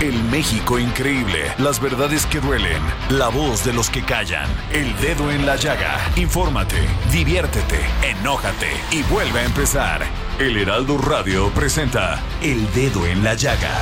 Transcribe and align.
El 0.00 0.22
México 0.24 0.78
increíble, 0.78 1.54
las 1.56 1.80
verdades 1.80 2.26
que 2.26 2.38
duelen, 2.38 2.82
la 3.08 3.28
voz 3.28 3.64
de 3.64 3.72
los 3.72 3.88
que 3.88 4.02
callan, 4.02 4.46
el 4.70 4.94
dedo 5.00 5.30
en 5.30 5.46
la 5.46 5.56
llaga. 5.56 5.98
Infórmate, 6.16 6.76
diviértete, 7.10 7.80
enójate 8.02 8.68
y 8.90 9.02
vuelve 9.04 9.40
a 9.40 9.44
empezar. 9.44 10.02
El 10.38 10.58
Heraldo 10.58 10.98
Radio 10.98 11.48
presenta 11.50 12.22
El 12.42 12.70
Dedo 12.74 13.06
en 13.06 13.24
la 13.24 13.32
Llaga 13.32 13.72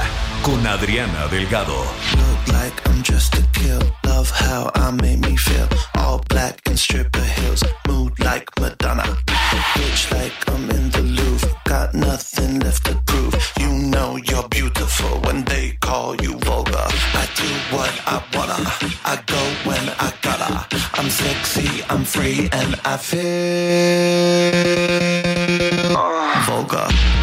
con 0.43 0.65
Adriana 0.65 1.27
Delgado. 1.27 1.75
Look 1.75 2.55
like 2.55 2.81
I'm 2.89 3.03
just 3.03 3.35
a 3.35 3.43
kill. 3.51 3.81
Love 4.05 4.31
how 4.31 4.71
I 4.77 4.93
make 4.93 5.19
me 5.19 5.37
feel. 5.37 5.67
All 5.99 6.21
black 6.29 6.61
and 6.67 6.79
stripper 6.79 7.25
heels. 7.25 7.65
Mood 7.89 8.13
like 8.21 8.47
Madonna. 8.61 9.03
Bitch 9.75 10.13
like 10.13 10.33
I'm 10.47 10.71
in 10.71 10.91
the 10.91 11.03
Louvre. 11.03 11.64
Got 11.75 11.93
nothing 11.93 12.61
left 12.61 12.87
to 12.87 12.95
prove. 13.05 13.35
You 13.59 13.69
know 13.69 14.15
you're 14.15 14.49
beautiful 14.49 15.19
when 15.23 15.43
they 15.43 15.77
call 15.81 16.15
you 16.23 16.39
vulgar. 16.39 16.87
I 17.23 17.29
do 17.35 17.49
what 17.75 17.91
I 18.07 18.23
wanna. 18.33 18.61
I 19.05 19.21
go 19.27 19.43
when 19.69 19.89
I 19.99 20.13
gotta. 20.23 20.69
I'm 20.95 21.11
sexy, 21.11 21.83
I'm 21.91 22.05
free, 22.05 22.49
and 22.53 22.81
I 22.85 22.97
feel 22.97 23.25
vulgar. 26.47 27.14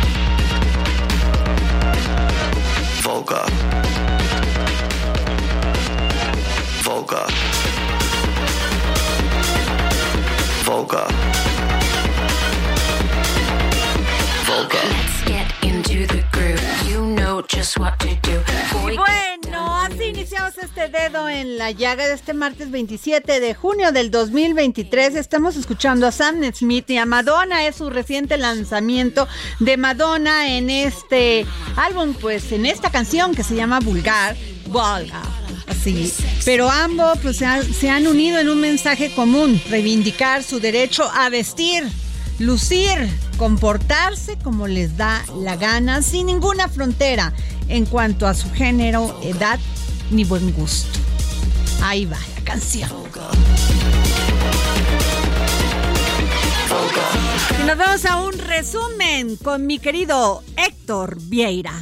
Este 20.74 20.88
dedo 20.88 21.28
en 21.28 21.58
la 21.58 21.72
llaga 21.72 22.08
de 22.08 22.14
este 22.14 22.34
martes 22.34 22.72
27 22.72 23.42
de 23.42 23.54
junio 23.54 23.92
del 23.92 24.10
2023. 24.10 25.16
Estamos 25.16 25.58
escuchando 25.58 26.08
a 26.08 26.14
Sam 26.14 26.42
Smith 26.54 26.90
y 26.90 26.98
a 26.98 27.06
Madonna. 27.06 27.68
Es 27.68 27.76
su 27.76 27.90
reciente 27.90 28.38
lanzamiento 28.38 29.28
de 29.60 29.76
Madonna 29.76 30.56
en 30.56 30.70
este 30.70 31.46
álbum, 31.76 32.14
pues 32.14 32.54
en 32.54 32.66
esta 32.66 32.90
canción 32.90 33.36
que 33.36 33.44
se 33.44 33.56
llama 33.56 33.82
Vulgar. 33.82 34.38
Vulgar. 34.68 35.10
Así. 35.68 36.14
Pero 36.46 36.70
ambos 36.70 37.20
pues, 37.22 37.36
se, 37.36 37.46
han, 37.46 37.66
se 37.66 37.90
han 37.90 38.08
unido 38.08 38.40
en 38.40 38.48
un 38.48 38.62
mensaje 38.62 39.14
común: 39.14 39.62
reivindicar 39.70 40.42
su 40.42 40.62
derecho 40.62 41.04
a 41.14 41.28
vestir 41.28 41.84
lucir, 42.40 43.10
comportarse 43.38 44.38
como 44.38 44.68
les 44.68 44.96
da 44.96 45.22
la 45.36 45.58
gana, 45.58 46.02
sin 46.02 46.28
ninguna 46.28 46.70
frontera 46.70 47.34
en 47.68 47.86
cuanto 47.86 48.26
a 48.26 48.34
su 48.34 48.50
género, 48.52 49.20
edad 49.22 49.60
ni 50.12 50.24
buen 50.26 50.52
gusto. 50.54 51.00
Ahí 51.82 52.06
va 52.06 52.18
la 52.36 52.44
canción. 52.44 52.90
Y 57.60 57.64
nos 57.64 57.78
vamos 57.78 58.06
a 58.06 58.18
un 58.18 58.34
resumen 58.38 59.38
con 59.38 59.66
mi 59.66 59.80
querido 59.80 60.44
Héctor 60.58 61.18
Vieira. 61.22 61.74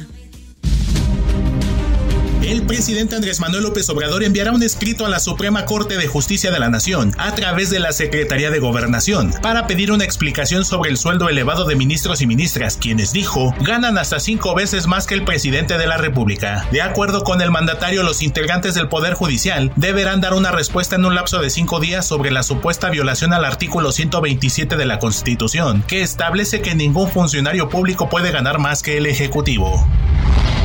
El 2.42 2.62
presidente 2.62 3.14
Andrés 3.14 3.38
Manuel 3.38 3.64
López 3.64 3.88
Obrador 3.90 4.24
enviará 4.24 4.52
un 4.52 4.62
escrito 4.62 5.04
a 5.04 5.10
la 5.10 5.20
Suprema 5.20 5.66
Corte 5.66 5.98
de 5.98 6.06
Justicia 6.06 6.50
de 6.50 6.58
la 6.58 6.70
Nación 6.70 7.12
a 7.18 7.34
través 7.34 7.68
de 7.68 7.80
la 7.80 7.92
Secretaría 7.92 8.50
de 8.50 8.58
Gobernación 8.58 9.34
para 9.42 9.66
pedir 9.66 9.92
una 9.92 10.04
explicación 10.04 10.64
sobre 10.64 10.88
el 10.88 10.96
sueldo 10.96 11.28
elevado 11.28 11.66
de 11.66 11.76
ministros 11.76 12.22
y 12.22 12.26
ministras, 12.26 12.78
quienes 12.78 13.12
dijo 13.12 13.54
ganan 13.60 13.98
hasta 13.98 14.20
cinco 14.20 14.54
veces 14.54 14.86
más 14.86 15.06
que 15.06 15.14
el 15.14 15.24
presidente 15.24 15.76
de 15.76 15.86
la 15.86 15.98
República. 15.98 16.66
De 16.72 16.80
acuerdo 16.80 17.24
con 17.24 17.42
el 17.42 17.50
mandatario, 17.50 18.02
los 18.02 18.22
integrantes 18.22 18.74
del 18.74 18.88
Poder 18.88 19.12
Judicial 19.12 19.70
deberán 19.76 20.22
dar 20.22 20.32
una 20.32 20.50
respuesta 20.50 20.96
en 20.96 21.04
un 21.04 21.14
lapso 21.14 21.40
de 21.40 21.50
cinco 21.50 21.78
días 21.78 22.06
sobre 22.06 22.30
la 22.30 22.42
supuesta 22.42 22.88
violación 22.88 23.34
al 23.34 23.44
artículo 23.44 23.92
127 23.92 24.76
de 24.76 24.86
la 24.86 24.98
Constitución, 24.98 25.84
que 25.86 26.00
establece 26.00 26.62
que 26.62 26.74
ningún 26.74 27.10
funcionario 27.10 27.68
público 27.68 28.08
puede 28.08 28.30
ganar 28.32 28.58
más 28.58 28.82
que 28.82 28.96
el 28.96 29.04
Ejecutivo. 29.04 29.86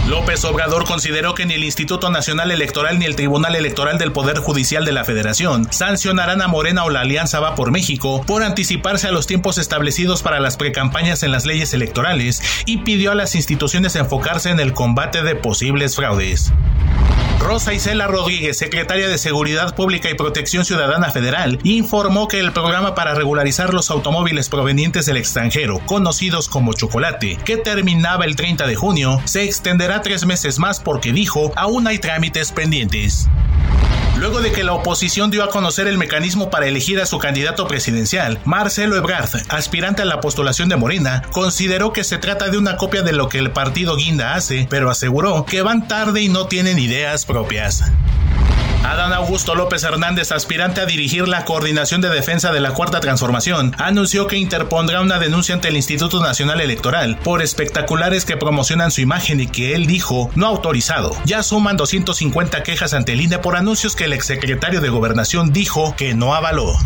López 0.07 0.45
Obrador 0.45 0.85
consideró 0.85 1.33
que 1.33 1.47
ni 1.47 1.55
el 1.55 1.63
Instituto 1.63 2.11
Nacional 2.11 2.51
Electoral 2.51 2.99
ni 2.99 3.05
el 3.05 3.15
Tribunal 3.15 3.55
Electoral 3.55 3.97
del 3.97 4.11
Poder 4.11 4.37
Judicial 4.37 4.85
de 4.85 4.91
la 4.91 5.03
Federación 5.03 5.67
sancionarán 5.71 6.43
a 6.43 6.47
Morena 6.47 6.83
o 6.83 6.91
la 6.91 6.99
Alianza 7.01 7.39
Va 7.39 7.55
por 7.55 7.71
México 7.71 8.23
por 8.27 8.43
anticiparse 8.43 9.07
a 9.07 9.11
los 9.11 9.25
tiempos 9.25 9.57
establecidos 9.57 10.21
para 10.21 10.39
las 10.39 10.57
precampañas 10.57 11.23
en 11.23 11.31
las 11.31 11.47
leyes 11.47 11.73
electorales 11.73 12.43
y 12.67 12.77
pidió 12.77 13.13
a 13.13 13.15
las 13.15 13.33
instituciones 13.33 13.95
enfocarse 13.95 14.51
en 14.51 14.59
el 14.59 14.73
combate 14.73 15.23
de 15.23 15.35
posibles 15.35 15.95
fraudes. 15.95 16.53
Rosa 17.45 17.75
Isela 17.75 18.07
Rodríguez, 18.07 18.57
secretaria 18.57 19.07
de 19.07 19.19
Seguridad 19.19 19.75
Pública 19.75 20.09
y 20.09 20.15
Protección 20.15 20.65
Ciudadana 20.65 21.11
Federal, 21.11 21.59
informó 21.61 22.27
que 22.27 22.39
el 22.39 22.51
programa 22.51 22.95
para 22.95 23.13
regularizar 23.13 23.71
los 23.71 23.91
automóviles 23.91 24.49
provenientes 24.49 25.05
del 25.05 25.17
extranjero, 25.17 25.79
conocidos 25.85 26.49
como 26.49 26.73
chocolate, 26.73 27.37
que 27.45 27.57
terminaba 27.57 28.25
el 28.25 28.35
30 28.35 28.65
de 28.65 28.75
junio, 28.75 29.21
se 29.25 29.43
extenderá 29.43 30.01
tres 30.01 30.25
meses 30.25 30.57
más 30.57 30.79
porque 30.79 31.13
dijo 31.13 31.51
aún 31.55 31.85
hay 31.85 31.99
trámites 31.99 32.51
pendientes. 32.51 33.29
Luego 34.17 34.39
de 34.39 34.53
que 34.53 34.63
la 34.63 34.73
oposición 34.73 35.29
dio 35.29 35.43
a 35.43 35.49
conocer 35.49 35.87
el 35.87 35.97
mecanismo 35.97 36.49
para 36.49 36.67
elegir 36.67 37.01
a 37.01 37.05
su 37.05 37.19
candidato 37.19 37.67
presidencial, 37.67 38.39
Marcelo 38.45 38.95
Ebrard, 38.95 39.29
aspirante 39.49 40.03
a 40.03 40.05
la 40.05 40.21
postulación 40.21 40.69
de 40.69 40.77
Morena, 40.77 41.23
consideró 41.31 41.91
que 41.91 42.05
se 42.05 42.17
trata 42.17 42.47
de 42.47 42.57
una 42.57 42.77
copia 42.77 43.01
de 43.01 43.11
lo 43.11 43.27
que 43.27 43.39
el 43.39 43.51
partido 43.51 43.97
Guinda 43.97 44.35
hace, 44.35 44.67
pero 44.69 44.89
aseguró 44.89 45.45
que 45.45 45.61
van 45.61 45.87
tarde 45.89 46.21
y 46.21 46.29
no 46.29 46.47
tienen 46.47 46.79
ideas 46.79 47.25
propias. 47.25 47.83
Adán 48.85 49.13
Augusto 49.13 49.55
López 49.55 49.83
Hernández, 49.83 50.31
aspirante 50.31 50.79
a 50.79 50.85
dirigir 50.85 51.27
la 51.27 51.43
Coordinación 51.43 52.01
de 52.01 52.09
Defensa 52.09 52.51
de 52.51 52.59
la 52.59 52.73
Cuarta 52.73 52.99
Transformación, 52.99 53.73
anunció 53.79 54.27
que 54.27 54.37
interpondrá 54.37 55.01
una 55.01 55.17
denuncia 55.17 55.55
ante 55.55 55.69
el 55.69 55.75
Instituto 55.75 56.21
Nacional 56.21 56.61
Electoral 56.61 57.17
por 57.17 57.41
espectaculares 57.41 58.25
que 58.25 58.37
promocionan 58.37 58.91
su 58.91 59.01
imagen 59.01 59.41
y 59.41 59.47
que 59.47 59.73
él 59.73 59.87
dijo 59.87 60.29
no 60.35 60.45
autorizado. 60.45 61.17
Ya 61.25 61.41
suman 61.41 61.77
250 61.77 62.61
quejas 62.61 62.93
ante 62.93 63.13
el 63.13 63.21
INE 63.21 63.39
por 63.39 63.55
anuncios 63.55 63.95
que 63.95 64.05
el 64.05 64.13
exsecretario 64.13 64.81
de 64.81 64.89
Gobernación 64.89 65.51
dijo 65.51 65.95
que 65.95 66.13
no 66.13 66.35
avaló. 66.35 66.77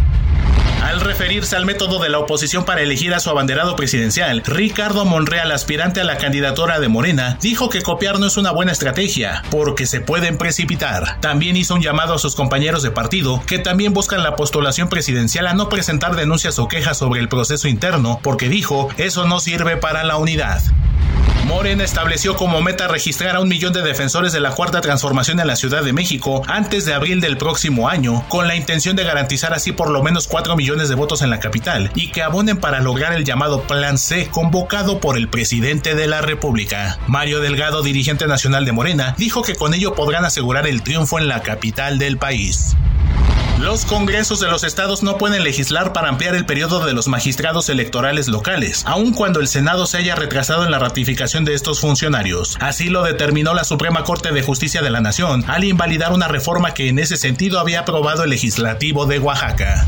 Al 0.82 1.02
referirse 1.02 1.56
al 1.56 1.66
método 1.66 2.00
de 2.00 2.10
la 2.10 2.20
oposición 2.20 2.64
para 2.64 2.82
elegir 2.82 3.14
a 3.14 3.20
su 3.20 3.30
abanderado 3.30 3.76
presidencial, 3.76 4.42
Ricardo 4.46 5.04
Monreal, 5.04 5.52
aspirante 5.52 6.00
a 6.00 6.06
la 6.06 6.18
candidatura 6.18 6.80
de 6.80 6.88
Morena, 6.88 7.38
dijo 7.42 7.70
que 7.70 7.82
copiar 7.82 8.18
no 8.20 8.28
es 8.28 8.38
una 8.38 8.52
buena 8.52 8.72
estrategia, 8.72 9.44
porque 9.52 9.86
se 9.86 10.00
pueden 10.00 10.38
precipitar. 10.38 11.20
También 11.20 11.58
hizo 11.58 11.76
un 11.76 11.82
llamado 11.82 12.14
a 12.14 12.20
sus 12.20 12.34
compañeros 12.34 12.82
de 12.82 12.92
partido, 12.92 13.44
que 13.46 13.60
también 13.60 13.94
buscan 13.94 14.24
la 14.24 14.36
postulación 14.36 14.88
presidencial 14.88 15.48
a 15.48 15.54
no 15.54 15.68
presentar 15.68 16.16
denuncias 16.16 16.58
o 16.60 16.68
quejas 16.68 16.98
sobre 16.98 17.20
el 17.20 17.30
proceso 17.30 17.68
interno, 17.68 18.20
porque 18.24 18.48
dijo, 18.48 18.88
eso 18.98 19.28
no 19.28 19.40
sirve 19.42 19.76
para 19.78 20.04
la 20.04 20.16
unidad. 20.16 20.62
Morena 21.50 21.84
estableció 21.84 22.36
como 22.36 22.62
meta 22.62 22.88
registrar 22.88 23.36
a 23.36 23.40
un 23.40 23.48
millón 23.48 23.74
de 23.74 23.82
defensores 23.82 24.32
de 24.32 24.40
la 24.40 24.52
cuarta 24.52 24.82
transformación 24.82 25.40
en 25.40 25.48
la 25.48 25.56
Ciudad 25.56 25.84
de 25.84 25.94
México 25.94 26.44
antes 26.46 26.86
de 26.86 26.94
abril 26.94 27.22
del 27.22 27.38
próximo 27.38 27.90
año, 27.90 28.24
con 28.30 28.48
la 28.48 28.56
intención 28.56 28.96
de 28.96 29.04
garantizar 29.04 29.52
así 29.52 29.72
por 29.72 29.90
lo 29.90 30.04
menos 30.04 30.28
4 30.28 30.56
millones 30.56 30.90
de 30.90 30.96
votos 30.96 31.24
en 31.24 31.32
la 31.32 31.40
capital 31.40 31.90
y 31.96 32.12
que 32.12 32.22
abonen 32.22 32.58
para 32.58 32.82
lograr 32.82 33.14
el 33.14 33.24
llamado 33.24 33.64
Plan 33.64 33.98
C 33.98 34.28
convocado 34.28 35.00
por 35.00 35.18
el 35.18 35.28
presidente 35.28 35.96
de 35.96 36.06
la 36.06 36.22
República. 36.22 37.00
Mario 37.08 37.40
Delgado, 37.40 37.82
dirigente 37.82 38.28
nacional 38.28 38.64
de 38.64 38.72
Morena, 38.72 39.16
dijo 39.18 39.42
que 39.42 39.56
con 39.56 39.74
ello 39.74 39.96
podrán 39.96 40.26
asegurar 40.26 40.68
el 40.68 40.84
triunfo 40.84 41.18
en 41.18 41.28
la 41.28 41.42
capital 41.42 41.98
del 41.98 42.20
país. 42.20 42.76
Los 43.60 43.84
congresos 43.84 44.40
de 44.40 44.48
los 44.48 44.64
estados 44.64 45.04
no 45.04 45.18
pueden 45.18 45.44
legislar 45.44 45.92
para 45.92 46.08
ampliar 46.08 46.34
el 46.34 46.46
periodo 46.46 46.86
de 46.86 46.94
los 46.94 47.10
magistrados 47.10 47.68
electorales 47.68 48.30
locales, 48.30 48.84
aun 48.86 49.12
cuando 49.12 49.42
el 49.42 49.50
Senado 49.50 49.86
se 49.86 49.98
haya 49.98 50.16
retrasado 50.16 50.64
en 50.64 50.72
la 50.72 50.80
ratificación 50.80 51.44
de 51.44 51.56
estos 51.56 51.82
funcionarios. 51.82 52.58
Así 52.62 52.88
lo 52.88 53.04
determinó 53.04 53.54
la 53.54 53.66
Suprema 53.66 54.06
Corte 54.06 54.32
de 54.32 54.44
Justicia 54.44 54.82
de 54.82 54.90
la 54.90 55.02
Nación 55.02 55.44
al 55.46 55.66
invalidar 55.66 56.14
una 56.14 56.30
reforma 56.30 56.74
que 56.74 56.88
en 56.88 57.00
ese 57.00 57.18
sentido 57.18 57.60
había 57.60 57.82
aprobado 57.82 58.24
el 58.24 58.30
legislativo 58.30 59.06
de 59.08 59.20
Oaxaca. 59.20 59.86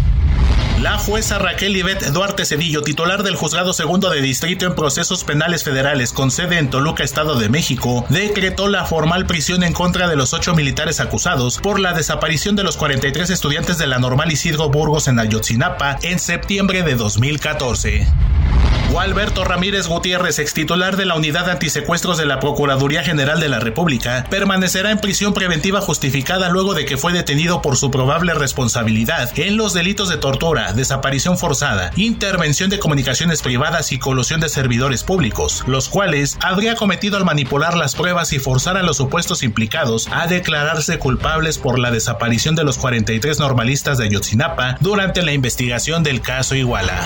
La 0.79 0.97
jueza 0.97 1.37
Raquel 1.37 1.75
Ivette 1.75 2.11
Duarte 2.11 2.45
Cedillo, 2.45 2.81
titular 2.81 3.23
del 3.23 3.35
Juzgado 3.35 3.73
Segundo 3.73 4.09
de 4.09 4.21
Distrito 4.21 4.65
en 4.65 4.73
Procesos 4.73 5.23
Penales 5.23 5.63
Federales 5.63 6.13
con 6.13 6.31
sede 6.31 6.57
en 6.57 6.69
Toluca, 6.69 7.03
Estado 7.03 7.37
de 7.37 7.49
México, 7.49 8.05
decretó 8.09 8.67
la 8.67 8.85
formal 8.85 9.27
prisión 9.27 9.63
en 9.63 9.73
contra 9.73 10.07
de 10.07 10.15
los 10.15 10.33
ocho 10.33 10.55
militares 10.55 10.99
acusados 10.99 11.59
por 11.59 11.79
la 11.79 11.93
desaparición 11.93 12.55
de 12.55 12.63
los 12.63 12.77
43 12.77 13.29
estudiantes 13.29 13.77
de 13.77 13.87
la 13.87 13.99
normal 13.99 14.31
Isidro 14.31 14.69
Burgos 14.69 15.07
en 15.07 15.19
Ayotzinapa 15.19 15.99
en 16.01 16.17
septiembre 16.17 16.81
de 16.81 16.95
2014. 16.95 18.07
Gualberto 18.91 19.45
Ramírez 19.45 19.87
Gutiérrez, 19.87 20.37
ex 20.39 20.53
titular 20.53 20.97
de 20.97 21.05
la 21.05 21.15
Unidad 21.15 21.49
Antisecuestros 21.49 22.17
de 22.17 22.25
la 22.25 22.41
Procuraduría 22.41 23.03
General 23.03 23.39
de 23.39 23.47
la 23.47 23.61
República, 23.61 24.25
permanecerá 24.29 24.91
en 24.91 24.99
prisión 24.99 25.33
preventiva 25.33 25.79
justificada 25.79 26.49
luego 26.49 26.73
de 26.73 26.83
que 26.83 26.97
fue 26.97 27.13
detenido 27.13 27.61
por 27.61 27.77
su 27.77 27.89
probable 27.89 28.33
responsabilidad 28.33 29.31
en 29.39 29.55
los 29.55 29.73
delitos 29.73 30.09
de 30.09 30.17
tortura, 30.17 30.73
desaparición 30.73 31.37
forzada, 31.37 31.91
intervención 31.95 32.69
de 32.69 32.79
comunicaciones 32.79 33.41
privadas 33.41 33.93
y 33.93 33.97
colusión 33.97 34.41
de 34.41 34.49
servidores 34.49 35.05
públicos, 35.05 35.63
los 35.67 35.87
cuales 35.87 36.37
habría 36.41 36.75
cometido 36.75 37.15
al 37.15 37.23
manipular 37.23 37.77
las 37.77 37.95
pruebas 37.95 38.33
y 38.33 38.39
forzar 38.39 38.75
a 38.75 38.83
los 38.83 38.97
supuestos 38.97 39.41
implicados 39.41 40.09
a 40.11 40.27
declararse 40.27 40.99
culpables 40.99 41.57
por 41.57 41.79
la 41.79 41.91
desaparición 41.91 42.55
de 42.55 42.65
los 42.65 42.77
43 42.77 43.39
normalistas 43.39 43.97
de 43.97 44.05
Ayotzinapa 44.05 44.75
durante 44.81 45.21
la 45.21 45.31
investigación 45.31 46.03
del 46.03 46.19
caso 46.19 46.55
Iguala. 46.55 46.99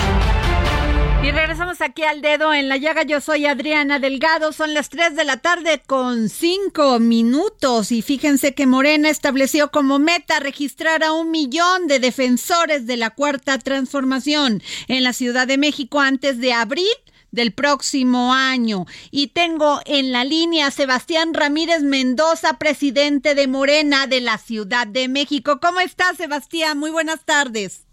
Y 1.22 1.32
regresamos 1.32 1.80
aquí 1.80 2.04
al 2.04 2.20
dedo 2.20 2.54
en 2.54 2.68
la 2.68 2.76
llaga. 2.76 3.02
Yo 3.02 3.20
soy 3.20 3.46
Adriana 3.46 3.98
Delgado. 3.98 4.52
Son 4.52 4.74
las 4.74 4.90
3 4.90 5.16
de 5.16 5.24
la 5.24 5.38
tarde 5.38 5.82
con 5.84 6.28
5 6.28 7.00
minutos. 7.00 7.90
Y 7.90 8.02
fíjense 8.02 8.54
que 8.54 8.66
Morena 8.66 9.08
estableció 9.08 9.72
como 9.72 9.98
meta 9.98 10.38
registrar 10.38 11.02
a 11.02 11.12
un 11.12 11.32
millón 11.32 11.88
de 11.88 11.98
defensores 11.98 12.86
de 12.86 12.96
la 12.96 13.10
cuarta 13.10 13.58
transformación 13.58 14.62
en 14.86 15.02
la 15.02 15.12
Ciudad 15.12 15.48
de 15.48 15.58
México 15.58 16.00
antes 16.00 16.38
de 16.38 16.52
abril 16.52 16.86
del 17.32 17.52
próximo 17.52 18.32
año. 18.32 18.86
Y 19.10 19.28
tengo 19.28 19.80
en 19.84 20.12
la 20.12 20.24
línea 20.24 20.68
a 20.68 20.70
Sebastián 20.70 21.34
Ramírez 21.34 21.82
Mendoza, 21.82 22.58
presidente 22.58 23.34
de 23.34 23.48
Morena 23.48 24.06
de 24.06 24.20
la 24.20 24.38
Ciudad 24.38 24.86
de 24.86 25.08
México. 25.08 25.58
¿Cómo 25.60 25.80
estás, 25.80 26.16
Sebastián? 26.18 26.78
Muy 26.78 26.90
buenas 26.90 27.24
tardes. 27.24 27.85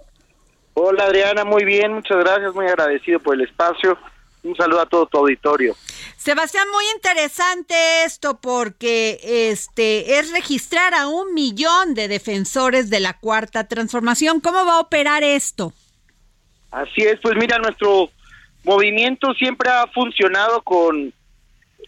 Hola 0.75 1.05
Adriana, 1.05 1.45
muy 1.45 1.63
bien, 1.65 1.93
muchas 1.93 2.17
gracias, 2.17 2.53
muy 2.55 2.65
agradecido 2.65 3.19
por 3.19 3.35
el 3.35 3.41
espacio. 3.41 3.97
Un 4.43 4.55
saludo 4.55 4.81
a 4.81 4.85
todo 4.85 5.05
tu 5.05 5.19
auditorio. 5.19 5.75
Sebastián, 6.17 6.67
muy 6.71 6.83
interesante 6.95 8.03
esto 8.03 8.39
porque 8.41 9.19
este 9.49 10.19
es 10.19 10.31
registrar 10.31 10.93
a 10.93 11.07
un 11.07 11.33
millón 11.33 11.93
de 11.93 12.07
defensores 12.07 12.89
de 12.89 12.99
la 12.99 13.17
cuarta 13.19 13.67
transformación. 13.67 14.41
¿Cómo 14.41 14.65
va 14.65 14.77
a 14.77 14.79
operar 14.79 15.23
esto? 15.23 15.71
Así 16.71 17.03
es, 17.03 17.19
pues 17.21 17.35
mira, 17.37 17.57
nuestro 17.59 18.09
movimiento 18.63 19.33
siempre 19.33 19.69
ha 19.69 19.87
funcionado 19.87 20.61
con 20.63 21.13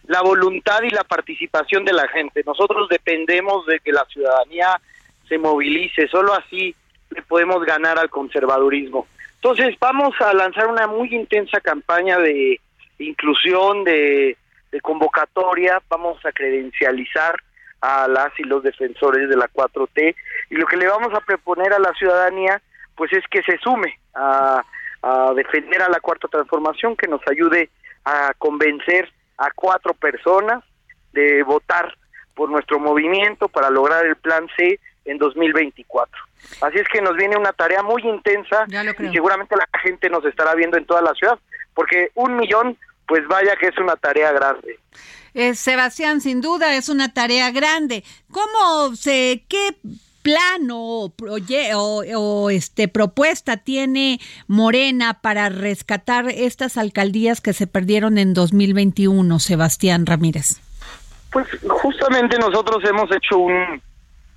la 0.06 0.22
voluntad 0.22 0.82
y 0.82 0.90
la 0.90 1.04
participación 1.04 1.84
de 1.84 1.92
la 1.92 2.06
gente. 2.08 2.42
Nosotros 2.46 2.88
dependemos 2.88 3.66
de 3.66 3.80
que 3.80 3.92
la 3.92 4.04
ciudadanía 4.06 4.80
se 5.28 5.38
movilice, 5.38 6.08
solo 6.08 6.32
así 6.34 6.74
le 7.10 7.22
podemos 7.22 7.64
ganar 7.64 7.98
al 7.98 8.10
conservadurismo. 8.10 9.06
Entonces 9.36 9.76
vamos 9.78 10.14
a 10.20 10.32
lanzar 10.32 10.66
una 10.66 10.86
muy 10.86 11.14
intensa 11.14 11.60
campaña 11.60 12.18
de 12.18 12.60
inclusión, 12.98 13.84
de, 13.84 14.36
convocatoria, 14.82 15.80
vamos 15.88 16.22
a 16.26 16.32
credencializar 16.32 17.34
a 17.80 18.06
las 18.08 18.38
y 18.38 18.42
los 18.42 18.62
defensores 18.62 19.26
de 19.30 19.36
la 19.36 19.48
4T 19.48 20.14
y 20.50 20.54
lo 20.54 20.66
que 20.66 20.76
le 20.76 20.86
vamos 20.86 21.14
a 21.14 21.20
proponer 21.20 21.72
a 21.72 21.78
la 21.78 21.94
ciudadanía 21.94 22.60
pues 22.94 23.10
es 23.14 23.24
que 23.30 23.42
se 23.42 23.56
sume 23.58 23.98
a, 24.14 24.62
a 25.02 25.32
defender 25.34 25.80
a 25.80 25.88
la 25.88 26.00
cuarta 26.00 26.28
transformación, 26.28 26.94
que 26.94 27.08
nos 27.08 27.22
ayude 27.26 27.70
a 28.04 28.34
convencer 28.36 29.10
a 29.38 29.50
cuatro 29.54 29.94
personas 29.94 30.62
de 31.12 31.42
votar 31.42 31.94
por 32.34 32.50
nuestro 32.50 32.78
movimiento 32.78 33.48
para 33.48 33.70
lograr 33.70 34.04
el 34.04 34.16
plan 34.16 34.46
C 34.56 34.78
en 35.06 35.18
2024. 35.18 36.25
Así 36.60 36.78
es 36.78 36.88
que 36.88 37.00
nos 37.02 37.16
viene 37.16 37.36
una 37.36 37.52
tarea 37.52 37.82
muy 37.82 38.02
intensa 38.02 38.66
y 38.68 39.12
seguramente 39.12 39.56
la 39.56 39.68
gente 39.82 40.08
nos 40.08 40.24
estará 40.24 40.54
viendo 40.54 40.76
en 40.76 40.86
toda 40.86 41.02
la 41.02 41.12
ciudad, 41.14 41.38
porque 41.74 42.10
un 42.14 42.36
millón, 42.36 42.76
pues 43.06 43.26
vaya 43.28 43.56
que 43.56 43.68
es 43.68 43.78
una 43.78 43.96
tarea 43.96 44.32
grande. 44.32 44.78
Eh, 45.34 45.54
Sebastián, 45.54 46.20
sin 46.20 46.40
duda 46.40 46.76
es 46.76 46.88
una 46.88 47.12
tarea 47.12 47.50
grande. 47.50 48.04
¿Cómo 48.30 48.96
se, 48.96 49.44
qué 49.48 49.76
plan 50.22 50.70
o, 50.72 51.12
o, 51.20 52.04
o, 52.16 52.50
este 52.50 52.88
propuesta 52.88 53.58
tiene 53.58 54.18
Morena 54.48 55.20
para 55.20 55.50
rescatar 55.50 56.28
estas 56.30 56.78
alcaldías 56.78 57.40
que 57.40 57.52
se 57.52 57.66
perdieron 57.66 58.18
en 58.18 58.34
2021, 58.34 59.38
Sebastián 59.38 60.06
Ramírez? 60.06 60.60
Pues 61.30 61.46
justamente 61.68 62.38
nosotros 62.38 62.82
hemos 62.88 63.08
hecho 63.14 63.38
un, 63.38 63.80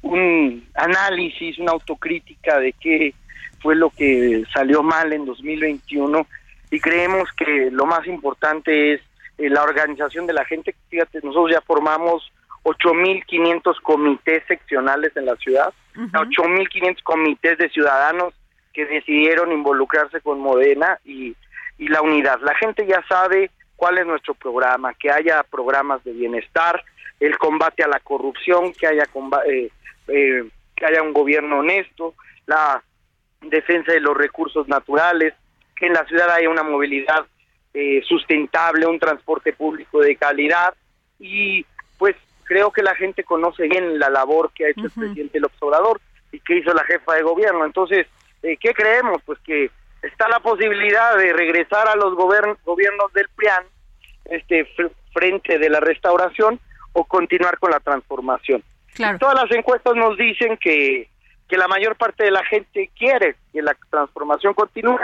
un 0.01 0.67
análisis, 0.75 1.57
una 1.59 1.71
autocrítica 1.71 2.59
de 2.59 2.73
qué 2.73 3.13
fue 3.61 3.75
lo 3.75 3.89
que 3.89 4.43
salió 4.53 4.83
mal 4.83 5.11
en 5.13 5.25
2021 5.25 6.25
y 6.71 6.79
creemos 6.79 7.29
que 7.33 7.69
lo 7.71 7.85
más 7.85 8.05
importante 8.07 8.93
es 8.93 9.01
eh, 9.37 9.49
la 9.49 9.63
organización 9.63 10.27
de 10.27 10.33
la 10.33 10.45
gente. 10.45 10.75
Fíjate, 10.89 11.19
nosotros 11.23 11.51
ya 11.51 11.61
formamos 11.61 12.31
8.500 12.63 13.81
comités 13.81 14.43
seccionales 14.47 15.15
en 15.15 15.25
la 15.25 15.35
ciudad, 15.35 15.73
8.500 15.95 17.01
comités 17.03 17.57
de 17.57 17.69
ciudadanos 17.69 18.33
que 18.73 18.85
decidieron 18.85 19.51
involucrarse 19.51 20.21
con 20.21 20.39
Modena 20.39 20.99
y, 21.03 21.35
y 21.77 21.87
la 21.87 22.01
unidad. 22.01 22.39
La 22.41 22.55
gente 22.55 22.85
ya 22.85 23.03
sabe 23.07 23.49
cuál 23.75 23.97
es 23.97 24.05
nuestro 24.05 24.33
programa, 24.33 24.93
que 24.93 25.09
haya 25.09 25.41
programas 25.43 26.03
de 26.03 26.11
bienestar, 26.11 26.83
el 27.19 27.37
combate 27.37 27.83
a 27.83 27.87
la 27.87 27.99
corrupción, 27.99 28.73
que 28.73 28.87
haya 28.87 29.03
eh, 29.47 29.69
eh, 30.11 30.43
que 30.75 30.85
haya 30.85 31.01
un 31.01 31.13
gobierno 31.13 31.59
honesto, 31.59 32.15
la 32.45 32.83
defensa 33.41 33.91
de 33.91 33.99
los 33.99 34.17
recursos 34.17 34.67
naturales, 34.67 35.33
que 35.75 35.87
en 35.87 35.93
la 35.93 36.05
ciudad 36.05 36.31
haya 36.31 36.49
una 36.49 36.63
movilidad 36.63 37.25
eh, 37.73 38.01
sustentable, 38.07 38.85
un 38.85 38.99
transporte 38.99 39.53
público 39.53 39.99
de 40.01 40.15
calidad 40.15 40.73
y 41.19 41.65
pues 41.97 42.15
creo 42.43 42.71
que 42.71 42.81
la 42.81 42.95
gente 42.95 43.23
conoce 43.23 43.67
bien 43.67 43.99
la 43.99 44.09
labor 44.09 44.51
que 44.53 44.65
ha 44.65 44.69
hecho 44.69 44.85
el 44.85 44.91
presidente 44.91 45.39
López 45.39 45.61
Obrador 45.61 46.01
y 46.31 46.39
que 46.39 46.57
hizo 46.57 46.73
la 46.73 46.83
jefa 46.83 47.13
de 47.13 47.21
gobierno. 47.21 47.65
Entonces, 47.65 48.07
eh, 48.41 48.57
¿qué 48.57 48.73
creemos? 48.73 49.21
Pues 49.23 49.39
que 49.39 49.69
está 50.01 50.27
la 50.29 50.39
posibilidad 50.39 51.15
de 51.17 51.33
regresar 51.33 51.87
a 51.87 51.95
los 51.95 52.15
gobiernos 52.15 53.13
del 53.13 53.29
PRIAN 53.35 53.63
este 54.25 54.67
frente 55.13 55.59
de 55.59 55.69
la 55.69 55.79
restauración 55.79 56.59
o 56.93 57.03
continuar 57.03 57.57
con 57.59 57.71
la 57.71 57.79
transformación. 57.79 58.63
Todas 59.19 59.35
las 59.35 59.51
encuestas 59.51 59.95
nos 59.95 60.17
dicen 60.17 60.57
que, 60.57 61.09
que 61.47 61.57
la 61.57 61.67
mayor 61.67 61.95
parte 61.95 62.25
de 62.25 62.31
la 62.31 62.43
gente 62.45 62.89
quiere 62.97 63.35
que 63.53 63.61
la 63.61 63.75
transformación 63.89 64.53
continúe, 64.53 64.99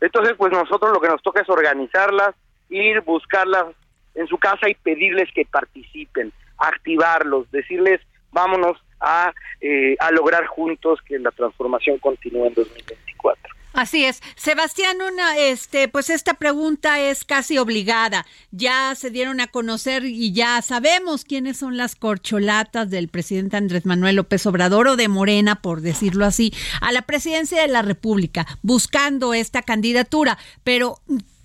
entonces 0.00 0.34
pues 0.36 0.52
nosotros 0.52 0.92
lo 0.92 1.00
que 1.00 1.08
nos 1.08 1.22
toca 1.22 1.42
es 1.42 1.48
organizarlas, 1.48 2.34
ir, 2.68 3.00
buscarlas 3.02 3.66
en 4.14 4.26
su 4.26 4.38
casa 4.38 4.68
y 4.68 4.74
pedirles 4.74 5.30
que 5.34 5.44
participen, 5.44 6.32
activarlos, 6.58 7.50
decirles 7.50 8.00
vámonos 8.34 8.82
a, 9.00 9.32
eh, 9.60 9.96
a 9.98 10.10
lograr 10.10 10.46
juntos 10.46 11.00
que 11.06 11.18
la 11.18 11.30
transformación 11.30 11.98
continúe 11.98 12.46
en 12.46 12.54
2024. 12.54 13.53
Así 13.74 14.04
es. 14.04 14.22
Sebastián, 14.36 14.98
una, 15.02 15.36
este, 15.36 15.88
pues 15.88 16.08
esta 16.08 16.34
pregunta 16.34 17.00
es 17.00 17.24
casi 17.24 17.58
obligada. 17.58 18.24
Ya 18.52 18.94
se 18.94 19.10
dieron 19.10 19.40
a 19.40 19.48
conocer 19.48 20.04
y 20.04 20.32
ya 20.32 20.62
sabemos 20.62 21.24
quiénes 21.24 21.58
son 21.58 21.76
las 21.76 21.96
corcholatas 21.96 22.88
del 22.88 23.08
presidente 23.08 23.56
Andrés 23.56 23.84
Manuel 23.84 24.16
López 24.16 24.46
Obrador 24.46 24.86
o 24.86 24.96
de 24.96 25.08
Morena, 25.08 25.56
por 25.56 25.80
decirlo 25.80 26.24
así, 26.24 26.54
a 26.80 26.92
la 26.92 27.02
presidencia 27.02 27.60
de 27.60 27.68
la 27.68 27.82
República, 27.82 28.46
buscando 28.62 29.34
esta 29.34 29.62
candidatura. 29.62 30.38
Pero, 30.62 31.00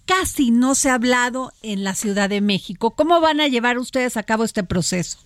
casi 0.06 0.52
no 0.52 0.76
se 0.76 0.92
ha 0.92 0.96
hablado 0.96 1.52
en 1.64 1.84
la 1.84 1.96
Ciudad 1.96 2.30
de 2.30 2.42
México. 2.42 2.92
¿Cómo 2.92 3.22
van 3.22 3.42
a 3.42 3.48
llevar 3.48 3.80
ustedes 3.80 4.18
a 4.18 4.24
cabo 4.24 4.44
este 4.44 4.64
proceso? 4.64 5.18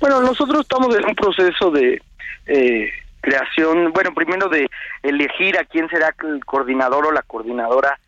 Bueno, 0.00 0.20
nosotros 0.20 0.60
estamos 0.60 0.94
en 0.96 1.04
un 1.04 1.14
proceso 1.14 1.70
de 1.70 2.00
eh, 2.46 2.90
creación, 3.20 3.92
bueno, 3.92 4.14
primero 4.14 4.48
de 4.48 4.68
elegir 5.08 5.58
a 5.58 5.64
quién 5.64 5.88
será 5.88 6.14
el 6.24 6.44
coordinador 6.44 7.06
o 7.06 7.12
la 7.12 7.22
coordinadora 7.22 7.98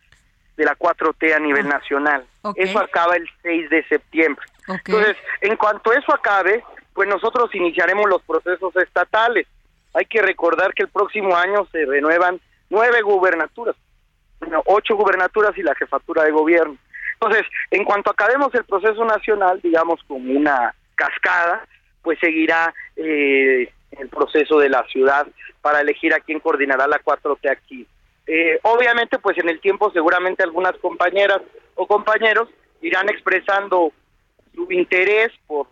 de 0.57 0.65
la 0.65 0.75
4T 0.75 1.33
a 1.33 1.39
nivel 1.39 1.67
nacional. 1.67 2.25
Eso 2.55 2.79
acaba 2.79 3.15
el 3.15 3.29
6 3.41 3.69
de 3.69 3.83
septiembre. 3.87 4.45
Entonces, 4.67 5.15
en 5.41 5.55
cuanto 5.55 5.93
eso 5.93 6.13
acabe, 6.13 6.63
pues 6.93 7.07
nosotros 7.07 7.53
iniciaremos 7.55 8.09
los 8.09 8.21
procesos 8.23 8.75
estatales. 8.75 9.47
Hay 9.93 10.05
que 10.05 10.21
recordar 10.21 10.73
que 10.73 10.83
el 10.83 10.89
próximo 10.89 11.35
año 11.35 11.65
se 11.71 11.85
renuevan 11.85 12.39
nueve 12.69 13.01
gubernaturas, 13.01 13.75
ocho 14.65 14.95
gubernaturas 14.95 15.57
y 15.57 15.63
la 15.63 15.75
jefatura 15.75 16.23
de 16.23 16.31
gobierno. 16.31 16.77
Entonces, 17.13 17.45
en 17.71 17.83
cuanto 17.83 18.11
acabemos 18.11 18.53
el 18.53 18.63
proceso 18.65 19.03
nacional, 19.05 19.59
digamos 19.61 20.01
como 20.07 20.31
una 20.31 20.73
cascada, 20.95 21.65
pues 22.01 22.19
seguirá 22.19 22.73
eh, 22.95 23.71
el 23.91 24.09
proceso 24.09 24.59
de 24.59 24.69
la 24.69 24.83
ciudad 24.85 25.27
para 25.61 25.81
elegir 25.81 26.13
a 26.13 26.19
quién 26.19 26.39
coordinará 26.39 26.87
la 26.87 27.01
4T 27.01 27.49
aquí. 27.49 27.85
Eh, 28.27 28.59
obviamente, 28.63 29.17
pues 29.19 29.37
en 29.37 29.49
el 29.49 29.59
tiempo 29.59 29.91
seguramente 29.91 30.43
algunas 30.43 30.77
compañeras 30.77 31.41
o 31.75 31.87
compañeros 31.87 32.47
irán 32.81 33.09
expresando 33.09 33.91
su 34.53 34.71
interés 34.71 35.31
por 35.47 35.67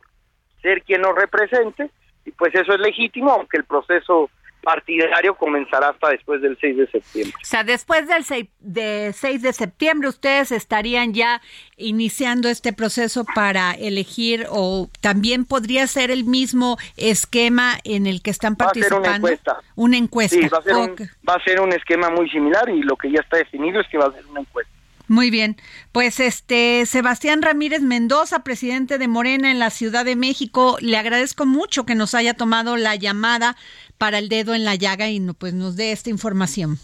ser 0.62 0.82
quien 0.84 1.02
nos 1.02 1.16
represente 1.16 1.90
y 2.26 2.32
pues 2.32 2.54
eso 2.56 2.74
es 2.74 2.80
legítimo, 2.80 3.32
aunque 3.32 3.58
el 3.58 3.64
proceso 3.64 4.30
partidario 4.62 5.36
comenzará 5.36 5.90
hasta 5.90 6.10
después 6.10 6.42
del 6.42 6.58
6 6.60 6.78
de 6.78 6.88
septiembre. 6.88 7.34
O 7.42 7.46
sea, 7.46 7.64
después 7.64 8.08
del 8.08 8.24
6 8.24 8.48
de, 8.60 9.14
6 9.14 9.42
de 9.42 9.54
septiembre 9.54 10.10
ustedes 10.10 10.52
estarían 10.52 11.14
ya 11.14 11.42
iniciando 11.78 12.50
este 12.50 12.74
proceso 12.74 13.26
para 13.36 13.72
elegir 13.72 14.46
o 14.50 14.90
también 15.02 15.46
podría 15.46 15.88
ser 15.88 16.12
el 16.12 16.26
mismo 16.26 16.78
esquema 16.98 17.78
en 17.84 18.08
el 18.08 18.22
que 18.22 18.32
están 18.32 18.56
participando. 18.56 19.08
Va 19.08 19.10
a 19.10 19.14
ser 19.14 19.22
una 19.22 19.30
encuesta. 19.30 19.58
Una 19.76 19.98
encuesta. 19.98 20.38
Sí, 20.38 20.48
va 20.48 20.58
a, 20.58 20.62
ser 20.62 20.76
un, 20.76 20.96
va 21.28 21.34
a 21.36 21.44
ser 21.44 21.62
un 21.62 21.74
esquema 21.74 22.10
muy 22.10 22.30
similar 22.30 22.70
y 22.70 22.82
lo 22.82 22.96
que 22.96 23.12
ya 23.12 23.22
está 23.22 23.38
definido 23.38 23.80
es 23.80 23.88
que 23.88 23.98
va 23.98 24.08
a 24.08 24.12
ser 24.12 24.26
una 24.26 24.42
encuesta. 24.42 24.77
Muy 25.08 25.30
bien. 25.30 25.56
Pues 25.92 26.20
este 26.20 26.86
Sebastián 26.86 27.42
Ramírez 27.42 27.82
Mendoza, 27.82 28.44
presidente 28.44 28.98
de 28.98 29.08
Morena 29.08 29.52
en 29.52 29.60
la 29.60 29.70
Ciudad 29.70 30.04
de 30.04 30.16
México, 30.16 30.78
le 30.82 30.98
agradezco 30.98 31.46
mucho 31.46 31.86
que 31.86 31.96
nos 31.96 32.14
haya 32.14 32.34
tomado 32.34 32.76
la 32.76 32.96
llamada 32.96 33.56
para 33.98 34.20
el 34.20 34.30
dedo 34.30 34.54
en 34.54 34.66
la 34.66 34.76
llaga 34.76 35.10
y 35.10 35.20
no, 35.20 35.34
pues 35.34 35.54
nos 35.54 35.76
dé 35.76 35.92
esta 35.92 36.10
información. 36.10 36.78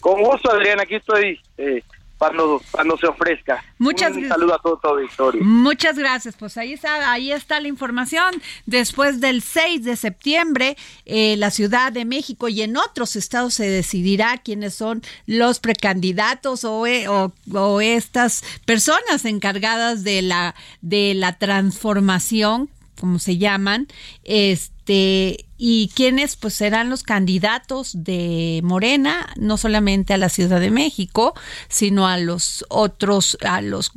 Con 0.00 0.22
gusto, 0.22 0.50
Adrián, 0.50 0.80
aquí 0.80 0.96
estoy 0.96 1.40
eh, 1.58 1.82
cuando, 2.18 2.60
cuando 2.70 2.96
se 2.96 3.06
ofrezca. 3.06 3.62
Muchas 3.78 4.16
Un 4.16 4.28
saludo 4.28 4.54
a 4.54 4.58
todo 4.58 4.78
tu 4.78 4.88
auditorio. 4.88 5.42
Muchas 5.44 5.98
gracias. 5.98 6.36
Pues 6.36 6.56
ahí 6.56 6.72
está, 6.72 7.10
ahí 7.10 7.32
está 7.32 7.60
la 7.60 7.68
información. 7.68 8.40
Después 8.66 9.20
del 9.20 9.42
6 9.42 9.84
de 9.84 9.96
septiembre, 9.96 10.76
eh, 11.04 11.36
la 11.36 11.50
Ciudad 11.50 11.92
de 11.92 12.04
México 12.04 12.48
y 12.48 12.62
en 12.62 12.76
otros 12.76 13.16
estados 13.16 13.54
se 13.54 13.68
decidirá 13.68 14.38
quiénes 14.38 14.74
son 14.74 15.02
los 15.26 15.60
precandidatos 15.60 16.64
o, 16.64 16.86
eh, 16.86 17.08
o, 17.08 17.32
o 17.52 17.80
estas 17.80 18.42
personas 18.64 19.24
encargadas 19.24 20.04
de 20.04 20.22
la, 20.22 20.54
de 20.80 21.14
la 21.14 21.38
transformación 21.38 22.70
como 22.98 23.18
se 23.18 23.38
llaman, 23.38 23.88
este, 24.24 25.46
y 25.56 25.90
quiénes 25.94 26.36
pues 26.36 26.54
serán 26.54 26.90
los 26.90 27.02
candidatos 27.02 27.92
de 27.94 28.60
Morena, 28.62 29.32
no 29.36 29.56
solamente 29.56 30.14
a 30.14 30.18
la 30.18 30.28
Ciudad 30.28 30.60
de 30.60 30.70
México, 30.70 31.34
sino 31.68 32.06
a 32.06 32.18
los 32.18 32.64
otros, 32.68 33.38
a 33.42 33.60
los 33.60 33.92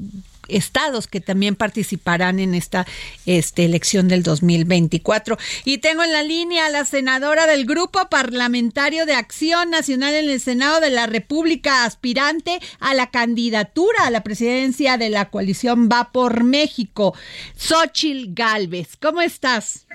estados 0.48 1.08
que 1.08 1.22
también 1.22 1.56
participarán 1.56 2.40
en 2.40 2.54
esta 2.54 2.86
este, 3.26 3.66
elección 3.66 4.08
del 4.08 4.24
2024. 4.24 5.38
Y 5.66 5.80
tengo 5.80 6.04
en 6.04 6.12
la 6.12 6.24
línea 6.24 6.68
a 6.68 6.70
la 6.70 6.86
senadora 6.86 7.48
del 7.48 7.66
Grupo 7.66 8.00
Parlamentario 8.10 9.06
de 9.06 9.14
Acción 9.14 9.70
Nacional 9.70 10.14
en 10.16 10.30
el 10.30 10.40
Senado 10.40 10.80
de 10.80 10.90
la 10.90 11.08
República, 11.08 11.86
aspirante 11.86 12.60
a 12.80 12.94
la 12.94 13.08
candidatura 13.12 14.06
a 14.06 14.12
la 14.12 14.24
presidencia 14.24 14.98
de 14.98 15.10
la 15.10 15.30
coalición 15.30 15.90
Va 15.92 16.12
por 16.12 16.44
México, 16.44 17.14
Xochil 17.56 18.34
Galvez. 18.34 18.98
¿Cómo 18.98 19.22
estás? 19.22 19.88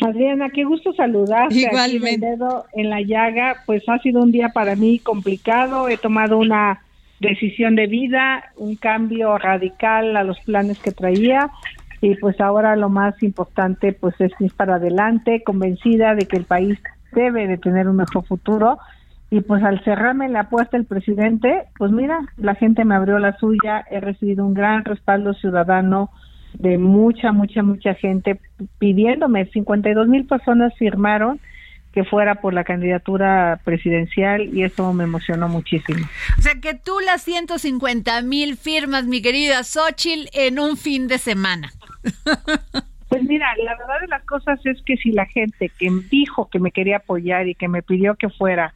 Adriana, 0.00 0.50
qué 0.50 0.64
gusto 0.64 0.92
saludarte. 0.92 1.54
Igualmente. 1.54 2.26
dedo 2.26 2.64
en 2.72 2.90
la 2.90 3.00
llaga, 3.00 3.62
pues 3.66 3.82
ha 3.88 3.98
sido 4.00 4.22
un 4.22 4.32
día 4.32 4.50
para 4.50 4.76
mí 4.76 4.98
complicado. 4.98 5.88
He 5.88 5.96
tomado 5.96 6.38
una 6.38 6.82
decisión 7.20 7.76
de 7.76 7.86
vida, 7.86 8.44
un 8.56 8.76
cambio 8.76 9.38
radical 9.38 10.16
a 10.16 10.24
los 10.24 10.38
planes 10.40 10.78
que 10.78 10.92
traía. 10.92 11.50
Y 12.00 12.16
pues 12.16 12.40
ahora 12.40 12.76
lo 12.76 12.88
más 12.88 13.22
importante 13.22 13.92
pues 13.92 14.14
es 14.20 14.32
ir 14.40 14.52
para 14.54 14.76
adelante, 14.76 15.42
convencida 15.42 16.14
de 16.14 16.26
que 16.26 16.36
el 16.36 16.44
país 16.44 16.78
debe 17.12 17.46
de 17.46 17.56
tener 17.56 17.88
un 17.88 17.96
mejor 17.96 18.26
futuro. 18.26 18.78
Y 19.30 19.40
pues 19.40 19.62
al 19.64 19.82
cerrarme 19.84 20.28
la 20.28 20.40
apuesta 20.40 20.76
el 20.76 20.84
presidente, 20.84 21.64
pues 21.78 21.90
mira, 21.90 22.20
la 22.36 22.54
gente 22.54 22.84
me 22.84 22.94
abrió 22.94 23.18
la 23.18 23.36
suya, 23.38 23.84
he 23.90 24.00
recibido 24.00 24.44
un 24.44 24.54
gran 24.54 24.84
respaldo 24.84 25.32
ciudadano 25.34 26.10
de 26.58 26.78
mucha, 26.78 27.32
mucha, 27.32 27.62
mucha 27.62 27.94
gente 27.94 28.40
pidiéndome, 28.78 29.46
52 29.46 30.06
mil 30.06 30.26
personas 30.26 30.72
firmaron 30.76 31.40
que 31.94 32.04
fuera 32.04 32.34
por 32.34 32.52
la 32.52 32.64
candidatura 32.64 33.60
presidencial 33.64 34.52
y 34.52 34.64
eso 34.64 34.92
me 34.92 35.04
emocionó 35.04 35.48
muchísimo. 35.48 36.04
O 36.36 36.42
sea 36.42 36.54
que 36.60 36.74
tú 36.74 36.98
las 36.98 37.22
150 37.22 38.20
mil 38.22 38.56
firmas, 38.56 39.04
mi 39.04 39.22
querida 39.22 39.62
Xochitl, 39.62 40.28
en 40.32 40.58
un 40.58 40.76
fin 40.76 41.06
de 41.06 41.18
semana. 41.18 41.72
Pues 43.06 43.22
mira, 43.22 43.46
la 43.62 43.76
verdad 43.76 44.00
de 44.00 44.08
las 44.08 44.24
cosas 44.24 44.58
es 44.64 44.82
que 44.82 44.96
si 44.96 45.12
la 45.12 45.26
gente 45.26 45.70
que 45.78 45.88
dijo 46.10 46.48
que 46.50 46.58
me 46.58 46.72
quería 46.72 46.96
apoyar 46.96 47.46
y 47.46 47.54
que 47.54 47.68
me 47.68 47.80
pidió 47.80 48.16
que 48.16 48.28
fuera, 48.28 48.74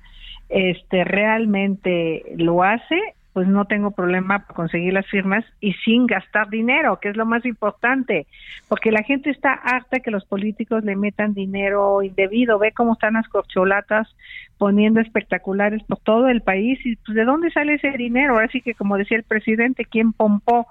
este 0.48 1.02
realmente 1.02 2.22
lo 2.36 2.62
hace, 2.62 3.00
pues 3.32 3.46
no 3.46 3.66
tengo 3.66 3.90
problema 3.90 4.40
para 4.40 4.54
conseguir 4.54 4.92
las 4.92 5.06
firmas 5.06 5.44
y 5.60 5.72
sin 5.84 6.06
gastar 6.06 6.48
dinero, 6.48 6.98
que 7.00 7.10
es 7.10 7.16
lo 7.16 7.26
más 7.26 7.44
importante, 7.44 8.26
porque 8.68 8.90
la 8.90 9.02
gente 9.02 9.30
está 9.30 9.52
harta 9.52 10.00
que 10.00 10.10
los 10.10 10.24
políticos 10.24 10.84
le 10.84 10.96
metan 10.96 11.34
dinero 11.34 12.02
indebido, 12.02 12.58
ve 12.58 12.72
cómo 12.72 12.94
están 12.94 13.14
las 13.14 13.28
corcholatas 13.28 14.08
poniendo 14.56 15.00
espectaculares 15.00 15.82
por 15.84 15.98
todo 15.98 16.28
el 16.28 16.42
país 16.42 16.78
y 16.84 16.96
pues 16.96 17.14
de 17.14 17.24
dónde 17.24 17.50
sale 17.50 17.74
ese 17.74 17.90
dinero, 17.90 18.38
así 18.38 18.60
que 18.60 18.74
como 18.74 18.96
decía 18.96 19.18
el 19.18 19.24
presidente, 19.24 19.84
¿quién 19.84 20.12
pompó? 20.12 20.66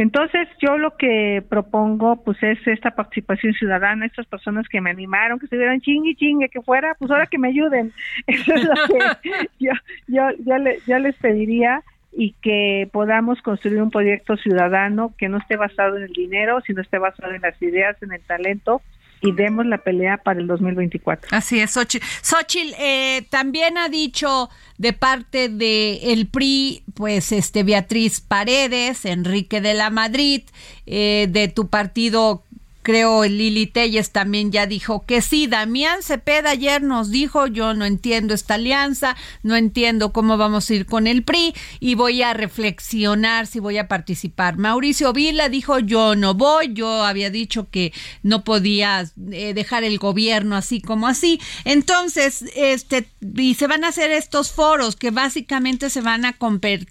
Entonces, 0.00 0.48
yo 0.62 0.78
lo 0.78 0.96
que 0.96 1.44
propongo, 1.46 2.24
pues, 2.24 2.42
es 2.42 2.58
esta 2.66 2.92
participación 2.92 3.52
ciudadana, 3.52 4.06
estas 4.06 4.24
personas 4.24 4.66
que 4.66 4.80
me 4.80 4.88
animaron, 4.88 5.38
que 5.38 5.44
estuvieran 5.44 5.82
chingue 5.82 6.14
chingue, 6.14 6.48
que 6.48 6.62
fuera, 6.62 6.96
pues 6.98 7.10
ahora 7.10 7.26
que 7.26 7.36
me 7.36 7.48
ayuden. 7.48 7.92
Eso 8.26 8.54
es 8.54 8.64
lo 8.64 8.72
que 8.86 9.28
yo, 9.60 9.72
yo, 10.08 10.22
yo, 10.38 10.56
le, 10.56 10.78
yo 10.86 10.98
les 10.98 11.14
pediría 11.16 11.82
y 12.12 12.32
que 12.40 12.88
podamos 12.90 13.42
construir 13.42 13.82
un 13.82 13.90
proyecto 13.90 14.38
ciudadano 14.38 15.12
que 15.18 15.28
no 15.28 15.36
esté 15.36 15.56
basado 15.56 15.98
en 15.98 16.04
el 16.04 16.12
dinero, 16.14 16.62
sino 16.62 16.80
esté 16.80 16.96
basado 16.96 17.34
en 17.34 17.42
las 17.42 17.60
ideas, 17.60 18.02
en 18.02 18.12
el 18.12 18.22
talento 18.22 18.80
y 19.20 19.32
demos 19.32 19.66
la 19.66 19.78
pelea 19.78 20.18
para 20.18 20.40
el 20.40 20.46
2024. 20.46 21.36
Así 21.36 21.60
es, 21.60 21.72
Xochitl. 21.72 22.04
Xochitl 22.22 22.74
eh, 22.78 23.26
también 23.30 23.78
ha 23.78 23.88
dicho 23.88 24.48
de 24.78 24.92
parte 24.92 25.48
de 25.48 26.12
el 26.12 26.26
PRI, 26.26 26.82
pues 26.94 27.32
este 27.32 27.62
Beatriz 27.62 28.20
Paredes, 28.20 29.04
Enrique 29.04 29.60
de 29.60 29.74
la 29.74 29.90
Madrid, 29.90 30.42
eh, 30.86 31.26
de 31.30 31.48
tu 31.48 31.68
partido 31.68 32.44
creo 32.90 33.24
Lili 33.24 33.68
Telles 33.68 34.10
también 34.10 34.50
ya 34.50 34.66
dijo 34.66 35.06
que 35.06 35.22
sí. 35.22 35.46
Damián 35.46 36.02
Cepeda 36.02 36.50
ayer 36.50 36.82
nos 36.82 37.12
dijo, 37.12 37.46
yo 37.46 37.72
no 37.72 37.84
entiendo 37.84 38.34
esta 38.34 38.54
alianza, 38.54 39.16
no 39.44 39.54
entiendo 39.54 40.12
cómo 40.12 40.36
vamos 40.36 40.68
a 40.68 40.74
ir 40.74 40.86
con 40.86 41.06
el 41.06 41.22
PRI 41.22 41.54
y 41.78 41.94
voy 41.94 42.22
a 42.22 42.34
reflexionar 42.34 43.46
si 43.46 43.60
voy 43.60 43.78
a 43.78 43.86
participar. 43.86 44.58
Mauricio 44.58 45.12
Vila 45.12 45.48
dijo, 45.48 45.78
yo 45.78 46.16
no 46.16 46.34
voy, 46.34 46.72
yo 46.72 47.04
había 47.04 47.30
dicho 47.30 47.70
que 47.70 47.92
no 48.24 48.42
podía 48.42 49.08
eh, 49.30 49.54
dejar 49.54 49.84
el 49.84 49.98
gobierno 49.98 50.56
así 50.56 50.80
como 50.80 51.06
así. 51.06 51.40
Entonces, 51.64 52.44
este, 52.56 53.06
y 53.36 53.54
se 53.54 53.68
van 53.68 53.84
a 53.84 53.88
hacer 53.88 54.10
estos 54.10 54.50
foros 54.50 54.96
que 54.96 55.12
básicamente 55.12 55.90
se 55.90 56.00
van 56.00 56.24
a 56.24 56.36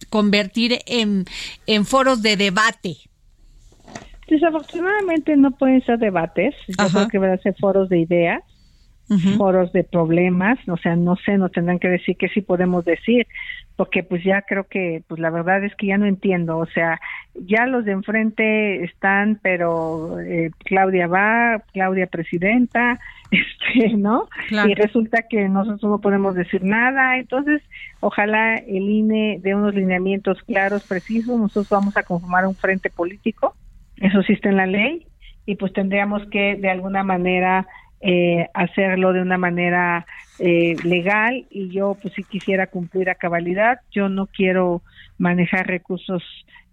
convertir 0.10 0.80
en, 0.86 1.26
en 1.68 1.86
foros 1.86 2.22
de 2.22 2.38
debate 2.38 3.10
Desafortunadamente 4.30 5.36
no 5.36 5.52
pueden 5.52 5.82
ser 5.84 5.98
debates, 5.98 6.56
yo 6.68 6.88
creo 6.90 7.08
que 7.08 7.18
van 7.18 7.32
a 7.32 7.38
ser 7.38 7.56
foros 7.60 7.90
de 7.90 8.00
ideas, 8.00 8.44
foros 9.38 9.72
de 9.74 9.84
problemas, 9.84 10.60
o 10.68 10.78
sea, 10.78 10.96
no 10.96 11.16
sé, 11.16 11.38
nos 11.38 11.52
tendrán 11.52 11.80
que 11.80 11.88
decir 11.88 12.16
que 12.16 12.30
sí 12.30 12.42
podemos 12.42 12.86
decir, 12.86 13.26
porque 13.76 14.04
pues 14.04 14.24
ya 14.24 14.44
creo 14.44 14.66
que, 14.66 15.04
pues 15.08 15.20
la 15.20 15.32
verdad 15.32 15.64
es 15.64 15.74
que 15.76 15.88
ya 15.88 15.98
no 15.98 16.06
entiendo, 16.06 16.58
o 16.58 16.68
sea, 16.68 17.00
ya 17.34 17.66
los 17.66 17.86
de 17.86 17.94
enfrente 17.94 18.84
están, 18.84 19.40
pero 19.42 20.20
eh, 20.20 20.52
Claudia 20.66 21.08
va, 21.08 21.64
Claudia 21.74 22.06
presidenta, 22.06 23.00
este, 23.32 23.96
¿no? 23.98 24.28
Y 24.52 24.76
resulta 24.76 25.24
que 25.28 25.50
nosotros 25.50 25.90
no 25.90 26.02
podemos 26.02 26.36
decir 26.36 26.64
nada, 26.64 27.18
entonces 27.18 27.64
ojalá 28.02 28.58
el 28.58 28.90
INE 28.90 29.40
dé 29.42 29.56
unos 29.56 29.74
lineamientos 29.74 30.44
claros, 30.44 30.84
precisos, 30.84 31.40
nosotros 31.40 31.70
vamos 31.70 31.98
a 31.98 32.04
conformar 32.04 32.46
un 32.46 32.56
frente 32.56 32.92
político, 32.92 33.56
eso 34.02 34.20
existe 34.20 34.50
en 34.50 34.58
la 34.58 34.66
ley, 34.66 35.06
y 35.46 35.56
pues 35.56 35.74
tendríamos 35.74 36.26
que 36.28 36.56
de 36.56 36.70
alguna 36.70 37.04
manera 37.04 37.68
eh, 38.02 38.48
hacerlo 38.54 39.14
de 39.14 39.22
una 39.22 39.38
manera 39.38 40.06
eh, 40.38 40.76
legal 40.84 41.46
y 41.50 41.70
yo 41.70 41.98
pues 42.02 42.14
si 42.14 42.24
quisiera 42.24 42.68
cumplir 42.68 43.10
a 43.10 43.16
cabalidad, 43.16 43.80
yo 43.92 44.10
no 44.10 44.28
quiero 44.28 44.82
manejar 45.18 45.68
recursos 45.68 46.24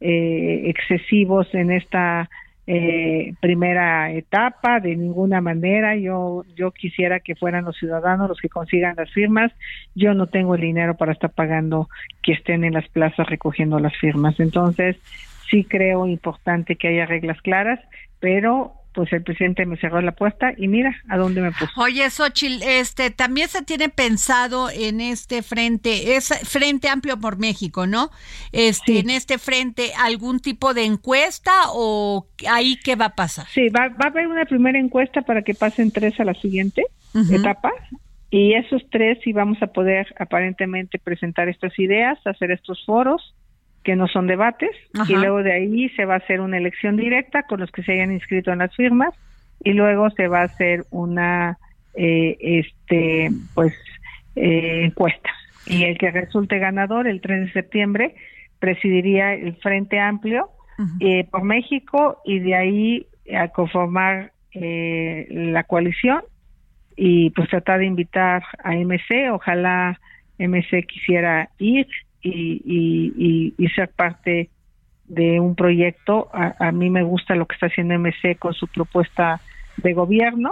eh, 0.00 0.62
excesivos 0.66 1.52
en 1.52 1.72
esta 1.72 2.28
eh, 2.68 3.32
primera 3.40 4.12
etapa 4.12 4.80
de 4.80 4.96
ninguna 4.96 5.40
manera. 5.40 5.96
Yo 5.96 6.44
yo 6.54 6.70
quisiera 6.70 7.20
que 7.20 7.34
fueran 7.34 7.64
los 7.64 7.76
ciudadanos 7.76 8.28
los 8.28 8.40
que 8.40 8.48
consigan 8.48 8.94
las 8.96 9.10
firmas. 9.12 9.52
Yo 9.94 10.14
no 10.14 10.26
tengo 10.26 10.54
el 10.54 10.60
dinero 10.60 10.96
para 10.96 11.12
estar 11.12 11.30
pagando 11.30 11.88
que 12.22 12.32
estén 12.32 12.62
en 12.64 12.74
las 12.74 12.88
plazas 12.88 13.26
recogiendo 13.28 13.78
las 13.78 13.96
firmas. 13.96 14.38
Entonces 14.38 14.96
sí 15.50 15.64
creo 15.64 16.06
importante 16.06 16.76
que 16.76 16.88
haya 16.88 17.06
reglas 17.06 17.40
claras 17.42 17.80
pero 18.20 18.72
pues 18.96 19.12
el 19.12 19.22
presidente 19.22 19.66
me 19.66 19.76
cerró 19.76 20.00
la 20.00 20.12
puerta 20.12 20.54
y 20.56 20.68
mira 20.68 20.96
a 21.10 21.18
dónde 21.18 21.42
me 21.42 21.52
puso. 21.52 21.70
Oye, 21.76 22.08
Xochitl, 22.08 22.62
este, 22.62 23.10
también 23.10 23.46
se 23.48 23.62
tiene 23.62 23.90
pensado 23.90 24.70
en 24.70 25.02
este 25.02 25.42
frente, 25.42 26.16
es 26.16 26.28
Frente 26.48 26.88
Amplio 26.88 27.20
por 27.20 27.36
México, 27.38 27.86
¿no? 27.86 28.10
Este, 28.52 29.00
en 29.00 29.10
este 29.10 29.36
frente, 29.36 29.92
¿algún 29.98 30.40
tipo 30.40 30.72
de 30.72 30.86
encuesta 30.86 31.52
o 31.74 32.26
ahí 32.48 32.78
qué 32.82 32.96
va 32.96 33.06
a 33.06 33.14
pasar? 33.14 33.46
Sí, 33.48 33.68
va, 33.68 33.88
va 33.88 34.06
a 34.06 34.08
haber 34.08 34.28
una 34.28 34.46
primera 34.46 34.78
encuesta 34.78 35.20
para 35.20 35.42
que 35.42 35.52
pasen 35.54 35.90
tres 35.90 36.18
a 36.18 36.24
la 36.24 36.34
siguiente 36.34 36.86
etapa 37.30 37.72
y 38.30 38.54
esos 38.54 38.82
tres 38.90 39.18
sí 39.22 39.32
vamos 39.34 39.62
a 39.62 39.66
poder 39.68 40.06
aparentemente 40.18 40.98
presentar 40.98 41.50
estas 41.50 41.78
ideas, 41.78 42.18
hacer 42.26 42.50
estos 42.50 42.82
foros 42.86 43.34
que 43.86 43.94
no 43.94 44.08
son 44.08 44.26
debates, 44.26 44.72
y 45.08 45.12
luego 45.14 45.44
de 45.44 45.52
ahí 45.52 45.88
se 45.90 46.06
va 46.06 46.14
a 46.14 46.16
hacer 46.16 46.40
una 46.40 46.58
elección 46.58 46.96
directa 46.96 47.44
con 47.44 47.60
los 47.60 47.70
que 47.70 47.84
se 47.84 47.92
hayan 47.92 48.10
inscrito 48.10 48.50
en 48.50 48.58
las 48.58 48.74
firmas, 48.74 49.14
y 49.62 49.74
luego 49.74 50.10
se 50.10 50.26
va 50.26 50.40
a 50.40 50.46
hacer 50.46 50.84
una 50.90 51.56
eh, 51.94 52.36
este 52.40 53.30
pues 53.54 53.74
eh, 54.34 54.86
encuesta. 54.86 55.30
Y 55.66 55.84
el 55.84 55.96
que 55.98 56.10
resulte 56.10 56.58
ganador 56.58 57.06
el 57.06 57.20
3 57.20 57.46
de 57.46 57.52
septiembre 57.52 58.16
presidiría 58.58 59.34
el 59.34 59.54
Frente 59.54 60.00
Amplio 60.00 60.48
eh, 60.98 61.22
por 61.30 61.44
México 61.44 62.20
y 62.24 62.40
de 62.40 62.56
ahí 62.56 63.06
a 63.32 63.48
conformar 63.48 64.32
la 64.52 65.62
coalición 65.64 66.22
y 66.96 67.30
pues 67.30 67.50
tratar 67.50 67.80
de 67.80 67.86
invitar 67.86 68.42
a 68.64 68.72
MC, 68.72 69.30
ojalá 69.30 70.00
MC 70.38 70.86
quisiera 70.86 71.50
ir 71.58 71.86
y, 72.26 73.54
y, 73.58 73.68
ser 73.68 73.90
parte 73.90 74.50
de 75.06 75.40
un 75.40 75.54
proyecto. 75.54 76.28
A, 76.32 76.72
mí 76.72 76.90
me 76.90 77.02
gusta 77.02 77.34
lo 77.34 77.46
que 77.46 77.54
está 77.54 77.66
haciendo 77.66 77.98
MC 77.98 78.38
con 78.38 78.54
su 78.54 78.66
propuesta 78.68 79.40
de 79.76 79.92
gobierno, 79.92 80.50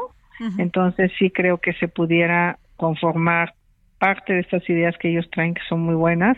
entonces 0.59 1.13
sí 1.19 1.31
creo 1.31 1.59
que 1.59 1.73
se 1.75 1.89
pudiera 1.89 2.59
conformar 2.77 3.55
parte 3.99 4.35
de 4.35 4.41
estas 4.41 4.69
ideas 4.69 4.97
que 4.99 5.11
ellos 5.11 5.29
traen, 5.31 5.55
que 5.55 5.63
son 5.69 5.81
muy 5.81 5.95
buenas, 5.95 6.37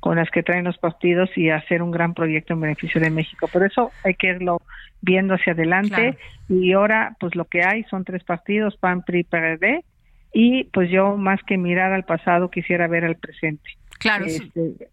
con 0.00 0.16
las 0.16 0.30
que 0.30 0.42
traen 0.42 0.64
los 0.64 0.78
partidos 0.78 1.30
y 1.36 1.50
hacer 1.50 1.82
un 1.82 1.90
gran 1.90 2.14
proyecto 2.14 2.52
en 2.52 2.60
beneficio 2.60 3.00
de 3.00 3.10
México. 3.10 3.48
Por 3.48 3.64
eso 3.64 3.90
hay 4.04 4.14
que 4.14 4.28
irlo 4.28 4.60
viendo 5.00 5.34
hacia 5.34 5.52
adelante 5.52 6.16
y 6.48 6.72
ahora 6.72 7.16
pues 7.18 7.34
lo 7.34 7.44
que 7.46 7.62
hay 7.62 7.84
son 7.84 8.04
tres 8.04 8.22
partidos, 8.24 8.76
PAN, 8.76 9.02
PRI, 9.02 9.24
PRD 9.24 9.84
y 10.32 10.64
pues 10.64 10.90
yo 10.90 11.16
más 11.16 11.40
que 11.44 11.56
mirar 11.56 11.92
al 11.92 12.04
pasado 12.04 12.50
quisiera 12.50 12.86
ver 12.86 13.04
al 13.04 13.16
presente. 13.16 13.77
Claro. 13.98 14.26
Este, 14.26 14.88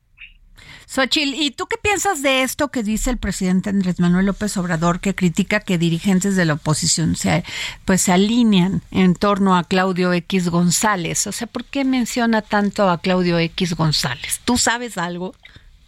¿y 1.16 1.52
tú 1.52 1.66
qué 1.66 1.78
piensas 1.82 2.22
de 2.22 2.42
esto 2.44 2.70
que 2.70 2.84
dice 2.84 3.10
el 3.10 3.18
presidente 3.18 3.70
Andrés 3.70 4.00
Manuel 4.00 4.28
López 4.28 4.56
Obrador, 4.58 5.00
que 5.00 5.16
critica 5.16 5.60
que 5.60 5.78
dirigentes 5.78 6.36
de 6.36 6.46
la 6.46 6.54
oposición 6.54 7.16
se, 7.16 7.44
pues, 7.86 8.02
se 8.02 8.12
alinean 8.12 8.82
en 8.92 9.16
torno 9.16 9.56
a 9.56 9.64
Claudio 9.64 10.14
X 10.14 10.50
González? 10.50 11.28
O 11.28 11.32
sea, 11.32 11.48
¿por 11.48 11.66
qué 11.66 11.84
menciona 11.84 12.42
tanto 12.42 12.90
a 12.90 13.02
Claudio 13.02 13.40
X 13.40 13.76
González? 13.76 14.42
¿Tú 14.46 14.58
sabes 14.58 14.98
algo? 14.98 15.34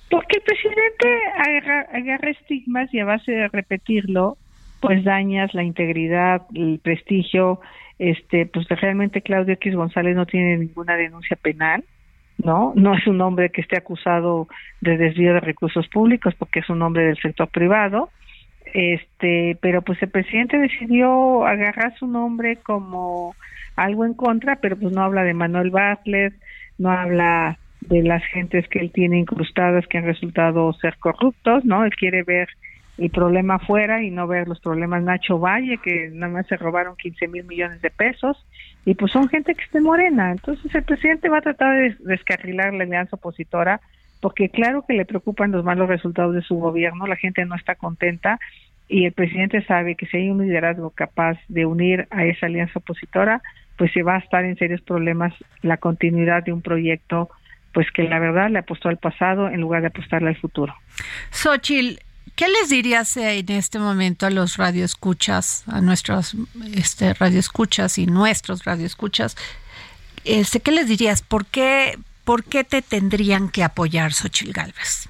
Porque 0.10 0.38
el 0.38 0.44
presidente 0.44 1.08
agarra 1.92 2.32
estigmas 2.32 2.94
y 2.94 3.00
a 3.00 3.06
base 3.06 3.32
de 3.32 3.48
repetirlo, 3.50 4.38
pues 4.80 5.04
dañas 5.04 5.54
la 5.54 5.64
integridad, 5.64 6.44
el 6.54 6.80
prestigio. 6.80 7.60
Este, 8.00 8.46
pues 8.46 8.68
realmente 8.70 9.22
Claudio 9.22 9.56
X 9.56 9.76
González 9.76 10.16
no 10.16 10.26
tiene 10.28 10.58
ninguna 10.58 10.96
denuncia 10.96 11.36
penal 11.36 11.84
¿no? 12.38 12.74
No 12.76 12.94
es 12.94 13.08
un 13.08 13.22
hombre 13.22 13.50
que 13.50 13.62
esté 13.62 13.78
acusado 13.78 14.48
de 14.82 14.98
desvío 14.98 15.34
de 15.34 15.40
recursos 15.40 15.88
públicos 15.88 16.34
porque 16.36 16.60
es 16.60 16.70
un 16.70 16.82
hombre 16.82 17.06
del 17.06 17.18
sector 17.18 17.48
privado, 17.48 18.10
este, 18.74 19.58
pero 19.62 19.82
pues 19.82 20.02
el 20.02 20.10
presidente 20.10 20.58
decidió 20.58 21.46
agarrar 21.46 21.98
su 21.98 22.08
nombre 22.08 22.58
como 22.58 23.36
algo 23.76 24.06
en 24.06 24.14
contra, 24.14 24.58
pero 24.58 24.78
pues 24.78 24.94
no 24.94 25.04
habla 25.04 25.24
de 25.24 25.34
Manuel 25.34 25.72
Bartlett, 25.72 26.34
no 26.78 26.92
habla 26.92 27.58
de 27.82 28.04
las 28.04 28.24
gentes 28.26 28.68
que 28.68 28.80
él 28.80 28.92
tiene 28.92 29.20
incrustadas 29.20 29.88
que 29.88 29.98
han 29.98 30.06
resultado 30.06 30.74
ser 30.74 30.98
corruptos, 30.98 31.64
¿no? 31.64 31.86
Él 31.86 31.96
quiere 31.96 32.24
ver 32.24 32.50
el 32.98 33.10
problema 33.12 33.56
afuera 33.56 34.02
y 34.02 34.10
no 34.10 34.28
ver 34.28 34.48
los 34.48 34.60
problemas 34.60 35.04
Nacho 35.04 35.40
Valle, 35.40 35.78
que 35.78 36.10
nada 36.12 36.34
más 36.34 36.48
se 36.48 36.58
robaron 36.58 36.96
15 36.96 37.28
mil 37.28 37.44
millones 37.44 37.82
de 37.82 37.92
pesos, 37.92 38.44
y 38.88 38.96
pues 38.96 39.12
son 39.12 39.28
gente 39.28 39.54
que 39.54 39.66
esté 39.66 39.82
morena. 39.82 40.32
Entonces 40.32 40.74
el 40.74 40.84
presidente 40.84 41.28
va 41.28 41.40
a 41.40 41.42
tratar 41.42 41.76
de 41.76 41.98
descarrilar 42.00 42.74
la 42.74 42.86
alianza 42.86 43.18
opositora, 43.18 43.82
porque 44.22 44.48
claro 44.48 44.86
que 44.88 44.94
le 44.94 45.04
preocupan 45.04 45.52
los 45.52 45.66
malos 45.66 45.90
resultados 45.90 46.34
de 46.34 46.42
su 46.42 46.56
gobierno, 46.56 47.06
la 47.06 47.18
gente 47.18 47.44
no 47.44 47.56
está 47.56 47.76
contenta, 47.76 48.40
y 48.88 49.04
el 49.04 49.12
presidente 49.12 49.62
sabe 49.66 49.96
que 49.96 50.06
si 50.06 50.16
hay 50.16 50.30
un 50.30 50.42
liderazgo 50.42 50.92
capaz 50.92 51.38
de 51.50 51.66
unir 51.66 52.08
a 52.12 52.24
esa 52.24 52.46
alianza 52.46 52.80
opositora, 52.80 53.42
pues 53.78 53.92
se 53.92 54.04
va 54.04 54.16
a 54.16 54.20
estar 54.20 54.46
en 54.46 54.56
serios 54.56 54.80
problemas 54.80 55.34
la 55.64 55.76
continuidad 55.76 56.44
de 56.44 56.54
un 56.54 56.62
proyecto 56.62 57.30
pues 57.74 57.92
que 57.92 58.04
la 58.04 58.20
verdad 58.20 58.50
le 58.50 58.60
apostó 58.60 58.88
al 58.88 58.98
pasado 58.98 59.50
en 59.50 59.60
lugar 59.60 59.82
de 59.82 59.88
apostarle 59.88 60.30
al 60.30 60.38
futuro. 60.38 60.74
Xochitl, 61.32 62.00
¿Qué 62.36 62.48
les 62.48 62.70
dirías 62.70 63.18
en 63.18 63.52
este 63.52 63.80
momento 63.80 64.26
a 64.26 64.30
los 64.30 64.58
radioescuchas, 64.58 65.64
a 65.68 65.82
nuestros 65.82 66.36
este, 66.76 67.14
radioescuchas 67.14 67.98
y 67.98 68.06
nuestros 68.06 68.64
radioescuchas? 68.66 69.36
Este, 70.26 70.60
¿Qué 70.60 70.72
les 70.72 70.88
dirías? 70.88 71.22
¿Por 71.22 71.46
qué, 71.46 71.98
¿Por 72.24 72.44
qué 72.44 72.64
te 72.64 72.82
tendrían 72.82 73.50
que 73.50 73.64
apoyar, 73.64 74.14
Xochil 74.14 74.52
Gálvez? 74.54 75.10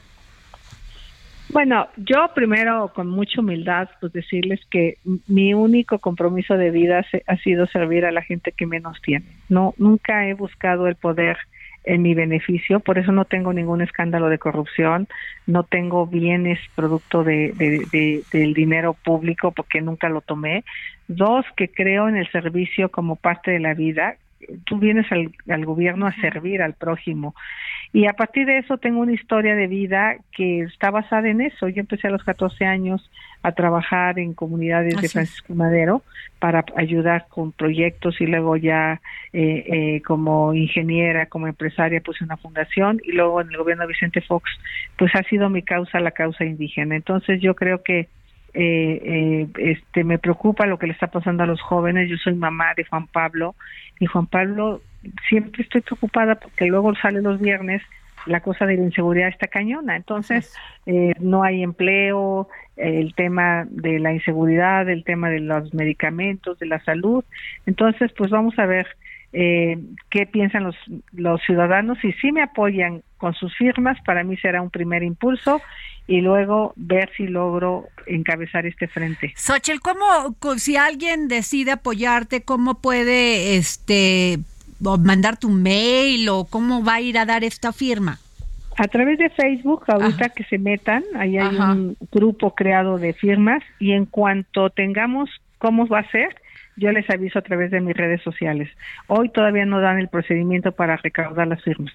Bueno, 1.50 1.88
yo 1.96 2.30
primero 2.36 2.92
con 2.94 3.10
mucha 3.10 3.40
humildad 3.40 3.90
pues 4.02 4.12
decirles 4.12 4.60
que 4.70 4.98
mi 5.28 5.54
único 5.54 6.00
compromiso 6.00 6.56
de 6.56 6.72
vida 6.72 7.06
ha 7.26 7.38
sido 7.38 7.68
servir 7.68 8.06
a 8.06 8.12
la 8.12 8.22
gente 8.22 8.52
que 8.52 8.66
menos 8.66 9.02
tiene. 9.02 9.26
No 9.48 9.74
nunca 9.78 10.28
he 10.28 10.34
buscado 10.34 10.88
el 10.88 10.96
poder 10.96 11.38
en 11.88 12.02
mi 12.02 12.14
beneficio, 12.14 12.82
por 12.82 12.98
eso 12.98 13.12
no 13.12 13.26
tengo 13.26 13.54
ningún 13.54 13.82
escándalo 13.82 14.28
de 14.28 14.38
corrupción, 14.38 15.08
no 15.46 15.64
tengo 15.64 16.06
bienes 16.06 16.60
producto 16.76 17.24
de, 17.24 18.24
del 18.32 18.54
dinero 18.54 18.94
público 18.94 19.52
porque 19.52 19.82
nunca 19.82 20.10
lo 20.10 20.22
tomé. 20.22 20.66
Dos, 21.08 21.46
que 21.56 21.70
creo 21.70 22.10
en 22.10 22.18
el 22.18 22.30
servicio 22.30 22.90
como 22.90 23.16
parte 23.16 23.52
de 23.52 23.60
la 23.60 23.74
vida. 23.74 24.18
Tú 24.66 24.78
vienes 24.78 25.12
al, 25.12 25.32
al 25.50 25.66
gobierno 25.66 26.08
a 26.08 26.16
servir 26.16 26.62
al 26.62 26.74
prójimo 26.74 27.34
y 27.94 28.06
a 28.06 28.14
partir 28.14 28.46
de 28.46 28.60
eso 28.60 28.78
tengo 28.78 29.00
una 29.00 29.14
historia 29.14 29.56
de 29.56 29.68
vida 29.68 30.18
que 30.36 30.62
está 30.62 30.92
basada 30.92 31.30
en 31.30 31.42
eso. 31.42 31.70
Yo 31.70 31.80
empecé 31.80 32.08
a 32.08 32.12
los 32.12 32.24
14 32.24 32.66
años 32.66 33.10
a 33.44 33.54
trabajar 33.54 34.20
en 34.20 34.34
comunidades 34.34 35.00
de 35.02 35.08
Francisco 35.08 35.56
Madero 35.56 36.02
para 36.40 36.66
ayudar 36.76 37.28
con 37.30 37.52
proyectos 37.54 38.20
y 38.20 38.26
luego 38.26 38.58
ya 38.58 39.02
eh, 39.32 39.64
eh, 39.68 40.02
como 40.02 40.54
ingeniera, 40.54 41.28
como 41.28 41.48
empresaria 41.48 42.02
puse 42.02 42.24
una 42.24 42.38
fundación 42.38 43.00
y 43.04 43.14
luego 43.14 43.42
en 43.42 43.50
el 43.50 43.58
gobierno 43.58 43.84
de 43.84 43.94
Vicente 43.94 44.22
Fox 44.22 44.52
pues 44.98 45.16
ha 45.16 45.24
sido 45.24 45.50
mi 45.50 45.62
causa 45.62 46.00
la 46.00 46.12
causa 46.12 46.44
indígena. 46.44 46.96
Entonces 46.96 47.42
yo 47.42 47.56
creo 47.56 47.84
que 47.84 48.10
eh, 48.60 49.48
este 49.58 50.04
me 50.04 50.18
preocupa 50.18 50.66
lo 50.66 50.80
que 50.80 50.88
le 50.88 50.94
está 50.94 51.08
pasando 51.08 51.44
a 51.44 51.48
los 51.48 51.62
jóvenes. 51.62 52.10
Yo 52.10 52.18
soy 52.18 52.34
mamá 52.34 52.74
de 52.76 52.86
Juan 52.86 53.08
Pablo 53.08 53.56
y 54.00 54.06
Juan 54.06 54.28
Pablo 54.28 54.82
siempre 55.30 55.64
estoy 55.64 55.82
preocupada 55.82 56.36
porque 56.36 56.66
luego 56.66 56.96
sale 56.96 57.22
los 57.22 57.40
viernes 57.40 57.82
la 58.28 58.42
cosa 58.42 58.66
de 58.66 58.76
la 58.76 58.84
inseguridad 58.84 59.30
está 59.30 59.48
cañona. 59.48 59.96
Entonces, 59.96 60.56
eh, 60.86 61.14
no 61.20 61.44
hay 61.44 61.64
empleo, 61.64 62.50
el 62.76 63.14
tema 63.16 63.66
de 63.70 64.00
la 64.00 64.14
inseguridad, 64.14 64.90
el 64.90 65.04
tema 65.04 65.30
de 65.30 65.40
los 65.40 65.74
medicamentos, 65.74 66.60
de 66.60 66.68
la 66.68 66.84
salud. 66.84 67.24
Entonces, 67.66 68.12
pues 68.18 68.30
vamos 68.30 68.58
a 68.60 68.66
ver 68.66 68.88
eh, 69.34 69.78
qué 70.10 70.26
piensan 70.26 70.64
los, 70.64 70.76
los 71.14 71.42
ciudadanos 71.44 72.04
y 72.04 72.12
si 72.14 72.32
me 72.32 72.42
apoyan 72.42 73.02
con 73.18 73.34
sus 73.34 73.56
firmas, 73.56 73.98
para 74.06 74.24
mí 74.24 74.38
será 74.38 74.62
un 74.62 74.70
primer 74.70 75.04
impulso 75.04 75.62
y 76.08 76.22
luego 76.22 76.74
ver 76.76 77.10
si 77.18 77.28
logro 77.28 77.90
encabezar 78.06 78.66
este 78.66 78.88
frente. 78.88 79.34
Xochitl, 79.36 79.80
¿cómo, 79.82 80.36
si 80.58 80.78
alguien 80.78 81.28
decide 81.28 81.72
apoyarte, 81.72 82.44
cómo 82.44 82.82
puede 82.82 83.58
este 83.58 84.40
mandar 84.80 85.38
tu 85.38 85.50
mail 85.50 86.30
o 86.30 86.46
cómo 86.46 86.84
va 86.84 86.96
a 86.96 87.02
ir 87.02 87.18
a 87.18 87.26
dar 87.26 87.44
esta 87.44 87.74
firma? 87.74 88.20
A 88.78 88.88
través 88.88 89.18
de 89.18 89.30
Facebook, 89.32 89.86
ahorita 89.88 90.30
que 90.30 90.44
se 90.44 90.60
metan, 90.60 91.04
ahí 91.16 91.38
hay 91.38 91.56
un 91.56 91.98
grupo 92.12 92.54
creado 92.54 93.00
de 93.00 93.14
firmas 93.14 93.64
y 93.80 93.94
en 93.94 94.06
cuanto 94.06 94.70
tengamos 94.70 95.30
cómo 95.58 95.88
va 95.88 96.00
a 96.00 96.12
ser, 96.12 96.36
yo 96.76 96.92
les 96.92 97.10
aviso 97.10 97.40
a 97.40 97.42
través 97.42 97.72
de 97.72 97.82
mis 97.82 97.98
redes 97.98 98.22
sociales. 98.22 98.70
Hoy 99.08 99.30
todavía 99.30 99.66
no 99.66 99.82
dan 99.82 99.98
el 99.98 100.10
procedimiento 100.10 100.72
para 100.74 100.96
recaudar 100.98 101.48
las 101.48 101.64
firmas. 101.64 101.92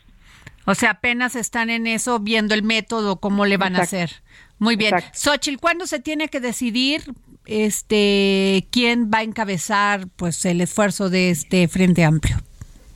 O 0.64 0.75
sea, 0.75 0.90
apenas 0.90 1.37
están 1.37 1.70
en 1.70 1.87
eso, 1.87 2.20
viendo 2.20 2.55
el 2.55 2.62
método, 2.62 3.16
cómo 3.20 3.46
le 3.46 3.57
van 3.57 3.77
a 3.77 3.81
hacer. 3.81 4.11
Muy 4.59 4.77
bien. 4.77 4.94
Xochitl, 5.12 5.59
¿cuándo 5.59 5.87
se 5.87 5.98
tiene 5.98 6.29
que 6.29 6.40
decidir 6.40 7.03
este 7.46 8.68
quién 8.70 9.11
va 9.12 9.18
a 9.18 9.22
encabezar 9.22 10.07
pues 10.14 10.44
el 10.44 10.61
esfuerzo 10.61 11.11
de 11.11 11.31
este 11.31 11.66
Frente 11.66 12.05
Amplio? 12.05 12.37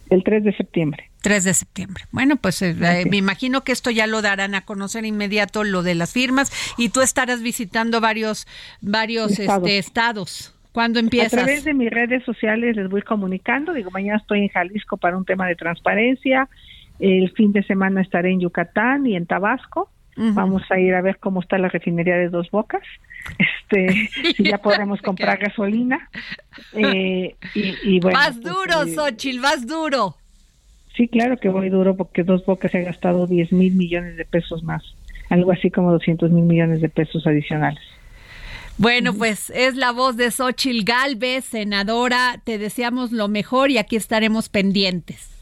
El 0.09 0.23
3 0.23 0.45
de 0.45 0.57
septiembre. 0.57 1.11
3 1.23 1.43
de 1.43 1.55
septiembre. 1.55 2.05
Bueno, 2.13 2.37
pues 2.37 2.63
eh, 2.63 2.77
eh, 2.81 3.05
me 3.11 3.17
imagino 3.17 3.63
que 3.63 3.73
esto 3.73 3.91
ya 3.91 4.07
lo 4.07 4.23
darán 4.23 4.55
a 4.55 4.65
conocer 4.65 5.05
inmediato 5.05 5.65
lo 5.65 5.83
de 5.83 5.97
las 5.97 6.13
firmas 6.13 6.53
y 6.79 6.91
tú 6.91 7.01
estarás 7.01 7.43
visitando 7.43 8.01
varios 8.01 8.47
varios 8.81 9.33
estados. 9.41 9.69
Este, 9.69 9.79
estados. 9.79 10.55
¿Cuándo 10.71 11.01
empiezas? 11.01 11.33
A 11.33 11.37
través 11.39 11.65
de 11.65 11.75
mis 11.75 11.91
redes 11.91 12.23
sociales 12.25 12.77
les 12.77 12.89
voy 12.89 13.03
comunicando. 13.03 13.73
Digo, 13.73 13.91
mañana 13.91 14.19
estoy 14.19 14.43
en 14.43 14.49
Jalisco 14.49 14.99
para 14.99 15.17
un 15.17 15.25
tema 15.25 15.49
de 15.49 15.57
transparencia. 15.57 16.49
El 16.99 17.31
fin 17.33 17.53
de 17.53 17.63
semana 17.63 18.01
estaré 18.01 18.31
en 18.31 18.41
Yucatán 18.41 19.07
y 19.07 19.17
en 19.17 19.27
Tabasco. 19.27 19.91
Vamos 20.19 20.63
a 20.71 20.79
ir 20.79 20.95
a 20.95 21.03
ver 21.03 21.19
cómo 21.19 21.41
está 21.41 21.59
la 21.59 21.69
refinería 21.69 22.17
de 22.17 22.31
Dos 22.31 22.51
Bocas, 22.51 22.83
este, 23.39 24.09
si 24.37 24.45
ya 24.45 24.57
podemos 24.57 25.03
comprar 25.03 25.39
gasolina. 25.39 26.09
Eh, 26.73 27.35
y, 27.55 28.01
bueno, 28.01 28.19
más 28.19 28.39
pues, 28.39 28.55
duro, 28.55 28.83
eh, 28.85 28.95
Xochitl, 28.95 29.41
más 29.41 29.67
duro. 29.67 30.17
Sí, 30.97 31.09
claro 31.09 31.37
que 31.37 31.51
voy 31.51 31.69
duro 31.69 31.97
porque 31.97 32.23
Dos 32.23 32.47
Bocas 32.47 32.71
se 32.71 32.79
ha 32.79 32.83
gastado 32.83 33.27
10 33.27 33.53
mil 33.53 33.75
millones 33.75 34.17
de 34.17 34.25
pesos 34.25 34.63
más, 34.63 34.83
algo 35.29 35.53
así 35.53 35.71
como 35.71 35.93
200 35.93 36.31
mil 36.31 36.45
millones 36.45 36.81
de 36.81 36.89
pesos 36.89 37.27
adicionales. 37.27 37.83
Bueno, 38.79 39.13
pues 39.13 39.51
es 39.51 39.75
la 39.75 39.93
voz 39.93 40.17
de 40.17 40.31
Xochitl 40.31 40.85
Galvez, 40.85 41.45
senadora. 41.45 42.41
Te 42.45 42.57
deseamos 42.57 43.13
lo 43.13 43.29
mejor 43.29 43.71
y 43.71 43.77
aquí 43.77 43.97
estaremos 43.97 44.49
pendientes. 44.49 45.36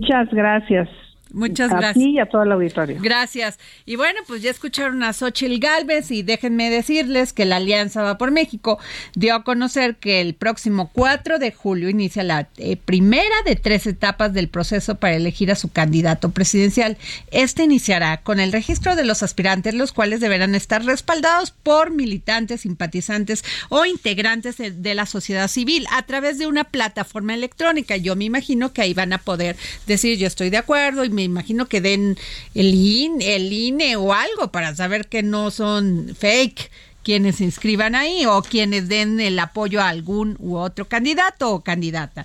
Muchas 0.00 0.28
gracias. 0.30 0.88
Muchas 1.32 1.70
gracias. 1.70 1.96
y 1.96 2.18
a 2.18 2.26
todo 2.26 2.42
el 2.42 2.52
auditorio. 2.52 2.98
Gracias. 3.00 3.58
Y 3.84 3.96
bueno, 3.96 4.20
pues 4.26 4.42
ya 4.42 4.50
escucharon 4.50 5.02
a 5.02 5.12
Xochil 5.12 5.60
Galvez 5.60 6.10
y 6.10 6.22
déjenme 6.22 6.70
decirles 6.70 7.32
que 7.32 7.44
la 7.44 7.56
Alianza 7.56 8.02
Va 8.02 8.18
por 8.18 8.30
México 8.30 8.78
dio 9.14 9.34
a 9.34 9.44
conocer 9.44 9.96
que 9.96 10.20
el 10.20 10.34
próximo 10.34 10.90
4 10.92 11.38
de 11.38 11.52
julio 11.52 11.88
inicia 11.88 12.22
la 12.22 12.48
eh, 12.56 12.76
primera 12.76 13.34
de 13.44 13.56
tres 13.56 13.86
etapas 13.86 14.32
del 14.32 14.48
proceso 14.48 14.96
para 14.96 15.16
elegir 15.16 15.50
a 15.50 15.56
su 15.56 15.70
candidato 15.70 16.30
presidencial. 16.30 16.96
Este 17.30 17.64
iniciará 17.64 18.18
con 18.22 18.40
el 18.40 18.52
registro 18.52 18.96
de 18.96 19.04
los 19.04 19.22
aspirantes, 19.22 19.74
los 19.74 19.92
cuales 19.92 20.20
deberán 20.20 20.54
estar 20.54 20.84
respaldados 20.84 21.50
por 21.50 21.90
militantes, 21.90 22.62
simpatizantes 22.62 23.44
o 23.68 23.84
integrantes 23.84 24.56
de 24.58 24.94
la 24.94 25.06
sociedad 25.06 25.48
civil 25.48 25.86
a 25.90 26.02
través 26.02 26.38
de 26.38 26.46
una 26.46 26.64
plataforma 26.64 27.34
electrónica. 27.34 27.96
Yo 27.96 28.16
me 28.16 28.24
imagino 28.24 28.72
que 28.72 28.82
ahí 28.82 28.94
van 28.94 29.12
a 29.12 29.18
poder 29.18 29.56
decir 29.86 30.18
yo 30.18 30.26
estoy 30.26 30.50
de 30.50 30.56
acuerdo 30.56 31.04
y 31.04 31.10
me 31.18 31.24
imagino 31.24 31.66
que 31.66 31.80
den 31.80 32.16
el 32.54 32.72
INE, 32.72 33.34
el 33.34 33.52
INE 33.52 33.96
o 33.96 34.14
algo 34.14 34.52
para 34.52 34.72
saber 34.76 35.08
que 35.08 35.24
no 35.24 35.50
son 35.50 36.14
fake 36.16 36.70
quienes 37.02 37.36
se 37.36 37.44
inscriban 37.44 37.96
ahí 37.96 38.24
o 38.24 38.40
quienes 38.40 38.88
den 38.88 39.18
el 39.18 39.36
apoyo 39.40 39.80
a 39.80 39.88
algún 39.88 40.36
u 40.38 40.54
otro 40.56 40.86
candidato 40.86 41.50
o 41.50 41.64
candidata. 41.64 42.24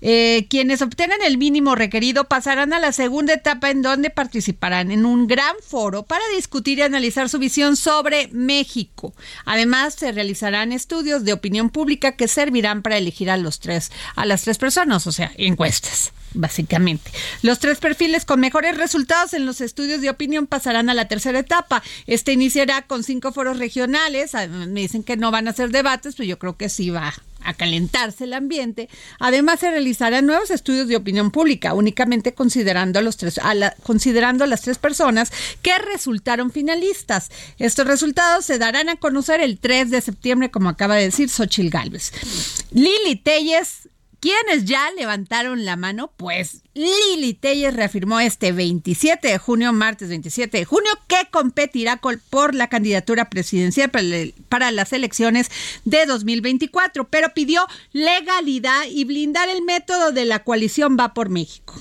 Eh, 0.00 0.46
quienes 0.50 0.82
obtengan 0.82 1.22
el 1.22 1.38
mínimo 1.38 1.76
requerido 1.76 2.24
pasarán 2.24 2.72
a 2.72 2.80
la 2.80 2.90
segunda 2.90 3.34
etapa 3.34 3.70
en 3.70 3.82
donde 3.82 4.10
participarán 4.10 4.90
en 4.90 5.06
un 5.06 5.28
gran 5.28 5.54
foro 5.64 6.02
para 6.02 6.24
discutir 6.34 6.78
y 6.78 6.82
analizar 6.82 7.28
su 7.28 7.38
visión 7.38 7.76
sobre 7.76 8.26
México. 8.32 9.14
Además, 9.44 9.94
se 9.94 10.10
realizarán 10.10 10.72
estudios 10.72 11.24
de 11.24 11.32
opinión 11.32 11.70
pública 11.70 12.16
que 12.16 12.26
servirán 12.26 12.82
para 12.82 12.98
elegir 12.98 13.30
a 13.30 13.36
los 13.36 13.60
tres, 13.60 13.92
a 14.16 14.26
las 14.26 14.42
tres 14.42 14.58
personas, 14.58 15.06
o 15.06 15.12
sea, 15.12 15.30
encuestas 15.36 16.12
básicamente. 16.34 17.10
Los 17.42 17.58
tres 17.58 17.78
perfiles 17.78 18.24
con 18.24 18.40
mejores 18.40 18.76
resultados 18.76 19.32
en 19.32 19.46
los 19.46 19.60
estudios 19.60 20.00
de 20.00 20.10
opinión 20.10 20.46
pasarán 20.46 20.90
a 20.90 20.94
la 20.94 21.08
tercera 21.08 21.38
etapa. 21.38 21.82
Este 22.06 22.32
iniciará 22.32 22.82
con 22.82 23.02
cinco 23.02 23.32
foros 23.32 23.58
regionales. 23.58 24.34
Ah, 24.34 24.46
me 24.46 24.80
dicen 24.80 25.02
que 25.02 25.16
no 25.16 25.30
van 25.30 25.48
a 25.48 25.52
ser 25.52 25.70
debates, 25.70 26.14
pero 26.16 26.28
yo 26.28 26.38
creo 26.38 26.56
que 26.56 26.68
sí 26.68 26.90
va 26.90 27.14
a 27.44 27.54
calentarse 27.54 28.24
el 28.24 28.32
ambiente. 28.32 28.88
Además, 29.18 29.60
se 29.60 29.70
realizarán 29.70 30.26
nuevos 30.26 30.50
estudios 30.50 30.88
de 30.88 30.96
opinión 30.96 31.30
pública, 31.30 31.74
únicamente 31.74 32.34
considerando 32.34 32.98
a 32.98 33.02
los 33.02 33.16
tres, 33.16 33.38
considerando 33.82 34.44
a 34.44 34.46
las 34.46 34.62
tres 34.62 34.78
personas 34.78 35.30
que 35.62 35.76
resultaron 35.78 36.50
finalistas. 36.50 37.30
Estos 37.58 37.86
resultados 37.86 38.44
se 38.44 38.58
darán 38.58 38.88
a 38.88 38.96
conocer 38.96 39.40
el 39.40 39.58
3 39.58 39.90
de 39.90 40.00
septiembre, 40.00 40.50
como 40.50 40.68
acaba 40.68 40.96
de 40.96 41.04
decir 41.04 41.28
Xochil 41.28 41.70
Gálvez. 41.70 42.12
Lili 42.72 43.16
Telles 43.16 43.88
¿Quiénes 44.24 44.64
ya 44.64 44.90
levantaron 44.92 45.66
la 45.66 45.76
mano? 45.76 46.10
Pues 46.16 46.62
Lili 46.72 47.34
Telles 47.34 47.74
reafirmó 47.74 48.20
este 48.20 48.52
27 48.52 49.28
de 49.28 49.36
junio, 49.36 49.70
martes 49.74 50.08
27 50.08 50.56
de 50.56 50.64
junio, 50.64 50.90
que 51.08 51.28
competirá 51.30 52.00
por 52.30 52.54
la 52.54 52.70
candidatura 52.70 53.28
presidencial 53.28 53.90
para 54.48 54.70
las 54.70 54.94
elecciones 54.94 55.50
de 55.84 56.06
2024, 56.06 57.06
pero 57.10 57.34
pidió 57.34 57.66
legalidad 57.92 58.84
y 58.90 59.04
blindar 59.04 59.50
el 59.50 59.60
método 59.60 60.10
de 60.10 60.24
la 60.24 60.42
coalición 60.42 60.96
Va 60.98 61.12
por 61.12 61.28
México. 61.28 61.74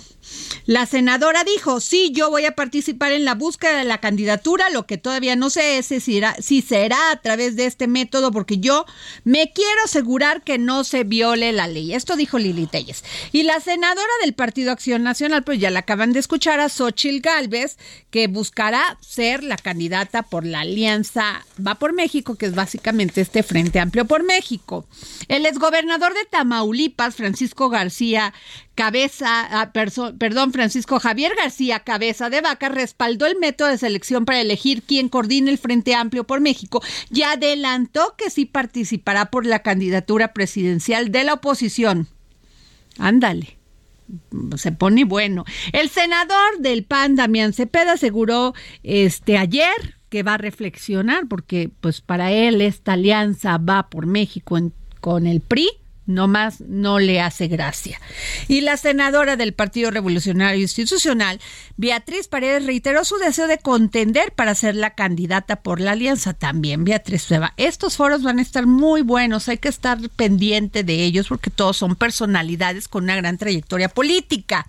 La 0.65 0.85
senadora 0.85 1.43
dijo, 1.43 1.79
sí, 1.79 2.11
yo 2.13 2.29
voy 2.29 2.45
a 2.45 2.55
participar 2.55 3.11
en 3.11 3.25
la 3.25 3.35
búsqueda 3.35 3.77
de 3.77 3.83
la 3.83 3.99
candidatura, 3.99 4.69
lo 4.69 4.85
que 4.85 4.97
todavía 4.97 5.35
no 5.35 5.49
sé 5.49 5.77
es 5.77 5.87
si 5.87 5.99
será, 5.99 6.35
si 6.41 6.61
será 6.61 7.11
a 7.11 7.21
través 7.21 7.55
de 7.55 7.65
este 7.65 7.87
método, 7.87 8.31
porque 8.31 8.59
yo 8.59 8.85
me 9.23 9.51
quiero 9.51 9.83
asegurar 9.85 10.43
que 10.43 10.57
no 10.57 10.83
se 10.83 11.03
viole 11.03 11.51
la 11.51 11.67
ley. 11.67 11.93
Esto 11.93 12.15
dijo 12.15 12.39
Lili 12.39 12.67
Telles. 12.67 13.03
Y 13.31 13.43
la 13.43 13.59
senadora 13.59 14.13
del 14.21 14.33
Partido 14.33 14.71
Acción 14.71 15.03
Nacional, 15.03 15.43
pues 15.43 15.59
ya 15.59 15.69
la 15.69 15.79
acaban 15.79 16.13
de 16.13 16.19
escuchar 16.19 16.59
a 16.59 16.69
Xochil 16.69 17.21
Gálvez, 17.21 17.77
que 18.09 18.27
buscará 18.27 18.97
ser 19.01 19.43
la 19.43 19.57
candidata 19.57 20.23
por 20.23 20.45
la 20.45 20.61
alianza 20.61 21.45
Va 21.65 21.75
por 21.75 21.93
México, 21.93 22.35
que 22.35 22.47
es 22.47 22.55
básicamente 22.55 23.21
este 23.21 23.43
Frente 23.43 23.79
Amplio 23.79 24.05
por 24.05 24.23
México. 24.23 24.87
El 25.27 25.45
exgobernador 25.45 26.13
de 26.13 26.25
Tamaulipas, 26.25 27.15
Francisco 27.15 27.69
García 27.69 28.33
Cabeza, 28.75 29.61
ah, 29.61 29.71
perdón, 29.71 30.51
Francisco 30.51 30.99
Javier 30.99 31.33
García 31.35 31.81
Cabeza 31.81 32.29
de 32.29 32.41
Vaca 32.41 32.69
respaldó 32.69 33.27
el 33.27 33.37
método 33.37 33.67
de 33.67 33.77
selección 33.77 34.25
para 34.25 34.41
elegir 34.41 34.81
quién 34.81 35.09
coordine 35.09 35.51
el 35.51 35.59
Frente 35.59 35.93
Amplio 35.93 36.23
por 36.23 36.41
México 36.41 36.81
y 37.11 37.21
adelantó 37.21 38.15
que 38.17 38.29
sí 38.29 38.45
participará 38.45 39.29
por 39.29 39.45
la 39.45 39.59
candidatura 39.59 40.33
presidencial 40.33 41.11
de 41.11 41.23
la 41.23 41.33
oposición. 41.35 42.07
Ándale 42.97 43.57
se 44.57 44.71
pone 44.71 45.05
bueno. 45.05 45.45
El 45.71 45.89
senador 45.89 46.59
del 46.59 46.83
PAN, 46.83 47.15
Damián 47.15 47.53
Cepeda, 47.53 47.93
aseguró 47.93 48.53
este 48.83 49.37
ayer 49.37 49.97
que 50.09 50.23
va 50.23 50.35
a 50.35 50.37
reflexionar 50.37 51.27
porque 51.27 51.71
pues 51.81 52.01
para 52.01 52.31
él 52.31 52.61
esta 52.61 52.93
alianza 52.93 53.57
va 53.57 53.89
por 53.89 54.05
México 54.05 54.59
con 54.99 55.25
el 55.25 55.41
PRI 55.41 55.69
no 56.05 56.27
más 56.27 56.61
no 56.61 56.99
le 56.99 57.21
hace 57.21 57.47
gracia. 57.47 57.99
Y 58.47 58.61
la 58.61 58.77
senadora 58.77 59.35
del 59.35 59.53
Partido 59.53 59.91
Revolucionario 59.91 60.61
Institucional, 60.61 61.39
Beatriz 61.77 62.27
Paredes, 62.27 62.65
reiteró 62.65 63.05
su 63.05 63.17
deseo 63.17 63.47
de 63.47 63.57
contender 63.57 64.33
para 64.33 64.55
ser 64.55 64.75
la 64.75 64.95
candidata 64.95 65.57
por 65.57 65.79
la 65.79 65.91
alianza. 65.91 66.33
También 66.33 66.83
Beatriz 66.83 67.23
Sueva. 67.23 67.53
Estos 67.57 67.97
foros 67.97 68.23
van 68.23 68.39
a 68.39 68.41
estar 68.41 68.65
muy 68.65 69.01
buenos, 69.01 69.49
hay 69.49 69.57
que 69.57 69.69
estar 69.69 69.97
pendiente 70.15 70.83
de 70.83 71.03
ellos 71.03 71.27
porque 71.27 71.49
todos 71.49 71.77
son 71.77 71.95
personalidades 71.95 72.87
con 72.87 73.05
una 73.05 73.15
gran 73.15 73.37
trayectoria 73.37 73.89
política 73.89 74.65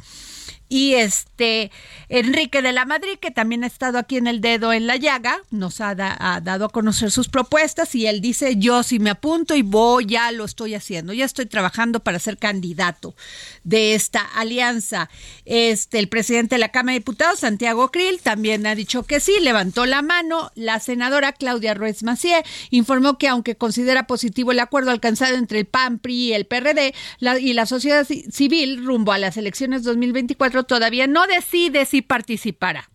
y 0.69 0.95
este 0.95 1.71
Enrique 2.09 2.63
de 2.63 2.73
la 2.73 2.85
Madrid, 2.85 3.19
que 3.21 3.31
también 3.31 3.65
ha 3.65 3.67
estado 3.67 3.99
aquí 3.99 4.17
en 4.17 4.27
el 4.27 4.41
dedo 4.41 4.73
en 4.73 4.87
la 4.87 4.97
llaga, 4.97 5.41
nos 5.51 5.81
ha, 5.81 5.95
dado 5.95 6.65
a 6.65 6.69
conocer 6.69 7.11
sus 7.11 7.29
propuestas 7.29 7.95
y 7.95 8.07
él 8.07 8.21
dice, 8.21 8.57
yo 8.57 8.83
sí 8.83 8.99
me 8.99 9.11
apunto 9.11 9.55
y 9.55 9.63
voy, 9.63 10.07
ya 10.07 10.33
lo 10.33 10.45
estoy 10.45 10.75
haciendo, 10.75 11.13
ya 11.13 11.25
estoy 11.25 11.47
trabajando 11.47 12.01
para 12.01 12.19
ser 12.19 12.39
candidato 12.39 13.15
de 13.63 13.95
esta 13.95 14.21
alianza. 14.21 15.11
Este, 15.45 15.99
el 15.99 16.09
presidente 16.09 16.55
de 16.55 16.61
la 16.61 16.71
Cámara 16.71 16.95
de 16.95 17.01
Diputados, 17.01 17.41
Santiago 17.41 17.91
Krill, 17.91 18.21
también 18.21 18.67
ha 18.67 18.75
dicho 18.75 19.03
que 19.05 19.21
sí, 19.21 19.33
levantó 19.41 19.87
la 19.87 20.03
mano. 20.03 20.51
La 20.55 20.81
senadora 20.81 21.33
Claudia 21.33 21.75
Ruiz 21.75 22.03
Macié 22.03 22.43
informó 22.71 23.19
que 23.19 23.29
aunque 23.29 23.57
considera 23.57 24.07
positivo 24.07 24.53
el 24.53 24.61
acuerdo 24.61 24.91
alcanzado 24.91 25.37
entre 25.37 25.61
el 25.61 25.67
PAN, 25.67 25.99
PRI 25.99 26.15
y 26.15 26.33
el 26.33 26.47
PRD 26.47 26.95
y 27.41 27.53
la 27.53 27.67
sociedad 27.67 28.07
civil 28.07 28.85
rumbo 28.85 29.13
a 29.13 29.19
las 29.19 29.37
elecciones 29.37 29.83
2024, 29.83 30.54
24 30.55 30.65
todavía 30.65 31.07
no 31.07 31.27
decide 31.27 31.85
si 31.85 32.03
participará. 32.03 32.91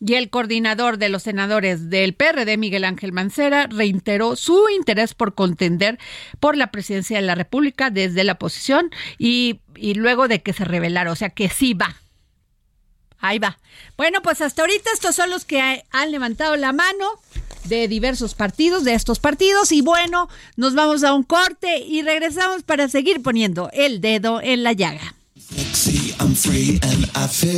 Y 0.00 0.14
el 0.14 0.28
coordinador 0.28 0.98
de 0.98 1.08
los 1.08 1.22
senadores 1.22 1.88
del 1.88 2.14
PRD, 2.14 2.56
Miguel 2.58 2.84
Ángel 2.84 3.12
Mancera, 3.12 3.68
reiteró 3.68 4.36
su 4.36 4.68
interés 4.68 5.14
por 5.14 5.34
contender 5.34 5.98
por 6.40 6.56
la 6.56 6.70
presidencia 6.70 7.16
de 7.16 7.22
la 7.22 7.34
República 7.34 7.90
desde 7.90 8.24
la 8.24 8.32
oposición 8.32 8.90
y, 9.18 9.60
y 9.76 9.94
luego 9.94 10.28
de 10.28 10.42
que 10.42 10.52
se 10.52 10.64
revelara, 10.64 11.12
o 11.12 11.16
sea 11.16 11.30
que 11.30 11.48
sí 11.48 11.74
va. 11.74 11.96
Ahí 13.18 13.38
va. 13.38 13.58
Bueno, 13.96 14.20
pues 14.20 14.40
hasta 14.42 14.62
ahorita 14.62 14.90
estos 14.92 15.14
son 15.14 15.30
los 15.30 15.44
que 15.44 15.84
han 15.90 16.10
levantado 16.10 16.56
la 16.56 16.72
mano 16.72 17.06
de 17.64 17.88
diversos 17.88 18.34
partidos, 18.34 18.84
de 18.84 18.94
estos 18.94 19.20
partidos. 19.20 19.72
Y 19.72 19.80
bueno, 19.80 20.28
nos 20.56 20.74
vamos 20.74 21.04
a 21.04 21.14
un 21.14 21.22
corte 21.22 21.78
y 21.78 22.02
regresamos 22.02 22.64
para 22.64 22.88
seguir 22.88 23.22
poniendo 23.22 23.70
el 23.72 24.00
dedo 24.02 24.42
en 24.42 24.62
la 24.62 24.72
llaga. 24.72 25.14
I'm 26.20 26.34
free 26.34 26.78
and 26.82 27.10
I 27.14 27.26
feel 27.26 27.54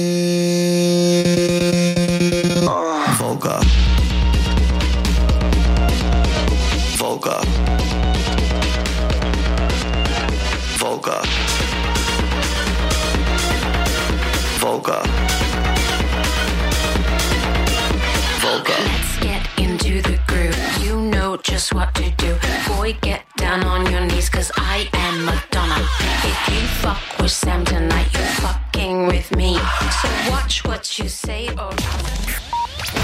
just 21.47 21.73
what 21.73 21.95
to 21.95 22.11
do. 22.17 22.37
Boy, 22.67 22.97
get 23.01 23.25
down 23.37 23.63
on 23.65 23.91
your 23.91 24.01
knees, 24.01 24.29
cause 24.29 24.51
I 24.57 24.89
am 24.93 25.25
Madonna. 25.25 25.79
If 26.25 26.39
you 26.53 26.67
fuck 26.83 26.99
with 27.21 27.31
Sam 27.31 27.65
tonight, 27.65 28.09
you're 28.13 28.35
fucking 28.43 29.07
with 29.07 29.35
me. 29.37 29.55
So 30.03 30.09
watch 30.31 30.65
what 30.65 30.99
you 30.99 31.09
say 31.09 31.49
or 31.51 31.71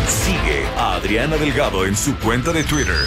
Sigue 0.06 0.66
a 0.76 0.98
Adriana 0.98 1.36
Delgado 1.36 1.86
en 1.86 1.94
su 1.94 2.14
cuenta 2.16 2.52
de 2.52 2.64
Twitter. 2.64 3.06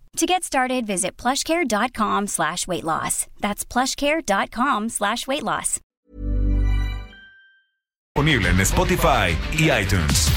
To 0.17 0.25
get 0.25 0.43
started, 0.43 0.85
visit 0.85 1.15
plushcare.com 1.17 2.27
slash 2.27 2.67
weight 2.67 2.83
loss. 2.83 3.27
That's 3.39 3.63
plushcare.com 3.65 4.89
slash 4.89 5.25
weight 5.27 5.43
loss. 5.43 5.79
Disponible 8.13 8.49
en 8.49 8.59
Spotify 8.65 9.35
y 9.57 9.71
iTunes. 9.71 10.29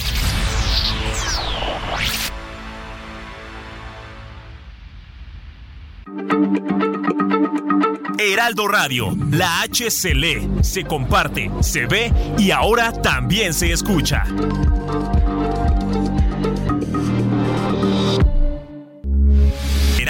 Heraldo 8.19 8.69
Radio, 8.69 9.15
la 9.31 9.63
H 9.63 9.91
se 9.91 10.15
lee, 10.15 10.49
se 10.63 10.85
comparte, 10.85 11.51
se 11.61 11.87
ve 11.87 12.13
y 12.39 12.53
ahora 12.53 12.93
también 12.93 13.53
se 13.53 13.73
escucha. 13.73 14.25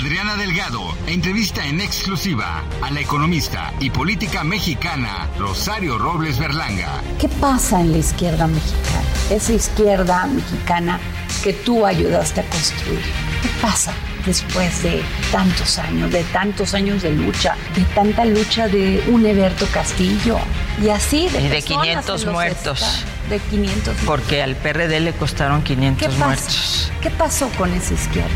Adriana 0.00 0.34
Delgado 0.34 0.80
entrevista 1.06 1.66
en 1.66 1.78
exclusiva 1.78 2.64
a 2.80 2.90
la 2.90 3.00
economista 3.00 3.74
y 3.80 3.90
política 3.90 4.42
mexicana 4.42 5.28
Rosario 5.38 5.98
Robles 5.98 6.38
Berlanga. 6.38 7.02
¿Qué 7.18 7.28
pasa 7.28 7.82
en 7.82 7.92
la 7.92 7.98
izquierda 7.98 8.46
mexicana? 8.46 9.04
Esa 9.28 9.52
izquierda 9.52 10.24
mexicana 10.24 10.98
que 11.44 11.52
tú 11.52 11.84
ayudaste 11.84 12.40
a 12.40 12.44
construir. 12.44 13.02
¿Qué 13.42 13.48
pasa 13.60 13.92
después 14.24 14.82
de 14.82 15.02
tantos 15.32 15.78
años, 15.78 16.10
de 16.10 16.24
tantos 16.24 16.72
años 16.72 17.02
de 17.02 17.12
lucha, 17.12 17.56
de 17.74 17.82
tanta 17.94 18.24
lucha 18.24 18.68
de 18.68 19.04
un 19.08 19.26
Eberto 19.26 19.66
Castillo 19.66 20.38
y 20.82 20.88
así 20.88 21.28
de 21.28 21.40
Y 21.40 21.48
de 21.48 21.50
personas 21.50 21.84
500 21.84 22.20
en 22.20 22.26
los 22.26 22.34
muertos. 22.34 23.04
De 23.30 23.38
500 23.38 23.96
Porque 24.06 24.42
al 24.42 24.56
PRD 24.56 24.98
le 25.00 25.12
costaron 25.12 25.62
500 25.62 25.98
¿Qué 26.00 26.12
pasa? 26.12 26.26
muertos. 26.26 26.92
¿Qué 27.00 27.10
pasó 27.10 27.48
con 27.56 27.72
esa 27.72 27.94
izquierda? 27.94 28.28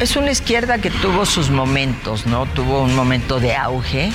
Es 0.00 0.16
una 0.16 0.32
izquierda 0.32 0.78
que 0.78 0.90
tuvo 0.90 1.24
sus 1.24 1.50
momentos, 1.50 2.26
¿no? 2.26 2.46
Tuvo 2.46 2.82
un 2.82 2.94
momento 2.96 3.38
de 3.38 3.54
auge. 3.54 4.12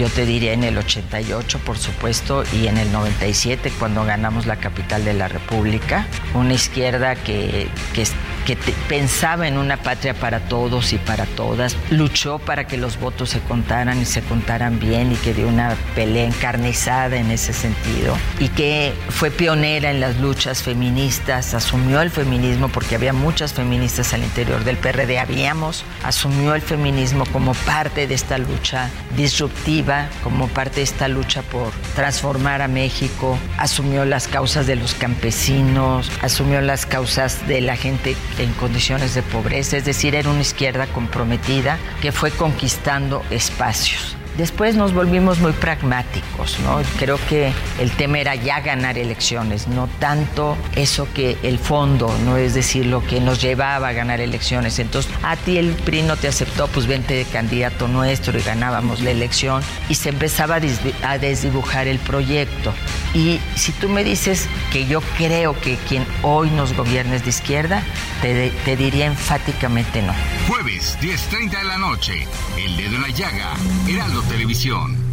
Yo 0.00 0.08
te 0.08 0.24
diría 0.24 0.54
en 0.54 0.64
el 0.64 0.78
88, 0.78 1.58
por 1.58 1.76
supuesto, 1.76 2.42
y 2.54 2.68
en 2.68 2.78
el 2.78 2.90
97, 2.90 3.70
cuando 3.78 4.02
ganamos 4.06 4.46
la 4.46 4.56
capital 4.56 5.04
de 5.04 5.12
la 5.12 5.28
República. 5.28 6.06
Una 6.32 6.54
izquierda 6.54 7.16
que, 7.16 7.68
que, 7.92 8.04
que 8.46 8.56
te- 8.56 8.72
pensaba 8.88 9.46
en 9.46 9.58
una 9.58 9.76
patria 9.76 10.14
para 10.14 10.40
todos 10.40 10.94
y 10.94 10.96
para 10.96 11.26
todas. 11.26 11.76
Luchó 11.90 12.38
para 12.38 12.66
que 12.66 12.78
los 12.78 12.98
votos 12.98 13.28
se 13.28 13.40
contaran 13.40 14.00
y 14.00 14.06
se 14.06 14.22
contaran 14.22 14.80
bien 14.80 15.12
y 15.12 15.16
que 15.16 15.34
dio 15.34 15.46
una 15.48 15.76
pelea 15.94 16.24
encarnizada 16.24 17.18
en 17.18 17.30
ese 17.30 17.52
sentido. 17.52 18.16
Y 18.38 18.48
que 18.48 18.94
fue 19.10 19.30
pionera 19.30 19.90
en 19.90 20.00
las 20.00 20.16
luchas 20.16 20.62
feministas, 20.62 21.52
asumió 21.52 22.00
el 22.00 22.10
feminismo 22.10 22.68
porque 22.68 22.94
había 22.94 23.12
muchas 23.12 23.52
feministas 23.52 24.14
al 24.14 24.22
interior 24.22 24.64
del 24.64 24.78
PRD, 24.78 25.18
habíamos, 25.18 25.84
asumió 26.04 26.54
el 26.54 26.62
feminismo 26.62 27.26
como 27.32 27.52
parte 27.52 28.06
de 28.06 28.14
esta 28.14 28.38
lucha 28.38 28.88
disruptiva, 29.14 29.89
como 30.22 30.48
parte 30.48 30.76
de 30.76 30.82
esta 30.82 31.08
lucha 31.08 31.42
por 31.42 31.72
transformar 31.94 32.62
a 32.62 32.68
México, 32.68 33.38
asumió 33.58 34.04
las 34.04 34.28
causas 34.28 34.66
de 34.66 34.76
los 34.76 34.94
campesinos, 34.94 36.10
asumió 36.22 36.60
las 36.60 36.86
causas 36.86 37.46
de 37.48 37.60
la 37.60 37.76
gente 37.76 38.16
en 38.38 38.52
condiciones 38.54 39.14
de 39.14 39.22
pobreza, 39.22 39.76
es 39.76 39.84
decir, 39.84 40.14
era 40.14 40.30
una 40.30 40.40
izquierda 40.40 40.86
comprometida 40.86 41.78
que 42.00 42.12
fue 42.12 42.30
conquistando 42.30 43.22
espacios. 43.30 44.19
Después 44.36 44.74
nos 44.74 44.94
volvimos 44.94 45.38
muy 45.38 45.52
pragmáticos, 45.52 46.58
¿no? 46.60 46.80
Creo 46.98 47.18
que 47.28 47.52
el 47.78 47.90
tema 47.92 48.18
era 48.18 48.34
ya 48.34 48.60
ganar 48.60 48.96
elecciones, 48.98 49.68
no 49.68 49.88
tanto 49.98 50.56
eso 50.76 51.08
que 51.12 51.36
el 51.42 51.58
fondo, 51.58 52.14
no 52.24 52.36
es 52.36 52.54
decir, 52.54 52.86
lo 52.86 53.04
que 53.06 53.20
nos 53.20 53.40
llevaba 53.40 53.88
a 53.88 53.92
ganar 53.92 54.20
elecciones. 54.20 54.78
Entonces, 54.78 55.12
a 55.22 55.36
ti 55.36 55.58
el 55.58 55.72
PRI 55.72 56.02
no 56.02 56.16
te 56.16 56.28
aceptó, 56.28 56.68
pues 56.68 56.86
vente 56.86 57.14
de 57.14 57.24
candidato 57.24 57.88
nuestro 57.88 58.38
y 58.38 58.42
ganábamos 58.42 59.00
la 59.00 59.10
elección 59.10 59.62
y 59.88 59.94
se 59.94 60.10
empezaba 60.10 60.56
a, 61.02 61.18
desdibujar 61.18 61.86
el 61.86 61.98
proyecto. 61.98 62.72
Y 63.14 63.40
si 63.56 63.72
tú 63.72 63.88
me 63.88 64.04
dices 64.04 64.48
que 64.72 64.86
yo 64.86 65.00
creo 65.18 65.58
que 65.60 65.76
quien 65.88 66.06
hoy 66.22 66.50
nos 66.50 66.74
gobierna 66.74 67.16
es 67.16 67.24
de 67.24 67.30
izquierda, 67.30 67.82
te, 68.22 68.50
te 68.64 68.76
diría 68.76 69.06
enfáticamente 69.06 70.02
no. 70.02 70.14
Jueves, 70.48 70.96
10.30 71.00 71.58
de 71.58 71.64
la 71.64 71.78
noche. 71.78 72.26
El 72.56 72.76
dedo 72.76 72.96
en 72.96 73.02
la 73.02 73.08
llaga. 73.08 73.54
Heraldo 73.88 74.19
Televisión. 74.28 75.10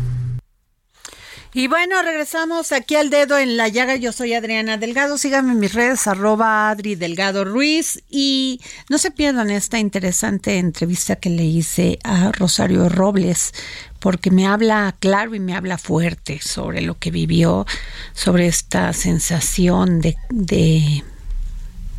Y 1.53 1.67
bueno, 1.67 2.01
regresamos 2.03 2.71
aquí 2.71 2.95
al 2.95 3.09
dedo 3.09 3.37
en 3.37 3.57
la 3.57 3.67
llaga. 3.67 3.95
Yo 3.95 4.11
soy 4.11 4.33
Adriana 4.33 4.77
Delgado. 4.77 5.17
Síganme 5.17 5.53
en 5.53 5.59
mis 5.59 5.73
redes, 5.73 6.05
arroba 6.05 6.69
Adri 6.69 6.93
Delgado 6.95 7.45
Ruiz. 7.45 8.03
Y 8.11 8.61
no 8.89 8.99
se 8.99 9.09
pierdan 9.09 9.49
esta 9.49 9.79
interesante 9.79 10.59
entrevista 10.59 11.15
que 11.15 11.31
le 11.31 11.45
hice 11.45 11.97
a 12.03 12.31
Rosario 12.31 12.89
Robles, 12.89 13.53
porque 13.99 14.29
me 14.29 14.45
habla 14.45 14.95
claro 14.99 15.33
y 15.33 15.39
me 15.39 15.55
habla 15.55 15.79
fuerte 15.79 16.39
sobre 16.43 16.81
lo 16.81 16.99
que 16.99 17.09
vivió, 17.09 17.65
sobre 18.13 18.45
esta 18.45 18.93
sensación 18.93 19.99
de, 20.01 20.15
de 20.29 21.03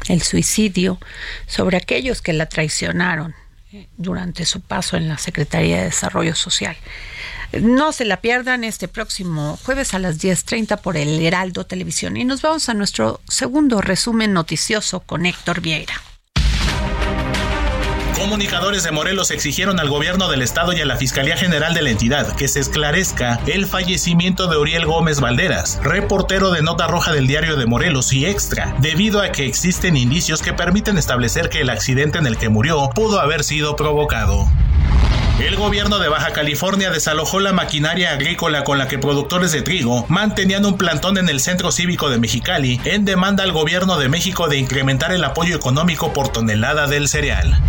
el 0.09 0.23
suicidio, 0.23 1.01
sobre 1.47 1.79
aquellos 1.79 2.23
que 2.23 2.33
la 2.33 2.47
traicionaron 2.47 3.35
durante 3.96 4.44
su 4.46 4.61
paso 4.61 4.96
en 4.96 5.09
la 5.09 5.18
Secretaría 5.18 5.78
de 5.78 5.85
Desarrollo 5.85 6.35
Social. 6.35 6.76
No 7.52 7.92
se 7.92 8.04
la 8.04 8.20
pierdan 8.20 8.64
este 8.64 8.88
próximo 8.88 9.59
jueves 9.64 9.94
a 9.94 9.98
las 9.98 10.20
10.30 10.20 10.81
por 10.81 10.96
el 10.96 11.20
Heraldo 11.20 11.64
Televisión. 11.64 12.16
Y 12.16 12.24
nos 12.24 12.42
vamos 12.42 12.68
a 12.68 12.74
nuestro 12.74 13.20
segundo 13.28 13.81
resumen 13.81 14.33
noticioso 14.33 15.00
con 15.00 15.24
Héctor 15.24 15.61
Vieira. 15.61 15.94
Comunicadores 18.18 18.83
de 18.83 18.90
Morelos 18.90 19.31
exigieron 19.31 19.78
al 19.78 19.88
gobierno 19.88 20.28
del 20.28 20.42
estado 20.42 20.72
y 20.72 20.81
a 20.81 20.85
la 20.85 20.96
Fiscalía 20.96 21.37
General 21.37 21.72
de 21.72 21.83
la 21.83 21.90
entidad 21.90 22.35
que 22.35 22.48
se 22.48 22.59
esclarezca 22.59 23.38
el 23.46 23.66
fallecimiento 23.66 24.48
de 24.48 24.57
Uriel 24.57 24.87
Gómez 24.87 25.20
Valderas, 25.20 25.78
reportero 25.85 26.50
de 26.50 26.61
Nota 26.61 26.88
Roja 26.88 27.12
del 27.12 27.28
Diario 27.28 27.54
de 27.54 27.66
Morelos 27.66 28.12
y 28.12 28.26
Extra, 28.26 28.74
debido 28.81 29.22
a 29.22 29.31
que 29.31 29.46
existen 29.46 29.96
indicios 29.96 30.42
que 30.42 30.52
permiten 30.52 30.98
establecer 30.98 31.48
que 31.48 31.61
el 31.61 31.70
accidente 31.70 32.18
en 32.18 32.26
el 32.26 32.37
que 32.37 32.48
murió 32.48 32.90
pudo 32.92 33.20
haber 33.20 33.44
sido 33.44 33.76
provocado. 33.76 34.48
El 35.38 35.54
gobierno 35.54 36.00
de 36.00 36.09
Baja 36.09 36.33
California 36.33 36.90
desalojó 36.90 37.38
la 37.38 37.52
maquinaria 37.52 38.11
agrícola 38.11 38.64
con 38.64 38.78
la 38.78 38.88
que 38.88 38.98
productores 38.98 39.52
de 39.52 39.62
trigo 39.62 40.04
mantenían 40.09 40.66
un 40.66 40.76
plantón 40.76 41.16
en 41.18 41.28
el 41.28 41.38
Centro 41.38 41.70
Cívico 41.70 42.11
de 42.11 42.18
Mexicali 42.18 42.81
en 42.85 43.04
demanda 43.04 43.44
al 43.44 43.52
gobierno 43.52 43.96
de 43.96 44.09
México 44.09 44.48
de 44.48 44.57
incrementar 44.57 45.12
el 45.12 45.22
apoyo 45.22 45.54
económico 45.54 46.12
por 46.12 46.31
tonelada 46.31 46.88
del 46.88 47.07
cereal. 47.07 47.62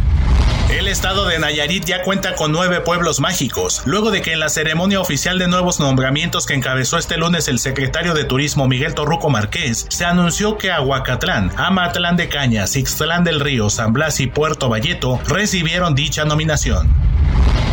El 0.69 0.87
estado 0.87 1.25
de 1.25 1.39
Nayarit 1.39 1.83
ya 1.83 2.03
cuenta 2.03 2.35
con 2.35 2.51
nueve 2.51 2.79
pueblos 2.81 3.19
mágicos, 3.19 3.81
luego 3.85 4.11
de 4.11 4.21
que 4.21 4.33
en 4.33 4.39
la 4.39 4.49
ceremonia 4.49 5.01
oficial 5.01 5.39
de 5.39 5.47
nuevos 5.47 5.79
nombramientos 5.79 6.45
que 6.45 6.53
encabezó 6.53 6.99
este 6.99 7.17
lunes 7.17 7.47
el 7.47 7.57
secretario 7.57 8.13
de 8.13 8.23
Turismo 8.23 8.67
Miguel 8.67 8.93
Torruco 8.93 9.31
Márquez, 9.31 9.87
se 9.89 10.05
anunció 10.05 10.59
que 10.59 10.69
Aguacatlán, 10.71 11.51
Amatlán 11.57 12.17
de 12.17 12.29
Cañas, 12.29 12.75
Ixtlán 12.75 13.23
del 13.23 13.39
Río, 13.39 13.71
San 13.71 13.93
Blas 13.93 14.19
y 14.19 14.27
Puerto 14.27 14.69
Valleto 14.69 15.19
recibieron 15.27 15.95
dicha 15.95 16.23
nominación. 16.23 16.93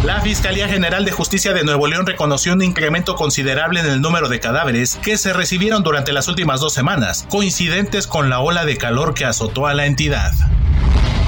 La 0.02 0.22
Fiscalía 0.22 0.66
General 0.66 1.04
de 1.04 1.12
Justicia 1.12 1.52
de 1.52 1.64
Nuevo 1.64 1.88
León 1.88 2.06
reconoció 2.06 2.54
un 2.54 2.62
incremento 2.62 3.14
considerable 3.14 3.80
en 3.80 3.86
el 3.86 4.00
número 4.00 4.30
de 4.30 4.40
cadáveres 4.40 4.96
que 5.02 5.18
se 5.18 5.34
recibieron 5.34 5.82
durante 5.82 6.12
las 6.14 6.28
últimas 6.28 6.60
dos 6.60 6.72
semanas, 6.72 7.26
coincidentes 7.28 8.06
con 8.06 8.30
la 8.30 8.40
ola 8.40 8.64
de 8.64 8.78
calor 8.78 9.12
que 9.12 9.26
azotó 9.26 9.66
a 9.66 9.74
la 9.74 9.84
entidad. 9.84 10.32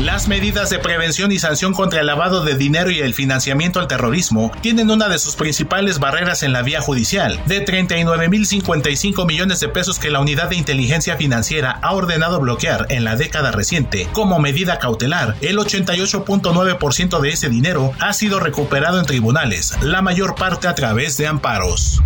Las 0.00 0.28
medidas 0.28 0.70
de 0.70 0.78
prevención 0.78 1.32
y 1.32 1.40
sanción 1.40 1.74
contra 1.74 1.98
el 1.98 2.06
lavado 2.06 2.44
de 2.44 2.54
dinero 2.54 2.88
y 2.92 3.00
el 3.00 3.14
financiamiento 3.14 3.80
al 3.80 3.88
terrorismo 3.88 4.52
tienen 4.60 4.92
una 4.92 5.08
de 5.08 5.18
sus 5.18 5.34
principales 5.34 5.98
barreras 5.98 6.44
en 6.44 6.52
la 6.52 6.62
vía 6.62 6.80
judicial, 6.80 7.40
de 7.46 7.64
39.055 7.64 9.26
millones 9.26 9.58
de 9.58 9.68
pesos 9.68 9.98
que 9.98 10.12
la 10.12 10.20
Unidad 10.20 10.50
de 10.50 10.56
Inteligencia 10.56 11.16
Financiera 11.16 11.80
ha 11.82 11.94
ordenado 11.94 12.38
bloquear 12.38 12.86
en 12.90 13.02
la 13.02 13.16
década 13.16 13.50
reciente. 13.50 14.06
Como 14.12 14.38
medida 14.38 14.78
cautelar, 14.78 15.34
el 15.40 15.58
88.9% 15.58 17.20
de 17.20 17.30
ese 17.30 17.48
dinero 17.48 17.92
ha 17.98 18.12
sido 18.12 18.38
recuperado 18.38 19.00
en 19.00 19.06
tribunales, 19.06 19.76
la 19.82 20.00
mayor 20.00 20.36
parte 20.36 20.68
a 20.68 20.76
través 20.76 21.16
de 21.16 21.26
amparos. 21.26 22.00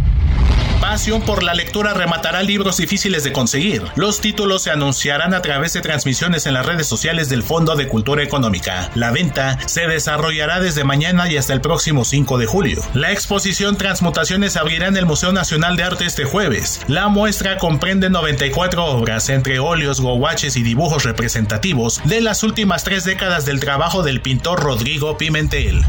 Pasión 0.82 1.22
por 1.22 1.44
la 1.44 1.54
lectura 1.54 1.94
rematará 1.94 2.42
libros 2.42 2.78
difíciles 2.78 3.22
de 3.22 3.32
conseguir. 3.32 3.84
Los 3.94 4.20
títulos 4.20 4.64
se 4.64 4.72
anunciarán 4.72 5.32
a 5.32 5.40
través 5.40 5.72
de 5.74 5.80
transmisiones 5.80 6.44
en 6.46 6.54
las 6.54 6.66
redes 6.66 6.88
sociales 6.88 7.28
del 7.28 7.44
Fondo 7.44 7.76
de 7.76 7.86
Cultura 7.86 8.24
Económica. 8.24 8.90
La 8.96 9.12
venta 9.12 9.60
se 9.66 9.86
desarrollará 9.86 10.58
desde 10.58 10.82
mañana 10.82 11.30
y 11.30 11.36
hasta 11.36 11.52
el 11.52 11.60
próximo 11.60 12.04
5 12.04 12.36
de 12.36 12.46
julio. 12.46 12.82
La 12.94 13.12
exposición 13.12 13.76
Transmutaciones 13.76 14.56
abrirá 14.56 14.88
en 14.88 14.96
el 14.96 15.06
Museo 15.06 15.32
Nacional 15.32 15.76
de 15.76 15.84
Arte 15.84 16.04
este 16.04 16.24
jueves. 16.24 16.80
La 16.88 17.06
muestra 17.06 17.58
comprende 17.58 18.10
94 18.10 18.84
obras, 18.84 19.28
entre 19.28 19.60
óleos, 19.60 20.00
guaches 20.00 20.56
y 20.56 20.64
dibujos 20.64 21.04
representativos 21.04 22.00
de 22.06 22.20
las 22.20 22.42
últimas 22.42 22.82
tres 22.82 23.04
décadas 23.04 23.44
del 23.46 23.60
trabajo 23.60 24.02
del 24.02 24.20
pintor 24.20 24.58
Rodrigo 24.58 25.16
Pimentel. 25.16 25.84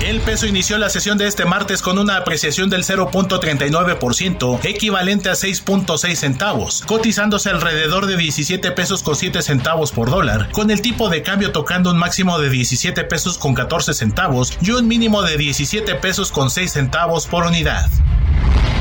El 0.00 0.20
peso 0.20 0.46
inició 0.46 0.78
la 0.78 0.88
sesión 0.88 1.18
de 1.18 1.26
este 1.26 1.44
martes 1.44 1.82
con 1.82 1.98
una 1.98 2.16
apreciación 2.16 2.70
del 2.70 2.84
0.39%, 2.84 4.60
equivalente 4.64 5.28
a 5.28 5.34
6.6 5.34 6.14
centavos, 6.14 6.82
cotizándose 6.86 7.50
alrededor 7.50 8.06
de 8.06 8.16
17 8.16 8.70
pesos 8.70 9.02
con 9.02 9.14
7 9.14 9.42
centavos 9.42 9.92
por 9.92 10.08
dólar, 10.08 10.50
con 10.52 10.70
el 10.70 10.80
tipo 10.80 11.10
de 11.10 11.22
cambio 11.22 11.52
tocando 11.52 11.90
un 11.90 11.98
máximo 11.98 12.38
de 12.38 12.48
17 12.48 13.04
pesos 13.04 13.36
con 13.36 13.52
14 13.52 13.92
centavos 13.92 14.56
y 14.62 14.70
un 14.70 14.88
mínimo 14.88 15.22
de 15.22 15.36
17 15.36 15.94
pesos 15.96 16.32
con 16.32 16.48
6 16.48 16.72
centavos 16.72 17.26
por 17.26 17.44
unidad. 17.44 17.90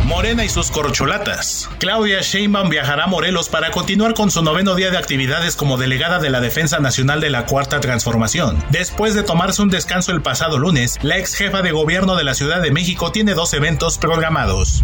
Morena 0.10 0.44
y 0.44 0.50
sus 0.50 0.72
corcholatas. 0.72 1.70
Claudia 1.78 2.22
Sheinbaum 2.22 2.70
viajará 2.70 3.04
a 3.04 3.08
Morelos 3.08 3.48
para 3.48 3.70
continuar 3.70 4.16
con 4.16 4.32
su 4.32 4.42
noveno 4.42 4.74
día 4.74 4.90
de 4.90 4.98
actividades 4.98 5.56
como 5.56 5.78
delegada 5.78 6.18
de 6.18 6.32
la 6.32 6.42
Defensa 6.42 6.80
Nacional 6.80 7.22
de 7.22 7.30
la 7.30 7.46
Cuarta 7.46 7.80
Transformación. 7.80 8.58
Después 8.72 9.14
de 9.14 9.22
tomarse 9.22 9.62
un 9.62 9.70
descanso 9.70 10.12
el 10.12 10.24
pasado 10.24 10.58
lunes, 10.58 10.98
la 11.04 11.20
ex 11.20 11.36
jefa 11.36 11.62
de 11.62 11.72
gobierno 11.72 12.16
de 12.16 12.24
la 12.24 12.34
Ciudad 12.34 12.60
de 12.60 12.72
México 12.72 13.12
tiene 13.12 13.36
dos 13.36 13.54
eventos 13.54 14.00
programados. 14.00 14.84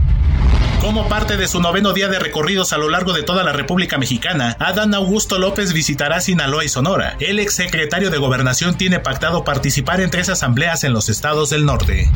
Como 0.85 1.09
parte 1.09 1.35
de 1.35 1.47
su 1.47 1.59
noveno 1.61 1.93
día 1.93 2.09
de 2.09 2.19
recorridos 2.19 2.71
a 2.71 2.77
lo 2.77 2.89
largo 2.89 3.11
de 3.11 3.23
toda 3.23 3.43
la 3.43 3.51
República 3.51 3.97
Mexicana, 3.97 4.55
Adán 4.59 4.93
Augusto 4.93 5.39
López 5.39 5.73
visitará 5.73 6.21
Sinaloa 6.21 6.63
y 6.63 6.69
Sonora. 6.69 7.17
El 7.19 7.39
ex 7.39 7.55
secretario 7.55 8.11
de 8.11 8.19
Gobernación 8.19 8.77
tiene 8.77 8.99
pactado 8.99 9.43
participar 9.43 9.99
en 9.99 10.11
tres 10.11 10.29
asambleas 10.29 10.83
en 10.83 10.93
los 10.93 11.09
estados 11.09 11.49
del 11.49 11.65
norte. 11.65 12.11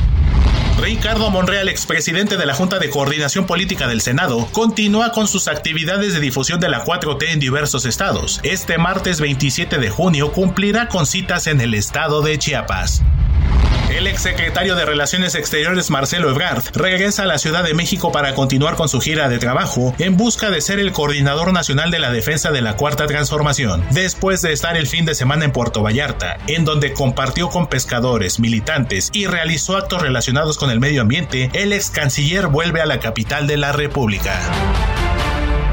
Ricardo 0.79 1.32
Monreal, 1.32 1.67
expresidente 1.67 2.38
de 2.38 2.45
la 2.45 2.53
Junta 2.53 2.77
de 2.77 2.91
Coordinación 2.91 3.47
Política 3.47 3.88
del 3.88 4.01
Senado, 4.01 4.47
continúa 4.51 5.13
con 5.13 5.27
sus 5.27 5.47
actividades 5.47 6.13
de 6.13 6.19
difusión 6.19 6.60
de 6.60 6.69
la 6.69 6.86
4T 6.86 7.23
en 7.29 7.39
diversos 7.39 7.86
estados. 7.86 8.39
Este 8.43 8.77
martes 8.77 9.19
27 9.19 9.79
de 9.79 9.89
junio 9.89 10.32
cumplirá 10.32 10.89
con 10.89 11.08
citas 11.08 11.47
en 11.47 11.60
el 11.60 11.73
estado 11.73 12.21
de 12.21 12.38
Chiapas. 12.38 13.01
El 13.89 14.06
exsecretario 14.06 14.75
de 14.75 14.86
Relaciones 14.86 15.34
Exteriores 15.34 15.89
Marcelo 15.89 16.30
Ebrard 16.30 16.63
regresa 16.73 17.23
a 17.23 17.25
la 17.25 17.39
Ciudad 17.39 17.63
de 17.63 17.73
México 17.73 18.12
para 18.12 18.36
continuar 18.36 18.75
con 18.75 18.88
su 18.88 19.02
gira 19.02 19.30
de 19.30 19.39
trabajo 19.39 19.95
en 19.97 20.15
busca 20.15 20.52
de 20.52 20.62
ser 20.62 20.80
el 20.80 20.91
coordinador 20.91 21.52
nacional 21.54 21.89
de 21.89 21.97
la 21.97 22.12
defensa 22.12 22.52
de 22.52 22.62
la 22.62 22.75
Cuarta 22.75 23.08
Transformación, 23.08 23.84
después 23.89 24.43
de 24.43 24.54
estar 24.54 24.78
el 24.78 24.86
fin 24.86 25.06
de 25.06 25.15
semana 25.15 25.45
en 25.45 25.52
Puerto 25.52 25.82
Vallarta, 25.82 26.38
en 26.45 26.65
donde 26.65 26.93
compartió 26.93 27.49
con 27.49 27.65
pescadores, 27.67 28.39
militantes 28.39 29.10
y 29.12 29.25
realizó 29.25 29.75
actos 29.75 30.04
relacionados 30.04 30.60
con 30.60 30.69
el 30.69 30.80
medio 30.80 31.02
ambiente, 31.02 31.49
el 31.54 31.73
ex 31.73 31.89
canciller 31.89 32.45
vuelve 32.45 32.82
a 32.82 32.86
la 32.86 32.99
capital 32.99 33.47
de 33.47 33.58
la 33.58 33.71
República. 33.71 34.39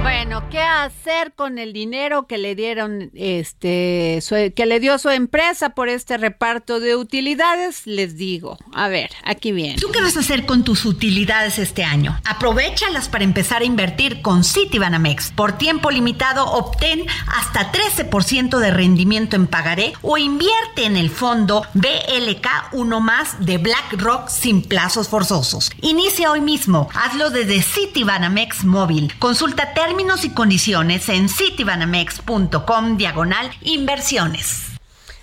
Bueno, 0.07 0.49
¿qué 0.51 0.63
hacer 0.63 1.33
con 1.35 1.59
el 1.59 1.73
dinero 1.73 2.29
que 2.29 2.39
le 2.39 2.55
dieron, 2.55 3.11
este, 3.13 4.23
que 4.55 4.65
le 4.65 4.79
dio 4.79 4.99
su 4.99 5.11
empresa 5.11 5.71
por 5.71 5.89
este 5.89 6.17
reparto 6.17 6.79
de 6.79 6.95
utilidades? 6.95 7.89
Les 7.89 8.17
digo, 8.17 8.57
a 8.73 8.87
ver, 8.87 9.11
aquí 9.25 9.51
viene. 9.51 9.81
¿Tú 9.81 9.91
qué 9.91 10.01
vas 10.01 10.17
a 10.17 10.21
hacer 10.21 10.47
con 10.47 10.63
tus 10.63 10.85
utilidades 10.85 11.59
este 11.59 11.83
año? 11.83 12.21
Aprovechalas 12.25 13.09
para 13.09 13.25
empezar 13.25 13.63
a 13.63 13.65
invertir 13.65 14.23
con 14.23 14.45
Citibanamex. 14.45 15.33
Por 15.33 15.59
tiempo 15.59 15.91
limitado, 15.91 16.47
obtén 16.53 17.05
hasta 17.27 17.73
13% 17.73 18.61
de 18.61 18.71
rendimiento 18.71 19.35
en 19.35 19.49
pagaré 19.49 19.93
o 20.03 20.19
invierte 20.19 20.85
en 20.85 20.97
el 20.97 21.11
fondo 21.11 21.67
BLK 21.75 22.47
1 22.71 23.01
más 23.01 23.45
de 23.45 23.59
BlackRock 23.59 24.29
sin 24.29 24.63
plazos 24.63 25.09
forzosos. 25.09 25.73
Inicia 25.81 26.31
hoy 26.31 26.43
mismo. 26.43 26.89
Hazlo 26.95 27.31
desde 27.31 27.61
Citibanamex 27.61 28.63
móvil. 28.63 29.13
Consulta 29.19 29.75
términos 29.75 29.96
términos 29.97 30.27
y 30.27 30.35
condiciones 30.35 31.09
en 31.09 31.27
citibanamex.com 31.27 32.99
diagonal 32.99 33.51
inversiones. 33.63 34.67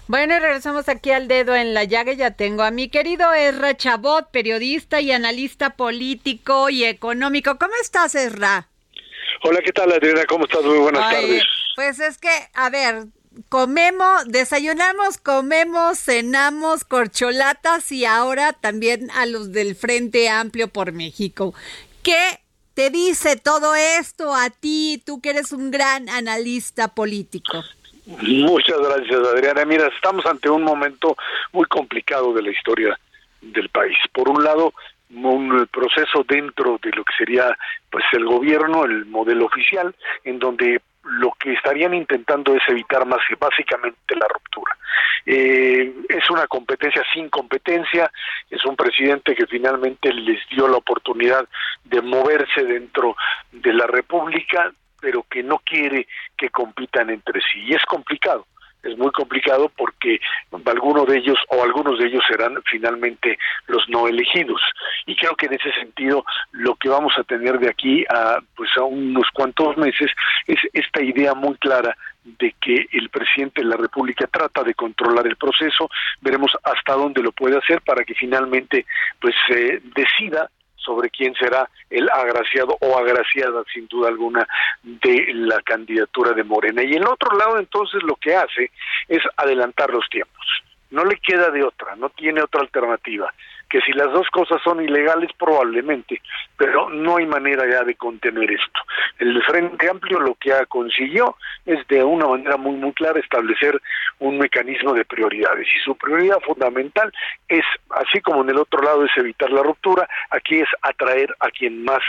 Bueno, 0.08 0.36
y 0.36 0.40
regresamos 0.40 0.90
aquí 0.90 1.12
al 1.12 1.28
dedo 1.28 1.54
en 1.54 1.76
la 1.76 1.84
llaga. 1.84 2.14
Ya 2.14 2.32
tengo 2.32 2.64
a 2.64 2.72
mi 2.72 2.90
querido 2.90 3.32
Ezra 3.36 3.78
Chabot, 3.78 4.32
periodista 4.32 5.00
y 5.00 5.12
analista 5.12 5.76
político 5.76 6.72
y 6.72 6.86
económico. 6.86 7.60
¿Cómo 7.60 7.74
estás, 7.84 8.16
Ezra? 8.16 8.68
Hola, 9.44 9.60
¿qué 9.64 9.72
tal, 9.72 9.92
Adriana? 9.92 10.26
¿Cómo 10.26 10.46
estás? 10.46 10.64
Muy 10.64 10.80
buenas 10.80 11.08
tardes. 11.08 11.44
Pues 11.76 12.00
es 12.00 12.18
que, 12.18 12.32
a 12.56 12.72
ver, 12.72 13.06
comemos, 13.50 14.24
desayunamos, 14.26 15.20
comemos, 15.20 16.00
cenamos 16.00 16.84
corcholatas 16.84 17.92
y 17.92 18.06
ahora 18.06 18.54
también 18.54 19.12
a 19.12 19.28
los 19.28 19.52
del 19.52 19.76
Frente 19.76 20.30
Amplio 20.30 20.68
por 20.68 20.94
México. 20.94 21.54
¿Qué 22.02 22.43
te 22.74 22.90
dice 22.90 23.38
todo 23.38 23.76
esto 23.76 24.34
a 24.34 24.50
ti, 24.50 25.02
tú 25.06 25.22
que 25.22 25.32
eres 25.32 25.52
un 25.52 25.72
gran 25.72 26.10
analista 26.10 26.88
político? 26.90 27.64
Muchas 28.06 28.80
gracias, 28.80 29.20
Adriana. 29.20 29.66
Mira, 29.66 29.88
estamos 29.88 30.26
ante 30.26 30.50
un 30.50 30.64
momento 30.64 31.16
muy 31.52 31.66
complicado 31.66 32.34
de 32.34 32.42
la 32.42 32.52
historia 32.52 33.00
del 33.42 33.70
país. 33.70 33.98
Por 34.12 34.30
un 34.30 34.44
lado, 34.44 34.74
un 35.14 35.68
proceso 35.72 36.26
dentro 36.28 36.80
de 36.82 36.92
lo 36.92 37.04
que 37.06 37.14
sería 37.18 37.58
pues 37.90 38.04
el 38.14 38.26
gobierno, 38.26 38.86
el 38.86 39.06
modelo 39.06 39.46
oficial, 39.46 39.96
en 40.24 40.40
donde 40.40 40.82
lo 41.04 41.32
que 41.40 41.54
estarían 41.54 41.94
intentando 41.94 42.56
es 42.56 42.62
evitar 42.68 43.06
más 43.06 43.20
básicamente 43.40 44.16
la 44.16 44.28
ruptura. 44.28 44.78
Eh, 45.26 45.94
es 46.10 46.30
una 46.30 46.48
competencia 46.48 47.04
sin 47.14 47.30
competencia, 47.30 48.12
es 48.50 48.64
un 48.66 48.76
presidente 48.76 49.36
que 49.36 49.48
finalmente 49.48 50.14
les 50.14 50.40
dio 50.50 50.68
la 50.68 50.78
oportunidad 50.78 51.48
de 51.84 52.02
moverse 52.02 52.64
dentro 52.64 53.16
de 53.52 53.74
la 53.74 53.88
República, 53.88 54.72
pero 55.00 55.26
que 55.30 55.44
no 55.44 55.60
quiere 55.60 56.08
que 56.38 56.50
compitan 56.50 57.10
entre 57.10 57.42
sí. 57.42 57.60
Y 57.66 57.74
es 57.74 57.84
complicado 57.86 58.46
es 58.84 58.98
muy 58.98 59.12
complicado 59.12 59.70
porque 59.76 60.20
algunos 60.66 61.08
de 61.08 61.18
ellos 61.18 61.38
o 61.50 61.64
algunos 61.64 62.00
de 62.00 62.08
ellos 62.08 62.24
serán 62.28 62.62
finalmente 62.70 63.38
los 63.68 63.88
no 63.90 64.08
elegidos. 64.08 64.62
Y 65.06 65.16
creo 65.16 65.36
que 65.36 65.48
en 65.48 65.54
ese 65.54 65.72
sentido 65.74 66.26
lo 66.52 66.76
que 66.76 66.90
vamos 66.90 67.14
a 67.18 67.24
tener 67.24 67.60
de 67.60 67.70
aquí 67.70 68.06
a 68.10 68.40
pues 68.56 68.70
a 68.78 68.84
unos 68.84 69.28
cuantos 69.34 69.78
meses 69.78 70.12
es 70.48 70.60
esta 70.74 71.02
idea 71.02 71.34
muy 71.34 71.56
clara 71.56 71.96
de 72.24 72.56
que 72.62 72.88
el 72.92 73.10
presidente 73.10 73.62
de 73.62 73.68
la 73.68 73.78
República 73.78 74.28
trata 74.28 74.64
de 74.64 74.74
controlar 74.74 75.28
el 75.28 75.36
proceso, 75.36 75.90
veremos 76.22 76.52
hasta 76.64 76.94
dónde 76.94 77.22
lo 77.22 77.32
puede 77.34 77.58
hacer 77.58 77.82
para 77.82 78.06
que 78.06 78.14
finalmente 78.14 78.86
pues 79.20 79.36
decida 79.96 80.50
sobre 80.84 81.10
quién 81.10 81.34
será 81.36 81.70
el 81.90 82.10
agraciado 82.10 82.78
o 82.82 82.98
agraciada, 82.98 83.64
sin 83.74 83.88
duda 83.88 84.10
alguna, 84.10 84.48
de 84.84 85.28
la 85.34 85.62
candidatura 85.62 86.34
de 86.34 86.44
Morena. 86.44 86.84
Y 86.84 86.94
el 86.94 87.08
otro 87.08 87.38
lado, 87.38 87.60
entonces, 87.60 88.02
lo 88.04 88.16
que 88.16 88.36
hace 88.36 88.72
es 89.08 89.22
adelantar 89.38 89.90
los 89.90 90.08
tiempos. 90.10 90.46
No 90.92 91.06
le 91.06 91.18
queda 91.18 91.50
de 91.50 91.64
otra, 91.64 91.96
no 91.96 92.10
tiene 92.10 92.42
otra 92.42 92.62
alternativa 92.62 93.34
que 93.74 93.82
si 93.82 93.92
las 93.94 94.14
dos 94.14 94.28
cosas 94.30 94.62
son 94.64 94.84
ilegales 94.84 95.32
probablemente, 95.36 96.22
pero 96.56 96.92
no 96.92 97.18
hay 97.18 97.26
manera 97.26 97.68
ya 97.68 97.84
de 97.84 97.96
contener 97.96 98.52
esto. 98.52 98.80
El 99.18 99.42
Frente 99.42 99.90
Amplio 99.90 100.20
lo 100.20 100.36
que 100.36 100.54
ha 100.54 100.64
consiguió 100.68 101.38
es 101.66 101.80
de 101.88 102.04
una 102.04 102.28
manera 102.28 102.56
muy 102.58 102.76
muy 102.76 102.94
clara 102.94 103.20
establecer 103.20 103.82
un 104.20 104.38
mecanismo 104.38 104.94
de 104.94 105.06
prioridades 105.06 105.66
y 105.76 105.80
su 105.80 105.96
prioridad 105.96 106.40
fundamental 106.42 107.12
es, 107.48 107.66
así 107.90 108.22
como 108.22 108.44
en 108.44 108.52
el 108.52 108.60
otro 108.60 108.80
lado 108.84 109.06
es 109.06 109.12
evitar 109.18 109.50
la 109.50 109.64
ruptura, 109.64 110.08
aquí 110.30 110.60
es 110.60 110.70
atraer 110.84 111.36
a 111.40 111.50
quien 111.50 111.84
más 111.84 112.04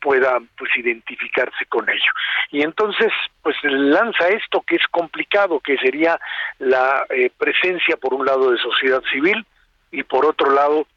pueda 0.00 0.40
pues 0.58 0.76
identificarse 0.76 1.64
con 1.66 1.88
ello. 1.88 2.10
Y 2.50 2.62
entonces 2.62 3.12
pues 3.40 3.54
lanza 3.62 4.30
esto 4.30 4.64
que 4.66 4.74
es 4.74 4.86
complicado, 4.90 5.60
que 5.60 5.76
sería 5.76 6.18
la 6.58 7.06
eh, 7.08 7.30
presencia 7.38 7.96
por 7.98 8.14
un 8.14 8.26
lado 8.26 8.50
de 8.50 8.58
sociedad 8.58 9.02
civil 9.12 9.46
y 9.92 10.02
por 10.02 10.26
otro 10.26 10.50
lado 10.50 10.88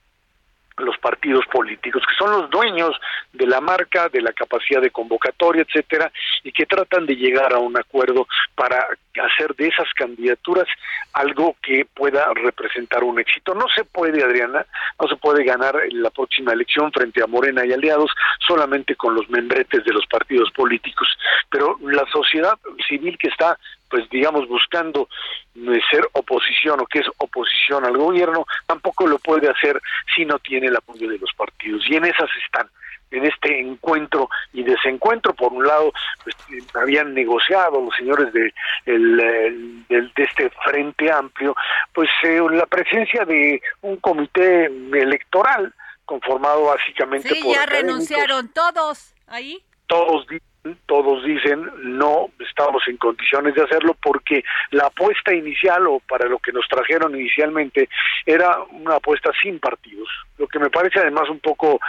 los 0.78 0.98
partidos 0.98 1.46
políticos, 1.48 2.04
que 2.08 2.16
son 2.16 2.32
los 2.32 2.50
dueños 2.50 2.96
de 3.34 3.48
la 3.48 3.62
marca, 3.62 4.10
de 4.10 4.22
la 4.22 4.32
capacidad 4.34 4.82
de 4.82 4.92
convocatoria, 4.92 5.64
etcétera, 5.64 6.12
y 6.44 6.52
que 6.52 6.66
tratan 6.66 7.06
de 7.06 7.16
llegar 7.16 7.54
a 7.54 7.60
un 7.60 7.78
acuerdo 7.78 8.28
para 8.56 8.86
hacer 9.22 9.56
de 9.56 9.68
esas 9.68 9.92
candidaturas 9.96 10.68
algo 11.14 11.56
que 11.62 11.86
pueda 11.86 12.32
representar 12.34 13.04
un 13.04 13.20
éxito. 13.20 13.54
No 13.54 13.66
se 13.76 13.84
puede, 13.84 14.24
Adriana, 14.24 14.66
no 15.00 15.08
se 15.08 15.16
puede 15.16 15.44
ganar 15.44 15.76
la 15.92 16.10
próxima 16.12 16.54
elección 16.54 16.92
frente 16.92 17.24
a 17.24 17.28
Morena 17.28 17.66
y 17.66 17.74
aliados 17.74 18.12
solamente 18.46 18.96
con 18.96 19.16
los 19.16 19.30
membretes 19.30 19.84
de 19.84 19.94
los 19.94 20.06
partidos 20.06 20.52
políticos, 20.52 21.08
pero 21.50 21.78
la 21.82 22.06
sociedad 22.12 22.54
civil 22.88 23.18
que 23.18 23.28
está 23.28 23.58
pues 23.90 24.10
digamos 24.10 24.48
buscando 24.48 25.08
eh, 25.56 25.80
ser 25.90 26.08
oposición 26.14 26.80
o 26.82 26.86
que 26.86 27.00
es 27.00 27.08
oposición 27.18 27.27
al 27.76 27.98
gobierno, 27.98 28.46
tampoco 28.66 29.08
lo 29.08 29.20
puede 29.20 29.50
hacer 29.50 29.82
si 30.16 30.26
no 30.26 30.40
tiene 30.40 30.68
el 30.68 30.76
apoyo 30.76 31.10
de 31.10 31.18
los 31.18 31.32
partidos. 31.34 31.84
Y 31.90 31.96
en 31.96 32.06
esas 32.06 32.30
están 32.44 32.70
en 33.12 33.26
este 33.26 33.60
encuentro 33.60 34.30
y 34.54 34.64
desencuentro. 34.64 35.34
Por 35.34 35.54
un 35.54 35.66
lado, 35.66 35.94
pues, 36.24 36.36
habían 36.76 37.14
negociado 37.14 37.82
los 37.82 37.96
señores 37.96 38.32
de, 38.34 38.54
el, 38.86 39.86
de 39.88 40.24
este 40.24 40.50
Frente 40.66 41.12
Amplio, 41.12 41.56
pues 41.94 42.10
eh, 42.24 42.42
la 42.52 42.66
presencia 42.66 43.26
de 43.26 43.62
un 43.82 43.98
comité 43.98 44.66
electoral 44.66 45.74
conformado 46.06 46.66
básicamente 46.66 47.30
sí, 47.30 47.52
ya 47.54 47.66
renunciaron 47.66 48.48
todos 48.50 49.14
ahí. 49.28 49.64
Todos 49.88 50.26
todos 50.86 51.24
dicen 51.24 51.70
no 51.84 52.30
estamos 52.40 52.84
en 52.88 52.98
condiciones 52.98 53.56
de 53.56 53.64
hacerlo 53.64 53.96
porque 54.02 54.44
la 54.72 54.88
apuesta 54.88 55.34
inicial 55.34 55.88
o 55.88 56.00
para 56.00 56.28
lo 56.28 56.40
que 56.40 56.52
nos 56.52 56.68
trajeron 56.68 57.16
inicialmente 57.16 57.90
era 58.26 58.60
una 58.72 58.96
apuesta 58.96 59.32
sin 59.42 59.60
partidos, 59.60 60.10
lo 60.38 60.48
que 60.48 60.60
me 60.60 60.70
parece 60.70 61.00
además 61.00 61.30
un 61.30 61.40
poco 61.40 61.80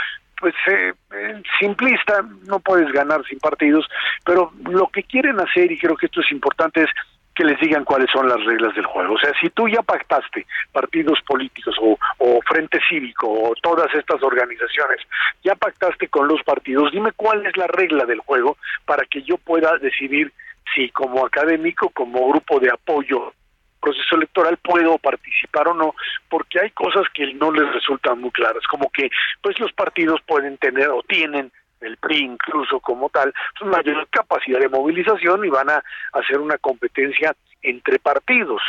pues 0.41 0.55
eh, 0.69 0.93
eh, 1.13 1.43
simplista, 1.59 2.25
no 2.47 2.61
puedes 2.61 2.93
ganar 2.93 3.25
sin 3.27 3.39
partidos, 3.39 3.89
pero 4.25 4.53
lo 4.71 4.87
que 4.89 5.03
quieren 5.03 5.41
hacer, 5.41 5.73
y 5.73 5.79
creo 5.79 5.97
que 5.97 6.07
esto 6.07 6.21
es 6.21 6.31
importante, 6.31 6.83
es 6.83 6.91
que 7.39 7.45
les 7.45 7.61
digan 7.61 7.85
cuáles 7.85 8.11
son 8.11 8.29
las 8.29 8.45
reglas 8.45 8.75
del 8.75 8.85
juego. 8.85 9.15
O 9.15 9.19
sea, 9.19 9.33
si 9.41 9.49
tú 9.51 9.69
ya 9.69 9.81
pactaste 9.81 10.45
partidos 10.73 11.21
políticos 11.25 11.77
o, 11.81 11.97
o, 12.19 12.41
Frente 12.43 12.81
Cívico 12.89 13.29
o 13.29 13.55
todas 13.63 13.95
estas 13.95 14.21
organizaciones, 14.25 14.99
ya 15.45 15.55
pactaste 15.55 16.09
con 16.09 16.27
los 16.27 16.43
partidos, 16.43 16.91
dime 16.91 17.13
cuál 17.13 17.47
es 17.47 17.57
la 17.57 17.69
regla 17.69 18.07
del 18.07 18.19
juego 18.19 18.57
para 18.85 19.05
que 19.05 19.23
yo 19.23 19.39
pueda 19.39 19.79
decidir 19.79 20.33
si 20.75 20.91
como 20.91 21.25
académico, 21.25 21.91
como 21.91 22.29
grupo 22.29 22.59
de 22.59 22.71
apoyo 22.73 23.33
proceso 23.81 24.17
electoral 24.17 24.57
puedo 24.57 24.99
participar 24.99 25.69
o 25.69 25.75
no, 25.75 25.95
porque 26.29 26.59
hay 26.61 26.71
cosas 26.71 27.05
que 27.15 27.33
no 27.35 27.53
les 27.53 27.73
resultan 27.73 28.21
muy 28.21 28.33
claras, 28.33 28.65
como 28.69 28.91
que 28.91 29.09
pues 29.41 29.57
los 29.61 29.73
partidos 29.73 30.21
pueden 30.27 30.59
tener 30.59 30.89
o 30.89 31.05
tienen 31.05 31.53
el 31.81 31.97
PRI 31.97 32.25
incluso 32.25 32.81
como 32.81 33.09
tal, 33.11 33.33
pues 33.59 33.71
mayor 33.71 34.09
capacidad 34.11 34.61
de 34.61 34.69
movilización 34.69 35.45
y 35.45 35.49
van 35.49 35.71
a 35.71 35.83
hacer 36.13 36.39
una 36.39 36.59
competencia 36.59 37.35
entre 37.63 37.99
partidos. 37.99 38.63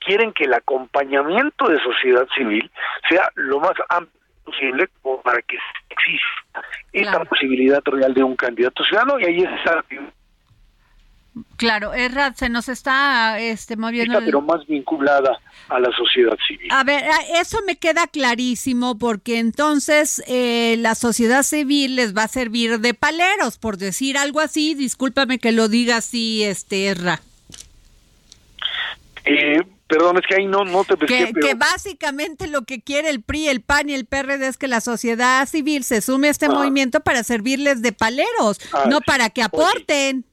Quieren 0.00 0.32
que 0.32 0.44
el 0.44 0.54
acompañamiento 0.54 1.68
de 1.68 1.80
sociedad 1.80 2.26
civil 2.34 2.70
sea 3.08 3.28
lo 3.34 3.60
más 3.60 3.74
amplio 3.88 4.16
posible 4.44 4.88
para 5.24 5.42
que 5.42 5.58
exista 5.90 6.62
esta 6.92 7.24
posibilidad 7.24 7.82
real 7.84 8.14
de 8.14 8.22
un 8.22 8.36
candidato 8.36 8.84
ciudadano 8.84 9.18
y 9.18 9.24
ahí 9.24 9.42
está 9.42 9.84
Claro, 11.56 11.92
Errad, 11.92 12.34
se 12.34 12.48
nos 12.48 12.68
está 12.68 13.38
este, 13.38 13.76
moviendo. 13.76 14.18
Pero 14.24 14.40
más 14.40 14.66
vinculada 14.66 15.38
a 15.68 15.78
la 15.78 15.90
sociedad 15.92 16.36
civil. 16.46 16.68
A 16.70 16.82
ver, 16.82 17.04
eso 17.34 17.58
me 17.66 17.76
queda 17.76 18.06
clarísimo 18.06 18.96
porque 18.96 19.38
entonces 19.38 20.22
eh, 20.26 20.76
la 20.78 20.94
sociedad 20.94 21.42
civil 21.42 21.96
les 21.96 22.16
va 22.16 22.22
a 22.22 22.28
servir 22.28 22.80
de 22.80 22.94
paleros, 22.94 23.58
por 23.58 23.76
decir 23.76 24.16
algo 24.16 24.40
así. 24.40 24.74
Discúlpame 24.74 25.38
que 25.38 25.52
lo 25.52 25.68
diga 25.68 25.96
así, 25.96 26.42
este 26.42 26.86
Erra. 26.86 27.20
Eh, 29.26 29.60
perdón, 29.88 30.16
es 30.18 30.26
que 30.26 30.36
ahí 30.36 30.46
no, 30.46 30.64
no 30.64 30.84
te 30.84 30.96
pesqué, 30.96 31.32
que, 31.34 31.40
que, 31.40 31.54
básicamente 31.54 32.46
lo 32.46 32.62
que 32.62 32.80
quiere 32.80 33.10
el 33.10 33.22
PRI, 33.22 33.48
el 33.48 33.60
PAN 33.60 33.90
y 33.90 33.94
el 33.94 34.06
PRD 34.06 34.46
es 34.46 34.56
que 34.56 34.68
la 34.68 34.80
sociedad 34.80 35.46
civil 35.46 35.84
se 35.84 36.00
sume 36.00 36.28
a 36.28 36.30
este 36.30 36.48
movimiento 36.48 37.00
para 37.00 37.24
servirles 37.24 37.82
de 37.82 37.92
paleros, 37.92 38.60
ah, 38.72 38.84
no 38.88 39.00
para 39.00 39.30
que 39.30 39.42
aporten 39.42 40.24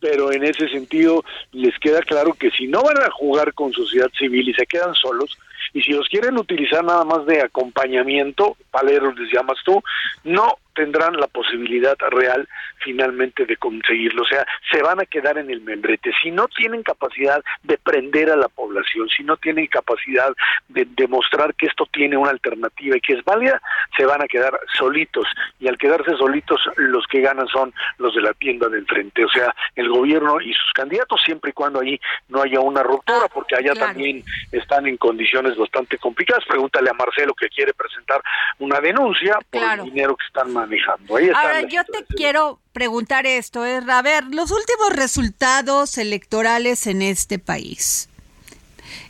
pero 0.00 0.32
en 0.32 0.44
ese 0.44 0.68
sentido 0.68 1.24
les 1.52 1.78
queda 1.78 2.00
claro 2.00 2.34
que 2.34 2.50
si 2.50 2.66
no 2.66 2.82
van 2.82 3.02
a 3.02 3.10
jugar 3.10 3.52
con 3.54 3.72
sociedad 3.72 4.10
civil 4.18 4.48
y 4.48 4.54
se 4.54 4.66
quedan 4.66 4.94
solos, 4.94 5.38
y 5.72 5.82
si 5.82 5.92
los 5.92 6.08
quieren 6.08 6.36
utilizar 6.38 6.84
nada 6.84 7.04
más 7.04 7.26
de 7.26 7.42
acompañamiento, 7.42 8.56
paleros 8.70 9.16
les 9.18 9.32
llamas 9.32 9.58
tú, 9.64 9.82
no 10.24 10.56
tendrán 10.74 11.16
la 11.16 11.26
posibilidad 11.26 11.96
real 12.10 12.48
finalmente 12.78 13.46
de 13.46 13.56
conseguirlo. 13.56 14.22
O 14.22 14.26
sea, 14.26 14.46
se 14.70 14.82
van 14.82 15.00
a 15.00 15.06
quedar 15.06 15.38
en 15.38 15.50
el 15.50 15.60
membrete. 15.60 16.12
Si 16.22 16.30
no 16.30 16.48
tienen 16.48 16.82
capacidad 16.82 17.42
de 17.62 17.78
prender 17.78 18.30
a 18.30 18.36
la 18.36 18.48
población, 18.48 19.08
si 19.08 19.22
no 19.22 19.36
tienen 19.36 19.66
capacidad 19.66 20.32
de 20.68 20.86
demostrar 20.96 21.54
que 21.54 21.66
esto 21.66 21.86
tiene 21.92 22.16
una 22.16 22.30
alternativa 22.30 22.96
y 22.96 23.00
que 23.00 23.14
es 23.14 23.24
válida, 23.24 23.60
se 23.96 24.04
van 24.04 24.22
a 24.22 24.26
quedar 24.26 24.58
solitos. 24.78 25.26
Y 25.58 25.68
al 25.68 25.78
quedarse 25.78 26.16
solitos, 26.16 26.60
los 26.76 27.06
que 27.06 27.20
ganan 27.20 27.48
son 27.48 27.72
los 27.98 28.14
de 28.14 28.22
la 28.22 28.32
tienda 28.34 28.68
del 28.68 28.86
frente. 28.86 29.24
O 29.24 29.30
sea, 29.30 29.54
el 29.76 29.88
gobierno 29.88 30.40
y 30.40 30.52
sus 30.52 30.72
candidatos, 30.74 31.20
siempre 31.24 31.50
y 31.50 31.54
cuando 31.54 31.80
ahí 31.80 32.00
no 32.28 32.42
haya 32.42 32.60
una 32.60 32.82
ruptura, 32.82 33.24
ah, 33.24 33.30
porque 33.32 33.56
allá 33.56 33.74
también 33.74 34.22
están 34.52 34.86
en 34.86 34.96
condiciones 34.96 35.56
bastante 35.56 35.98
complicadas. 35.98 36.44
Pregúntale 36.46 36.90
a 36.90 36.94
Marcelo 36.94 37.34
que 37.34 37.48
quiere 37.48 37.74
presentar 37.74 38.22
una 38.58 38.80
denuncia 38.80 39.38
por 39.50 39.62
el 39.62 39.84
dinero 39.84 40.16
que 40.16 40.26
están 40.26 40.52
manejando. 40.60 41.16
Ahora, 41.16 41.62
yo 41.68 41.82
te 41.84 42.04
quiero 42.14 42.60
preguntar 42.72 43.26
esto, 43.26 43.64
es, 43.64 43.88
a 43.88 44.02
ver, 44.02 44.24
los 44.24 44.50
últimos 44.50 44.90
resultados 44.92 45.98
electorales 45.98 46.86
en 46.86 47.02
este 47.02 47.38
país. 47.38 48.08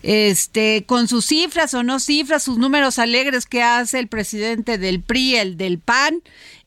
este, 0.03 0.84
con 0.86 1.09
sus 1.09 1.26
cifras 1.26 1.74
o 1.74 1.82
no 1.82 2.01
cifras, 2.01 2.42
sus 2.42 2.59
números 2.59 2.98
alegres 2.98 3.46
que 3.46 3.62
hace 3.62 3.98
el 3.98 4.09
presidente 4.09 4.78
del 4.78 5.03
PRI, 5.03 5.36
el 5.36 5.57
del 5.57 5.78
PAN, 5.78 6.22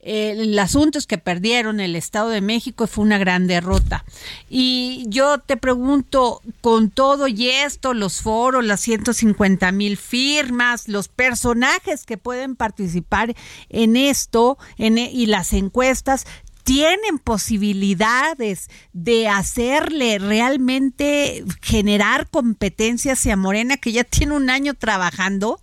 el 0.05 0.57
asunto 0.59 0.97
es 0.97 1.07
que 1.07 1.17
perdieron 1.17 1.79
el 1.79 1.95
Estado 1.95 2.29
de 2.29 2.41
México 2.41 2.83
y 2.83 2.87
fue 2.87 3.05
una 3.05 3.17
gran 3.17 3.47
derrota. 3.47 4.05
Y 4.49 5.05
yo 5.07 5.37
te 5.39 5.57
pregunto, 5.57 6.41
con 6.61 6.89
todo 6.89 7.27
y 7.27 7.49
esto, 7.49 7.93
los 7.93 8.21
foros, 8.21 8.65
las 8.65 8.81
150 8.81 9.71
mil 9.71 9.97
firmas, 9.97 10.87
los 10.87 11.07
personajes 11.07 12.05
que 12.05 12.17
pueden 12.17 12.55
participar 12.55 13.33
en 13.69 13.95
esto 13.95 14.57
en, 14.77 14.97
e, 14.97 15.09
y 15.11 15.27
las 15.27 15.53
encuestas, 15.53 16.25
tienen 16.63 17.19
posibilidades 17.19 18.69
de 18.93 19.27
hacerle 19.27 20.17
realmente 20.19 21.43
generar 21.61 22.29
competencia 22.29 23.13
hacia 23.13 23.35
Morena, 23.35 23.77
que 23.77 23.91
ya 23.91 24.03
tiene 24.03 24.33
un 24.33 24.49
año 24.49 24.73
trabajando? 24.73 25.59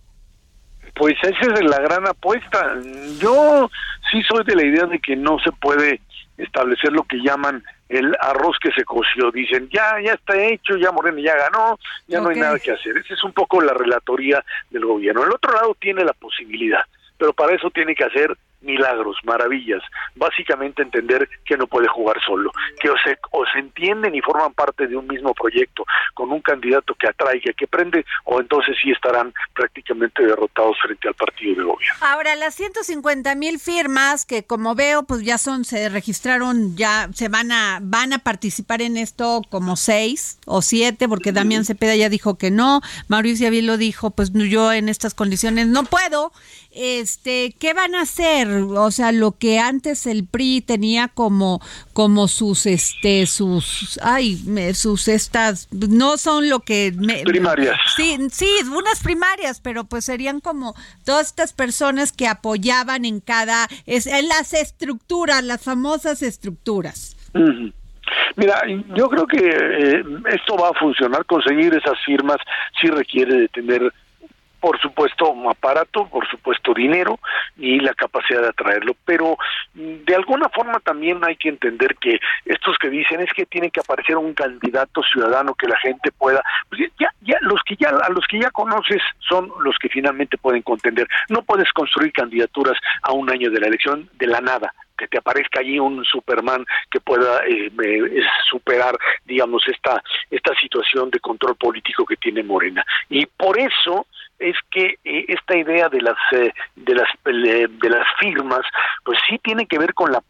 Pues 0.95 1.15
esa 1.23 1.53
es 1.53 1.63
la 1.63 1.79
gran 1.79 2.07
apuesta. 2.07 2.75
Yo 3.19 3.69
sí 4.11 4.21
soy 4.23 4.43
de 4.43 4.55
la 4.55 4.65
idea 4.65 4.85
de 4.85 4.99
que 4.99 5.15
no 5.15 5.39
se 5.39 5.51
puede 5.51 6.01
establecer 6.37 6.91
lo 6.91 7.03
que 7.03 7.17
llaman 7.17 7.63
el 7.89 8.15
arroz 8.19 8.57
que 8.61 8.71
se 8.71 8.83
coció. 8.83 9.31
Dicen, 9.31 9.69
ya, 9.69 9.99
ya 10.03 10.13
está 10.13 10.35
hecho, 10.37 10.77
ya 10.77 10.91
Morena 10.91 11.21
ya 11.21 11.35
ganó, 11.35 11.77
ya 12.07 12.21
no 12.21 12.29
hay 12.29 12.39
nada 12.39 12.59
que 12.59 12.71
hacer. 12.71 12.97
Esa 12.97 13.13
es 13.13 13.23
un 13.23 13.33
poco 13.33 13.61
la 13.61 13.73
relatoría 13.73 14.43
del 14.69 14.85
gobierno. 14.85 15.23
El 15.23 15.31
otro 15.31 15.53
lado 15.53 15.75
tiene 15.79 16.03
la 16.03 16.13
posibilidad, 16.13 16.81
pero 17.17 17.33
para 17.33 17.55
eso 17.55 17.69
tiene 17.69 17.95
que 17.95 18.03
hacer 18.03 18.35
milagros, 18.61 19.17
maravillas. 19.23 19.81
Básicamente 20.15 20.81
entender 20.81 21.27
que 21.45 21.57
no 21.57 21.67
puede 21.67 21.87
jugar 21.87 22.17
solo, 22.25 22.51
que 22.79 22.89
o 22.89 22.95
se, 23.03 23.17
o 23.31 23.45
se 23.51 23.59
entienden 23.59 24.15
y 24.15 24.21
forman 24.21 24.53
parte 24.53 24.87
de 24.87 24.95
un 24.95 25.07
mismo 25.07 25.33
proyecto 25.33 25.83
con 26.13 26.31
un 26.31 26.41
candidato 26.41 26.95
que 26.95 27.07
atraiga, 27.07 27.53
que 27.53 27.67
prende, 27.67 28.05
o 28.25 28.39
entonces 28.39 28.75
sí 28.81 28.91
estarán 28.91 29.33
prácticamente 29.53 30.25
derrotados 30.25 30.77
frente 30.81 31.07
al 31.07 31.13
partido 31.13 31.55
de 31.55 31.63
gobierno. 31.63 31.99
Ahora, 32.01 32.35
las 32.35 32.55
150 32.55 33.35
mil 33.35 33.59
firmas 33.59 34.25
que 34.25 34.43
como 34.43 34.75
veo, 34.75 35.03
pues 35.03 35.23
ya 35.23 35.37
son, 35.37 35.65
se 35.65 35.89
registraron, 35.89 36.75
ya 36.75 37.09
se 37.13 37.29
van 37.29 37.51
a, 37.51 37.79
van 37.81 38.13
a 38.13 38.19
participar 38.19 38.81
en 38.81 38.97
esto 38.97 39.41
como 39.49 39.75
seis 39.75 40.39
o 40.45 40.61
siete, 40.61 41.07
porque 41.07 41.31
Damián 41.31 41.65
Cepeda 41.65 41.95
ya 41.95 42.09
dijo 42.09 42.37
que 42.37 42.51
no, 42.51 42.81
Mauricio 43.07 43.51
lo 43.61 43.77
dijo, 43.77 44.11
pues 44.11 44.31
yo 44.33 44.71
en 44.71 44.87
estas 44.87 45.13
condiciones 45.13 45.67
no 45.67 45.83
puedo, 45.83 46.31
este, 46.73 47.55
¿qué 47.59 47.73
van 47.73 47.95
a 47.95 48.01
hacer? 48.01 48.47
O 48.47 48.91
sea, 48.91 49.11
lo 49.11 49.33
que 49.33 49.59
antes 49.59 50.05
el 50.05 50.25
PRI 50.25 50.61
tenía 50.61 51.07
como, 51.07 51.61
como 51.93 52.27
sus, 52.27 52.65
este, 52.65 53.25
sus, 53.25 53.99
ay, 54.01 54.37
sus 54.73 55.07
estas, 55.07 55.67
no 55.71 56.17
son 56.17 56.49
lo 56.49 56.59
que... 56.61 56.93
primarias. 57.25 57.77
Sí, 57.95 58.17
sí, 58.31 58.47
unas 58.73 59.01
primarias, 59.03 59.59
pero 59.61 59.85
pues 59.85 60.05
serían 60.05 60.39
como 60.39 60.75
todas 61.05 61.27
estas 61.27 61.53
personas 61.53 62.11
que 62.11 62.27
apoyaban 62.27 63.05
en 63.05 63.19
cada, 63.19 63.67
es, 63.85 64.07
en 64.07 64.27
las 64.27 64.53
estructuras, 64.53 65.43
las 65.43 65.63
famosas 65.63 66.21
estructuras. 66.21 67.17
Mira, 68.35 68.61
yo 68.95 69.09
creo 69.09 69.25
que 69.27 69.37
eh, 69.39 70.03
esto 70.29 70.57
va 70.57 70.69
a 70.69 70.79
funcionar, 70.79 71.25
conseguir 71.25 71.73
esas 71.73 71.97
firmas 72.05 72.37
sí 72.79 72.87
requiere 72.87 73.35
de 73.41 73.47
tener 73.49 73.93
por 74.61 74.79
supuesto 74.79 75.33
aparato, 75.49 76.07
por 76.07 76.27
supuesto 76.29 76.73
dinero 76.73 77.19
y 77.57 77.79
la 77.79 77.93
capacidad 77.93 78.41
de 78.41 78.49
atraerlo, 78.49 78.95
pero 79.03 79.37
mm, 79.73 80.05
de 80.05 80.15
alguna 80.15 80.47
forma 80.49 80.79
también 80.79 81.19
hay 81.23 81.35
que 81.35 81.49
entender 81.49 81.95
que 81.95 82.19
estos 82.45 82.77
que 82.77 82.89
dicen 82.89 83.19
es 83.21 83.33
que 83.33 83.45
tiene 83.45 83.71
que 83.71 83.81
aparecer 83.81 84.15
un 84.17 84.33
candidato 84.33 85.01
ciudadano 85.03 85.55
que 85.55 85.67
la 85.67 85.77
gente 85.79 86.11
pueda, 86.11 86.41
pues 86.69 86.81
ya, 86.99 87.11
ya 87.21 87.37
los 87.41 87.61
que 87.65 87.75
ya 87.75 87.89
a 87.89 88.09
los 88.09 88.25
que 88.27 88.39
ya 88.39 88.51
conoces 88.51 89.01
son 89.19 89.51
los 89.63 89.77
que 89.79 89.89
finalmente 89.89 90.37
pueden 90.37 90.61
contender. 90.61 91.07
No 91.29 91.41
puedes 91.41 91.71
construir 91.73 92.13
candidaturas 92.13 92.77
a 93.01 93.11
un 93.11 93.29
año 93.29 93.49
de 93.49 93.59
la 93.59 93.67
elección 93.67 94.09
de 94.13 94.27
la 94.27 94.41
nada 94.41 94.71
que 95.01 95.07
te 95.07 95.17
aparezca 95.17 95.61
allí 95.61 95.79
un 95.79 96.05
Superman 96.05 96.63
que 96.91 96.99
pueda 96.99 97.41
eh, 97.47 97.71
superar, 98.47 98.95
digamos, 99.25 99.63
esta 99.67 100.03
esta 100.29 100.53
situación 100.61 101.09
de 101.09 101.19
control 101.19 101.55
político 101.55 102.05
que 102.05 102.17
tiene 102.17 102.43
Morena. 102.43 102.85
Y 103.09 103.25
por 103.25 103.57
eso 103.57 104.05
es 104.41 104.57
que 104.71 104.97
eh, 105.03 105.25
esta 105.27 105.55
idea 105.55 105.87
de 105.89 106.01
las 106.01 106.17
eh, 106.31 106.51
de 106.75 106.95
las 106.95 107.07
de 107.23 107.89
las 107.89 108.07
firmas 108.19 108.61
pues 109.03 109.17
sí 109.29 109.39
tiene 109.43 109.65
que 109.67 109.77
ver 109.79 109.93
con 109.93 110.11
la 110.11 110.21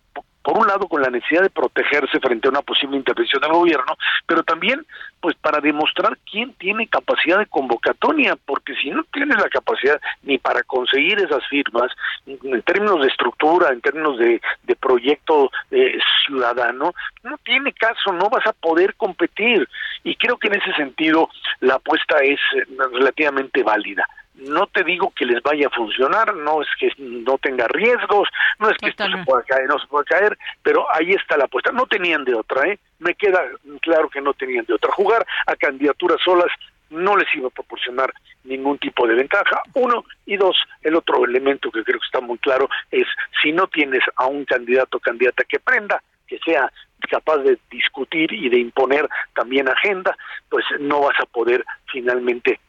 por 0.43 0.57
un 0.57 0.67
lado 0.67 0.87
con 0.87 1.01
la 1.01 1.09
necesidad 1.09 1.43
de 1.43 1.49
protegerse 1.49 2.19
frente 2.19 2.47
a 2.47 2.51
una 2.51 2.61
posible 2.61 2.97
intervención 2.97 3.41
del 3.41 3.51
gobierno, 3.51 3.97
pero 4.25 4.43
también 4.43 4.85
pues 5.19 5.35
para 5.35 5.61
demostrar 5.61 6.17
quién 6.29 6.53
tiene 6.53 6.87
capacidad 6.87 7.37
de 7.37 7.45
convocatoria, 7.45 8.35
porque 8.45 8.73
si 8.75 8.89
no 8.89 9.03
tienes 9.13 9.37
la 9.37 9.49
capacidad 9.49 10.01
ni 10.23 10.39
para 10.39 10.63
conseguir 10.63 11.19
esas 11.19 11.45
firmas, 11.47 11.91
en 12.25 12.61
términos 12.63 13.01
de 13.01 13.07
estructura, 13.07 13.69
en 13.69 13.81
términos 13.81 14.17
de, 14.17 14.41
proyecto 14.79 15.51
eh, 15.69 15.99
ciudadano, 16.25 16.93
no 17.21 17.37
tiene 17.43 17.71
caso, 17.71 18.11
no 18.11 18.29
vas 18.29 18.45
a 18.47 18.53
poder 18.53 18.95
competir. 18.95 19.69
Y 20.03 20.15
creo 20.15 20.37
que 20.37 20.47
en 20.47 20.55
ese 20.55 20.73
sentido 20.73 21.29
la 21.59 21.75
apuesta 21.75 22.17
es 22.17 22.39
eh, 22.55 22.65
relativamente 22.91 23.61
válida 23.61 24.07
no 24.35 24.67
te 24.67 24.83
digo 24.83 25.11
que 25.15 25.25
les 25.25 25.41
vaya 25.43 25.67
a 25.67 25.75
funcionar, 25.75 26.35
no 26.35 26.61
es 26.61 26.67
que 26.79 26.91
no 26.97 27.37
tenga 27.37 27.67
riesgos, 27.67 28.29
no 28.59 28.69
es 28.69 28.77
que 28.77 28.89
esto 28.89 29.05
se 29.05 29.23
pueda 29.23 29.43
caer, 29.43 29.67
no 29.67 29.79
se 29.79 29.87
pueda 29.87 30.05
caer, 30.05 30.37
pero 30.63 30.85
ahí 30.93 31.11
está 31.11 31.37
la 31.37 31.45
apuesta. 31.45 31.71
No 31.71 31.85
tenían 31.85 32.23
de 32.23 32.35
otra, 32.35 32.67
¿eh? 32.67 32.79
Me 32.99 33.15
queda 33.15 33.43
claro 33.81 34.09
que 34.09 34.21
no 34.21 34.33
tenían 34.33 34.65
de 34.65 34.73
otra. 34.73 34.91
Jugar 34.93 35.25
a 35.45 35.55
candidaturas 35.55 36.19
solas 36.23 36.51
no 36.89 37.15
les 37.15 37.33
iba 37.35 37.47
a 37.47 37.51
proporcionar 37.51 38.13
ningún 38.43 38.77
tipo 38.77 39.07
de 39.07 39.15
ventaja. 39.15 39.61
Uno, 39.73 40.03
y 40.25 40.37
dos, 40.37 40.57
el 40.81 40.95
otro 40.95 41.23
elemento 41.25 41.71
que 41.71 41.83
creo 41.83 41.99
que 41.99 42.05
está 42.05 42.21
muy 42.21 42.37
claro 42.37 42.69
es 42.91 43.07
si 43.41 43.51
no 43.51 43.67
tienes 43.67 44.03
a 44.15 44.27
un 44.27 44.45
candidato 44.45 44.97
o 44.97 44.99
candidata 44.99 45.43
que 45.45 45.59
prenda, 45.59 46.01
que 46.27 46.37
sea 46.39 46.71
capaz 47.09 47.39
de 47.39 47.57
discutir 47.69 48.31
y 48.31 48.49
de 48.49 48.59
imponer 48.59 49.07
también 49.33 49.67
agenda, 49.67 50.15
pues 50.49 50.63
no 50.79 51.01
vas 51.01 51.19
a 51.19 51.25
poder 51.25 51.65
finalmente 51.91 52.59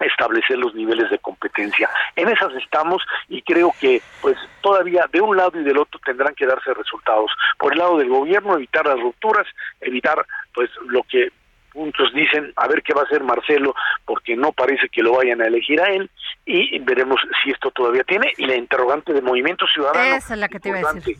establecer 0.00 0.58
los 0.58 0.74
niveles 0.74 1.10
de 1.10 1.18
competencia. 1.18 1.88
En 2.16 2.28
esas 2.28 2.52
estamos 2.54 3.02
y 3.28 3.42
creo 3.42 3.72
que 3.80 4.02
pues 4.20 4.36
todavía 4.60 5.06
de 5.12 5.20
un 5.20 5.36
lado 5.36 5.58
y 5.60 5.64
del 5.64 5.78
otro 5.78 6.00
tendrán 6.04 6.34
que 6.34 6.46
darse 6.46 6.74
resultados. 6.74 7.30
Por 7.58 7.72
el 7.72 7.78
lado 7.78 7.98
del 7.98 8.08
gobierno 8.08 8.54
evitar 8.54 8.86
las 8.86 9.00
rupturas, 9.00 9.46
evitar 9.80 10.26
pues 10.52 10.70
lo 10.86 11.02
que 11.04 11.30
muchos 11.74 12.12
dicen 12.14 12.52
a 12.56 12.68
ver 12.68 12.82
qué 12.82 12.94
va 12.94 13.02
a 13.02 13.04
hacer 13.04 13.22
Marcelo 13.22 13.74
porque 14.04 14.36
no 14.36 14.52
parece 14.52 14.88
que 14.88 15.02
lo 15.02 15.16
vayan 15.16 15.40
a 15.40 15.46
elegir 15.46 15.80
a 15.80 15.90
él 15.90 16.10
y 16.46 16.78
veremos 16.80 17.20
si 17.42 17.50
esto 17.50 17.70
todavía 17.70 18.04
tiene 18.04 18.32
y 18.36 18.46
la 18.46 18.54
interrogante 18.54 19.12
de 19.12 19.20
Movimiento 19.20 19.66
Ciudadano 19.66 20.16
Esa 20.16 20.34
es 20.34 20.40
la 20.40 20.48
que 20.48 20.60
te 20.60 20.68
iba 20.68 20.78
a 20.88 20.92
decir. 20.92 21.16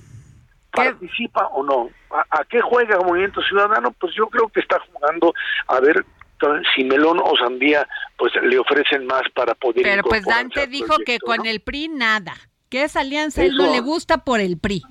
participa 0.70 1.46
o 1.48 1.64
no 1.64 1.90
¿A, 2.10 2.44
qué 2.44 2.60
juega 2.60 2.98
Movimiento 3.00 3.42
Ciudadano 3.42 3.90
pues 3.92 4.14
yo 4.14 4.28
creo 4.28 4.48
que 4.48 4.60
está 4.60 4.78
jugando 4.92 5.34
a 5.66 5.80
ver 5.80 6.04
si 6.74 6.84
melón 6.84 7.18
o 7.22 7.36
sandía 7.36 7.86
pues 8.16 8.32
le 8.42 8.58
ofrecen 8.58 9.06
más 9.06 9.22
para 9.34 9.54
poder 9.54 9.82
pero 9.82 10.02
pues 10.02 10.24
Dante 10.24 10.66
dijo 10.66 10.96
que 11.04 11.18
con 11.18 11.46
el 11.46 11.60
PRI 11.60 11.88
nada 11.88 12.34
que 12.68 12.82
esa 12.82 13.00
alianza 13.00 13.44
él 13.44 13.54
no 13.56 13.70
le 13.70 13.80
gusta 13.80 14.18
por 14.18 14.40
el 14.40 14.58
PRI 14.58 14.82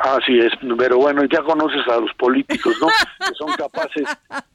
Así 0.00 0.38
es, 0.38 0.50
pero 0.78 0.96
bueno, 0.96 1.24
ya 1.24 1.42
conoces 1.42 1.86
a 1.86 2.00
los 2.00 2.10
políticos, 2.14 2.74
¿no? 2.80 2.86
que 2.86 3.34
son 3.34 3.52
capaces, 3.52 4.06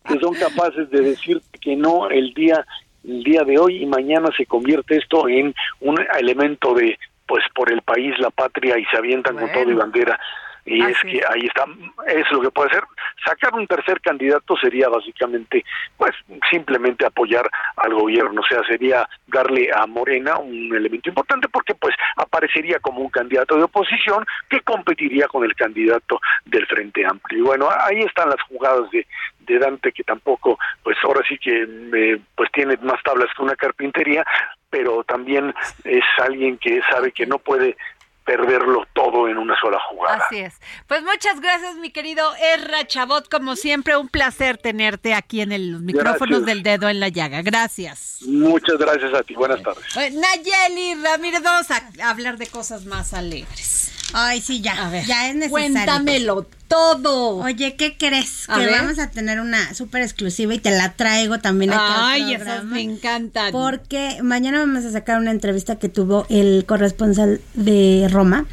que 0.04 0.20
son 0.20 0.34
capaces 0.34 0.90
de 0.90 1.02
decir 1.02 1.40
que 1.62 1.76
no 1.76 2.10
el 2.10 2.34
día, 2.34 2.66
el 3.04 3.24
día 3.24 3.44
de 3.44 3.60
hoy 3.60 3.84
y 3.84 3.86
mañana 3.86 4.30
se 4.36 4.48
convierte 4.48 4.98
esto 4.98 5.30
en 5.30 5.54
un 5.82 6.04
elemento 6.18 6.74
de, 6.74 6.98
pues 7.28 7.44
por 7.54 7.72
el 7.72 7.84
país, 7.84 8.18
la 8.18 8.32
patria 8.32 8.80
y 8.80 8.86
se 8.86 8.98
avientan 8.98 9.38
con 9.38 9.52
todo 9.52 9.70
y 9.70 9.76
bandera 9.76 10.20
y 10.66 10.82
es 10.84 10.98
que 11.02 11.22
ahí 11.30 11.46
está, 11.46 11.66
es 12.08 12.30
lo 12.32 12.42
que 12.42 12.50
puede 12.50 12.72
hacer. 12.72 12.84
Sacar 13.24 13.54
un 13.54 13.68
tercer 13.68 14.02
candidato 14.02 14.58
sería 14.58 14.90
básicamente, 14.90 15.64
pues 15.96 16.12
simplemente 16.50 17.06
apoyar 17.06 17.50
al 17.78 17.94
gobierno, 17.94 18.42
o 18.42 18.46
sea, 18.46 18.64
sería 18.68 19.08
darle 19.28 19.70
a 19.74 19.86
Morena 19.86 20.38
un 20.38 20.76
elemento 20.76 21.10
importante 21.10 21.48
porque 21.50 21.76
pues 21.76 21.96
aparecería 22.18 22.80
como 22.80 23.02
un 23.02 23.10
candidato 23.10 23.56
de 23.56 23.64
oposición 23.64 24.26
que 24.50 24.62
competiría 24.62 25.28
con 25.28 25.44
el 25.44 25.56
candidato 25.56 26.20
del 26.46 26.66
Frente 26.66 27.06
Amplio. 27.06 27.40
Y 27.40 27.42
bueno, 27.44 27.70
ahí 27.70 28.00
están 28.00 28.30
las 28.30 28.42
jugadas 28.44 28.90
de, 28.92 29.06
de 29.42 29.60
Dante 29.60 29.92
que 29.92 30.04
tampoco, 30.04 30.58
pues 30.84 30.98
ahora 31.04 31.22
sí 31.28 31.38
que 31.38 31.68
eh, 31.94 32.20
pues 32.36 32.52
tiene 32.52 32.78
más 32.78 33.02
tablas 33.04 33.30
que 33.36 33.44
una 33.44 33.56
carpintería, 33.56 34.26
pero 34.70 35.04
también 35.04 35.54
es 35.84 36.04
alguien 36.18 36.58
que 36.58 36.82
sabe 36.92 37.12
que 37.12 37.26
no 37.26 37.38
puede 37.38 37.78
perderlo 38.26 38.86
todo 38.94 39.30
en 39.30 39.38
una 39.38 39.58
sola 39.60 39.80
jugada. 39.90 40.26
Así 40.26 40.40
es. 40.40 40.60
Pues 40.88 41.04
muchas 41.04 41.40
gracias, 41.40 41.76
mi 41.76 41.92
querido 41.92 42.36
Erra 42.36 42.86
Chabot. 42.86 43.30
Como 43.30 43.56
siempre, 43.56 43.96
un 43.96 44.10
placer 44.10 44.58
tenerte 44.58 45.14
aquí 45.14 45.42
en 45.42 45.52
el, 45.52 45.72
los 45.72 45.82
micrófonos 45.82 46.46
del 46.46 46.64
dedo 46.64 46.90
en 46.90 47.00
la 47.00 47.10
llaga. 47.10 47.42
Gracias. 47.44 48.24
Muchas 48.28 48.78
gracias 48.78 49.14
a 49.14 49.24
ti. 49.24 49.36
Buenas 49.36 49.62
tardes. 49.62 49.86
Nayeli 49.96 50.96
Ramírez, 51.04 51.44
vamos 51.44 51.70
a 51.72 52.10
hablar 52.10 52.38
de 52.38 52.48
cosas 52.48 52.86
más 52.86 53.14
alegres. 53.14 53.85
Ay, 54.18 54.40
sí, 54.40 54.62
ya. 54.62 54.86
A 54.86 54.90
ver, 54.90 55.06
ya 55.06 55.28
es 55.28 55.36
necesario. 55.36 55.74
Cuéntamelo 55.74 56.48
todo. 56.70 57.38
Oye, 57.40 57.76
¿qué 57.76 57.98
crees? 57.98 58.46
A 58.48 58.60
que 58.60 58.66
ver. 58.66 58.72
vamos 58.72 58.98
a 58.98 59.12
tener 59.12 59.42
una 59.42 59.74
súper 59.74 60.04
exclusiva 60.04 60.54
y 60.54 60.60
te 60.60 60.72
la 60.72 60.94
traigo 60.94 61.40
también 61.40 61.74
aquí 61.74 61.82
al 61.82 62.02
Ay, 62.02 62.34
esas 62.34 62.64
me 62.64 62.82
encantan. 62.82 63.52
Porque 63.52 64.20
mañana 64.24 64.60
vamos 64.60 64.86
a 64.86 64.92
sacar 64.92 65.20
una 65.20 65.32
entrevista 65.32 65.76
que 65.80 65.90
tuvo 65.90 66.26
el 66.30 66.64
corresponsal 66.66 67.42
de 67.56 68.08
Roma 68.10 68.46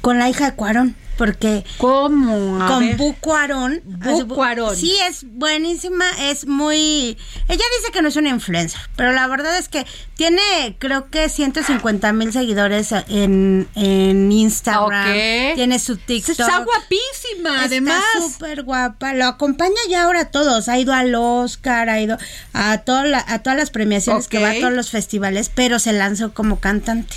con 0.00 0.18
la 0.18 0.28
hija 0.28 0.50
de 0.50 0.56
Cuarón. 0.56 0.96
Porque 1.16 1.64
¿Cómo? 1.78 2.62
A 2.62 2.66
con 2.68 2.80
ver. 2.80 2.96
Bu 2.96 3.14
Cuarón. 3.20 3.80
Bu 3.84 4.26
Cuarón. 4.28 4.76
Sí, 4.76 4.96
es 5.08 5.24
buenísima, 5.24 6.04
es 6.22 6.46
muy... 6.46 7.16
Ella 7.48 7.64
dice 7.78 7.92
que 7.92 8.02
no 8.02 8.08
es 8.08 8.16
una 8.16 8.30
influencer, 8.30 8.80
pero 8.96 9.12
la 9.12 9.26
verdad 9.28 9.56
es 9.58 9.68
que 9.68 9.86
tiene 10.16 10.40
creo 10.78 11.10
que 11.10 11.28
150 11.28 12.12
mil 12.12 12.32
seguidores 12.32 12.92
en, 13.08 13.68
en 13.74 14.32
Instagram. 14.32 15.10
Ok. 15.10 15.54
Tiene 15.54 15.78
su 15.78 15.96
TikTok. 15.96 16.38
Está 16.38 16.58
guapísima, 16.64 17.50
Está 17.54 17.64
además. 17.64 18.02
súper 18.20 18.62
guapa. 18.62 19.14
Lo 19.14 19.26
acompaña 19.26 19.74
ya 19.88 20.04
ahora 20.04 20.20
a 20.22 20.30
todos. 20.30 20.68
Ha 20.68 20.78
ido 20.78 20.92
al 20.92 21.14
Oscar, 21.14 21.88
ha 21.88 22.00
ido 22.00 22.16
a, 22.52 22.78
toda 22.78 23.04
la- 23.04 23.24
a 23.26 23.40
todas 23.42 23.58
las 23.58 23.70
premiaciones 23.70 24.28
que 24.28 24.40
va 24.40 24.50
a 24.50 24.54
todos 24.60 24.72
los 24.72 24.90
festivales, 24.90 25.50
pero 25.54 25.78
se 25.78 25.92
lanzó 25.92 26.32
como 26.34 26.60
cantante. 26.60 27.16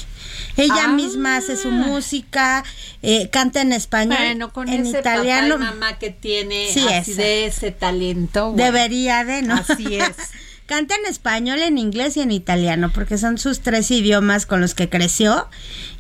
Ella 0.58 0.86
Ah. 0.86 0.88
misma 0.88 1.38
hace 1.38 1.56
su 1.56 1.70
música, 1.72 2.64
eh, 3.04 3.30
canta 3.30 3.62
en 3.62 3.72
español, 3.74 4.18
Bueno, 4.18 4.52
con 4.52 4.68
en 4.70 4.86
ese 4.88 5.00
italiano. 5.00 5.56
papá 5.56 5.66
y 5.70 5.74
mamá 5.74 6.00
que 6.00 6.10
tiene 6.10 6.68
Sí, 6.72 6.86
así 6.88 7.12
ese. 7.12 7.22
de 7.22 7.46
ese 7.46 7.72
talento. 7.72 8.52
bueno. 8.52 8.64
Debería 8.64 9.24
de, 9.24 9.44
¿no? 9.44 9.54
Así 9.56 9.96
es. 9.96 10.10
Canta 10.68 10.96
en 10.96 11.06
español, 11.06 11.60
en 11.60 11.78
inglés 11.78 12.18
y 12.18 12.22
en 12.22 12.30
italiano, 12.30 12.92
porque 12.94 13.18
son 13.18 13.38
sus 13.38 13.62
tres 13.62 13.90
idiomas 13.90 14.46
con 14.46 14.60
los 14.60 14.76
que 14.76 14.90
creció. 14.90 15.48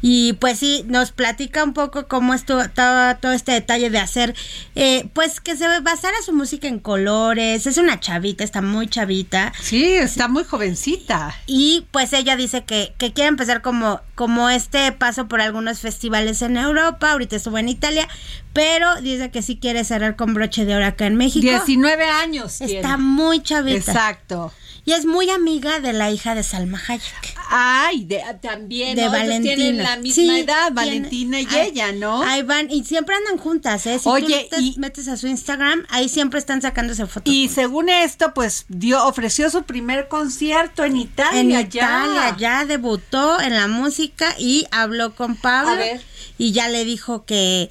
Y 0.01 0.33
pues 0.33 0.59
sí, 0.59 0.83
nos 0.87 1.11
platica 1.11 1.63
un 1.63 1.73
poco 1.73 2.09
cómo 2.09 2.33
estuvo 2.33 2.67
todo, 2.69 3.15
todo 3.15 3.31
este 3.31 3.53
detalle 3.53 3.89
de 3.89 3.99
hacer, 3.99 4.35
eh, 4.75 5.09
pues 5.13 5.39
que 5.39 5.55
se 5.55 5.65
basara 5.79 6.17
su 6.21 6.33
música 6.33 6.67
en 6.67 6.79
colores. 6.79 7.65
Es 7.65 7.77
una 7.77 8.01
chavita, 8.01 8.43
está 8.43 8.61
muy 8.61 8.89
chavita. 8.89 9.53
Sí, 9.61 9.93
está 9.93 10.27
muy 10.27 10.43
jovencita. 10.43 11.33
Y 11.45 11.85
pues 11.91 12.11
ella 12.11 12.35
dice 12.35 12.65
que, 12.65 12.93
que 12.97 13.13
quiere 13.13 13.29
empezar 13.29 13.61
como, 13.61 14.01
como 14.15 14.49
este 14.49 14.91
paso 14.91 15.29
por 15.29 15.39
algunos 15.39 15.79
festivales 15.79 16.41
en 16.41 16.57
Europa. 16.57 17.13
Ahorita 17.13 17.37
estuvo 17.37 17.57
en 17.57 17.69
Italia, 17.69 18.07
pero 18.51 19.01
dice 19.01 19.31
que 19.31 19.41
sí 19.41 19.57
quiere 19.57 19.85
cerrar 19.85 20.17
con 20.17 20.33
broche 20.33 20.65
de 20.65 20.75
oro 20.75 20.85
acá 20.85 21.05
en 21.05 21.15
México. 21.15 21.47
19 21.47 22.03
años. 22.03 22.59
Está 22.59 22.81
tiene. 22.81 22.97
muy 22.97 23.41
chavita. 23.41 23.77
Exacto. 23.77 24.51
Y 24.87 24.93
es 24.93 25.05
muy 25.05 25.29
amiga 25.29 25.81
de 25.81 25.91
la 25.91 26.11
hija 26.11 26.33
de 26.33 26.43
Salma 26.43 26.81
Hayek. 26.87 27.35
Ay, 27.49 28.05
de, 28.05 28.23
también. 28.41 28.95
De 28.95 29.09
Valentina. 29.09 29.55
Tienen 29.55 29.83
la 29.83 29.97
misma 29.97 30.13
Sí, 30.15 30.29
edad, 30.39 30.55
tiene- 30.67 30.75
Valentina 30.75 31.41
y 31.41 31.47
ella, 31.59 31.91
¿no? 31.91 32.23
Ahí 32.23 32.41
van, 32.43 32.71
y 32.71 32.85
siempre 32.85 33.13
andan 33.15 33.37
juntas, 33.37 33.85
¿eh? 33.85 33.99
Si 33.99 34.07
Oye, 34.07 34.47
tú 34.49 34.55
te 34.73 34.79
metes 34.79 35.09
a 35.09 35.17
su 35.17 35.27
Instagram, 35.27 35.85
ahí 35.89 36.07
siempre 36.07 36.39
están 36.39 36.61
sacándose 36.61 37.05
fotos. 37.05 37.33
Y 37.33 37.49
según 37.49 37.89
esto, 37.89 38.33
pues 38.33 38.63
dio, 38.69 39.05
ofreció 39.05 39.49
su 39.49 39.63
primer 39.63 40.07
concierto 40.07 40.85
en 40.85 40.95
Italia. 40.95 41.39
en 41.41 41.49
ya. 41.49 41.63
Italia 41.65 42.35
ya 42.39 42.65
debutó 42.65 43.41
en 43.41 43.55
la 43.55 43.67
música 43.67 44.35
y 44.39 44.67
habló 44.71 45.13
con 45.15 45.35
Pablo 45.35 45.71
A 45.71 45.75
ver. 45.75 46.01
y 46.37 46.53
ya 46.53 46.69
le 46.69 46.85
dijo 46.85 47.25
que 47.25 47.69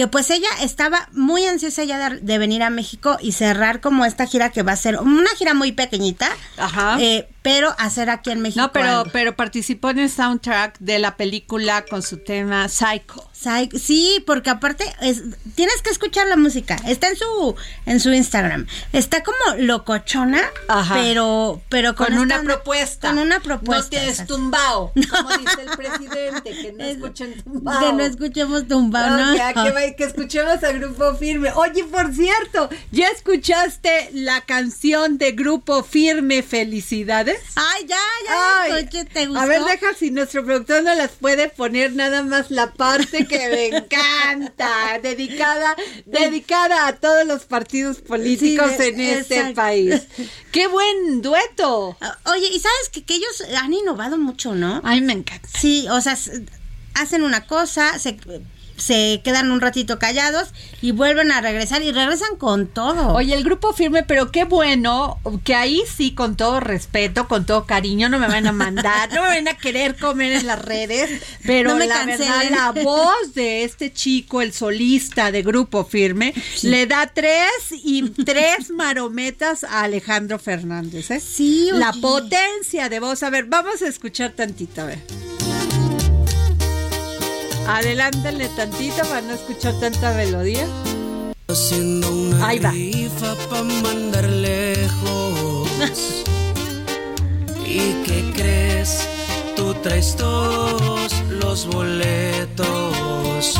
que 0.00 0.06
pues 0.06 0.30
ella 0.30 0.48
estaba 0.62 1.10
muy 1.12 1.44
ansiosa 1.44 1.84
ya 1.84 2.08
de, 2.08 2.20
de 2.20 2.38
venir 2.38 2.62
a 2.62 2.70
México 2.70 3.18
y 3.20 3.32
cerrar 3.32 3.82
como 3.82 4.06
esta 4.06 4.26
gira 4.26 4.48
que 4.48 4.62
va 4.62 4.72
a 4.72 4.76
ser 4.76 4.98
una 4.98 5.28
gira 5.36 5.52
muy 5.52 5.72
pequeñita, 5.72 6.30
Ajá. 6.56 6.96
eh, 6.98 7.28
pero 7.42 7.74
hacer 7.76 8.08
aquí 8.08 8.30
en 8.30 8.40
México. 8.40 8.62
No, 8.62 8.72
pero, 8.72 8.88
algo. 9.00 9.10
pero 9.12 9.36
participó 9.36 9.90
en 9.90 9.98
el 9.98 10.08
soundtrack 10.08 10.78
de 10.78 11.00
la 11.00 11.18
película 11.18 11.84
con 11.84 12.02
su 12.02 12.16
tema 12.16 12.70
Psycho. 12.70 13.29
Sí, 13.78 14.22
porque 14.26 14.50
aparte 14.50 14.84
es, 15.00 15.22
tienes 15.54 15.80
que 15.82 15.90
escuchar 15.90 16.26
la 16.26 16.36
música. 16.36 16.76
Está 16.86 17.08
en 17.08 17.16
su 17.16 17.54
en 17.86 18.00
su 18.00 18.12
Instagram. 18.12 18.66
Está 18.92 19.22
como 19.22 19.56
locochona, 19.58 20.42
Ajá. 20.68 20.94
pero 20.94 21.62
pero 21.70 21.94
con, 21.94 22.08
Con 22.08 22.14
esta 22.14 22.40
una 22.40 22.42
propuesta. 22.42 23.08
Con 23.08 23.18
una 23.18 23.40
propuesta. 23.40 23.84
No 23.84 23.88
tienes 23.88 24.26
tumbao, 24.26 24.92
como 25.10 25.38
dice 25.38 25.62
el 25.62 25.76
presidente, 25.76 26.50
que 26.50 26.72
no 26.72 26.84
escuchen 26.84 27.42
tumbao. 27.42 27.80
Que 27.80 27.92
no 27.94 28.04
escuchemos 28.04 28.68
tumbao, 28.68 29.10
¿no? 29.10 29.26
No, 29.30 29.36
ya, 29.36 29.54
que, 29.54 29.94
que 29.96 30.04
escuchemos 30.04 30.62
a 30.62 30.72
Grupo 30.72 31.14
Firme. 31.14 31.50
Oye, 31.52 31.84
por 31.84 32.12
cierto, 32.12 32.68
¿ya 32.92 33.08
escuchaste 33.08 34.10
la 34.12 34.42
canción 34.42 35.16
de 35.16 35.32
Grupo 35.32 35.82
Firme 35.82 36.42
Felicidades? 36.42 37.40
Ay, 37.56 37.86
ya, 37.86 37.96
ya 38.26 38.62
Ay, 38.62 38.72
escuché, 38.72 39.04
¿te 39.06 39.26
gustó? 39.26 39.40
A 39.40 39.46
ver, 39.46 39.62
deja 39.64 39.94
si 39.98 40.10
nuestro 40.10 40.44
productor 40.44 40.82
no 40.82 40.94
las 40.94 41.12
puede 41.12 41.48
poner 41.48 41.94
nada 41.94 42.22
más 42.22 42.50
la 42.50 42.72
parte 42.72 43.26
que 43.30 43.48
me 43.48 43.66
encanta, 43.68 44.98
dedicada, 45.00 45.76
dedicada 46.04 46.88
a 46.88 46.96
todos 46.96 47.24
los 47.26 47.44
partidos 47.44 47.98
políticos 47.98 48.72
Sí, 48.76 48.88
en 48.88 49.00
este 49.00 49.54
país. 49.54 50.02
¡Qué 50.50 50.66
buen 50.66 51.22
dueto! 51.22 51.96
Oye, 52.24 52.48
y 52.52 52.58
sabes 52.58 52.88
que, 52.92 53.04
que 53.04 53.14
ellos 53.14 53.44
han 53.56 53.72
innovado 53.72 54.18
mucho, 54.18 54.54
¿no? 54.54 54.80
Ay, 54.84 55.00
me 55.00 55.12
encanta. 55.12 55.48
Sí, 55.58 55.86
o 55.88 56.00
sea, 56.00 56.18
hacen 56.94 57.22
una 57.22 57.46
cosa, 57.46 57.98
se, 57.98 58.18
se 58.80 59.20
quedan 59.22 59.50
un 59.52 59.60
ratito 59.60 59.98
callados 59.98 60.48
y 60.82 60.92
vuelven 60.92 61.30
a 61.32 61.40
regresar 61.40 61.82
y 61.82 61.92
regresan 61.92 62.36
con 62.36 62.66
todo. 62.66 63.12
Oye, 63.14 63.34
el 63.34 63.44
grupo 63.44 63.72
firme, 63.72 64.02
pero 64.02 64.30
qué 64.32 64.44
bueno 64.44 65.18
que 65.44 65.54
ahí 65.54 65.82
sí, 65.96 66.12
con 66.14 66.36
todo 66.36 66.60
respeto, 66.60 67.28
con 67.28 67.46
todo 67.46 67.66
cariño, 67.66 68.08
no 68.08 68.18
me 68.18 68.26
van 68.26 68.46
a 68.46 68.52
mandar, 68.52 69.12
no 69.12 69.22
me 69.22 69.28
van 69.28 69.48
a 69.48 69.54
querer 69.54 69.96
comer 69.96 70.32
en 70.32 70.46
las 70.46 70.60
redes, 70.60 71.22
pero 71.44 71.70
No 71.70 71.76
me 71.76 71.86
la 71.86 71.94
cancelen. 71.94 72.28
verdad, 72.50 72.74
la 72.74 72.82
voz 72.82 73.34
de 73.34 73.64
este 73.64 73.92
chico, 73.92 74.40
el 74.42 74.52
solista 74.52 75.30
de 75.30 75.42
grupo 75.42 75.84
firme, 75.84 76.32
le 76.62 76.86
da 76.86 77.06
tres 77.14 77.50
y 77.70 78.08
tres 78.10 78.70
marometas 78.70 79.64
a 79.64 79.82
Alejandro 79.82 80.38
Fernández, 80.38 81.10
¿eh? 81.10 81.20
Sí, 81.20 81.68
La 81.72 81.90
oye. 81.90 82.00
potencia 82.00 82.88
de 82.88 83.00
voz. 83.00 83.22
A 83.22 83.30
ver, 83.30 83.44
vamos 83.44 83.82
a 83.82 83.88
escuchar 83.88 84.30
tantito, 84.32 84.82
a 84.82 84.86
ver. 84.86 85.49
Adelántale 87.68 88.48
tantito 88.48 89.02
para 89.08 89.20
no 89.22 89.34
escuchar 89.34 89.74
tanta 89.80 90.12
melodía. 90.12 90.66
Haciendo 91.48 92.10
una 92.10 92.48
Ahí 92.48 92.58
va. 92.58 92.70
rifa 92.70 93.34
pa' 93.48 93.62
mandar 93.62 94.28
lejos. 94.28 95.68
¿Y 97.66 97.92
qué 98.04 98.32
crees? 98.34 99.08
Tú 99.56 99.74
traes 99.82 100.16
todos 100.16 101.12
los 101.28 101.66
boletos. 101.66 103.54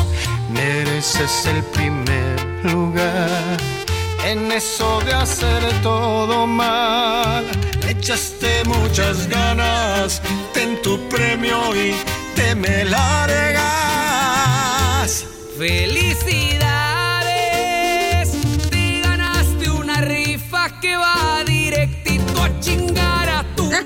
Mereces 0.49 1.45
el 1.45 1.63
primer 1.65 2.41
lugar. 2.65 3.57
En 4.25 4.51
eso 4.51 4.99
de 5.05 5.13
hacer 5.13 5.63
todo 5.81 6.45
mal, 6.45 7.43
echaste 7.87 8.63
muchas 8.65 9.27
ganas. 9.27 10.21
Ten 10.53 10.79
tu 10.81 10.97
premio 11.09 11.75
y 11.75 11.95
te 12.41 12.55
me 12.55 12.85
largas. 12.85 13.61
Felicidades, 15.57 18.31
te 18.69 19.01
ganaste 19.01 19.69
una 19.69 19.95
rifa 20.01 20.79
que 20.79 20.95
va 20.95 21.43
directito 21.45 22.41
a 22.43 22.59
chingar 22.59 23.29
a 23.29 23.45
tu 23.55 23.69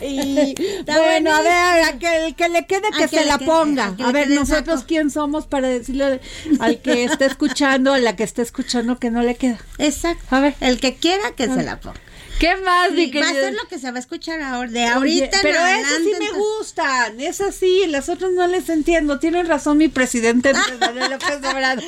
Ay, 0.00 0.54
bueno, 0.86 1.34
a 1.34 1.40
ver, 1.42 1.82
a 1.84 1.98
que, 1.98 2.26
el 2.26 2.34
que 2.34 2.48
le 2.48 2.66
quede 2.66 2.90
que 2.96 3.08
se 3.08 3.24
la 3.24 3.38
quede, 3.38 3.46
ponga. 3.46 3.94
a 4.04 4.12
ver, 4.12 4.28
nosotros 4.30 4.80
saco. 4.80 4.88
quién 4.88 5.10
somos 5.10 5.46
para 5.46 5.68
decirle 5.68 6.20
al 6.60 6.80
que 6.80 7.04
está 7.04 7.26
escuchando, 7.26 7.92
a 7.94 7.98
la 7.98 8.16
que 8.16 8.24
está 8.24 8.42
escuchando 8.42 8.98
que 8.98 9.10
no 9.10 9.22
le 9.22 9.36
queda. 9.36 9.58
Exacto. 9.78 10.24
A 10.34 10.40
ver, 10.40 10.54
El 10.60 10.80
que 10.80 10.96
quiera 10.96 11.32
que 11.36 11.44
A 11.44 11.48
se 11.48 11.56
ver. 11.56 11.64
la 11.64 11.80
ponga. 11.80 12.00
¿Qué 12.38 12.56
más, 12.56 12.92
mi 12.92 13.06
Sí, 13.06 13.18
va 13.18 13.28
a 13.28 13.32
ser 13.32 13.54
lo 13.54 13.66
que 13.68 13.78
se 13.78 13.90
va 13.90 13.96
a 13.96 14.00
escuchar 14.00 14.40
ahora, 14.42 14.70
de 14.70 14.84
Oye, 14.84 14.88
ahorita 14.88 15.36
en 15.36 15.42
pero 15.42 15.58
esas 15.66 15.98
sí 15.98 16.12
me 16.18 16.30
gustan, 16.32 17.20
esas 17.20 17.54
sí, 17.54 17.84
las 17.88 18.08
otras 18.08 18.32
no 18.32 18.46
les 18.46 18.68
entiendo. 18.68 19.18
Tienen 19.18 19.46
razón 19.46 19.78
mi 19.78 19.88
presidente 19.88 20.52
López 21.10 21.38
Obrador. 21.38 21.84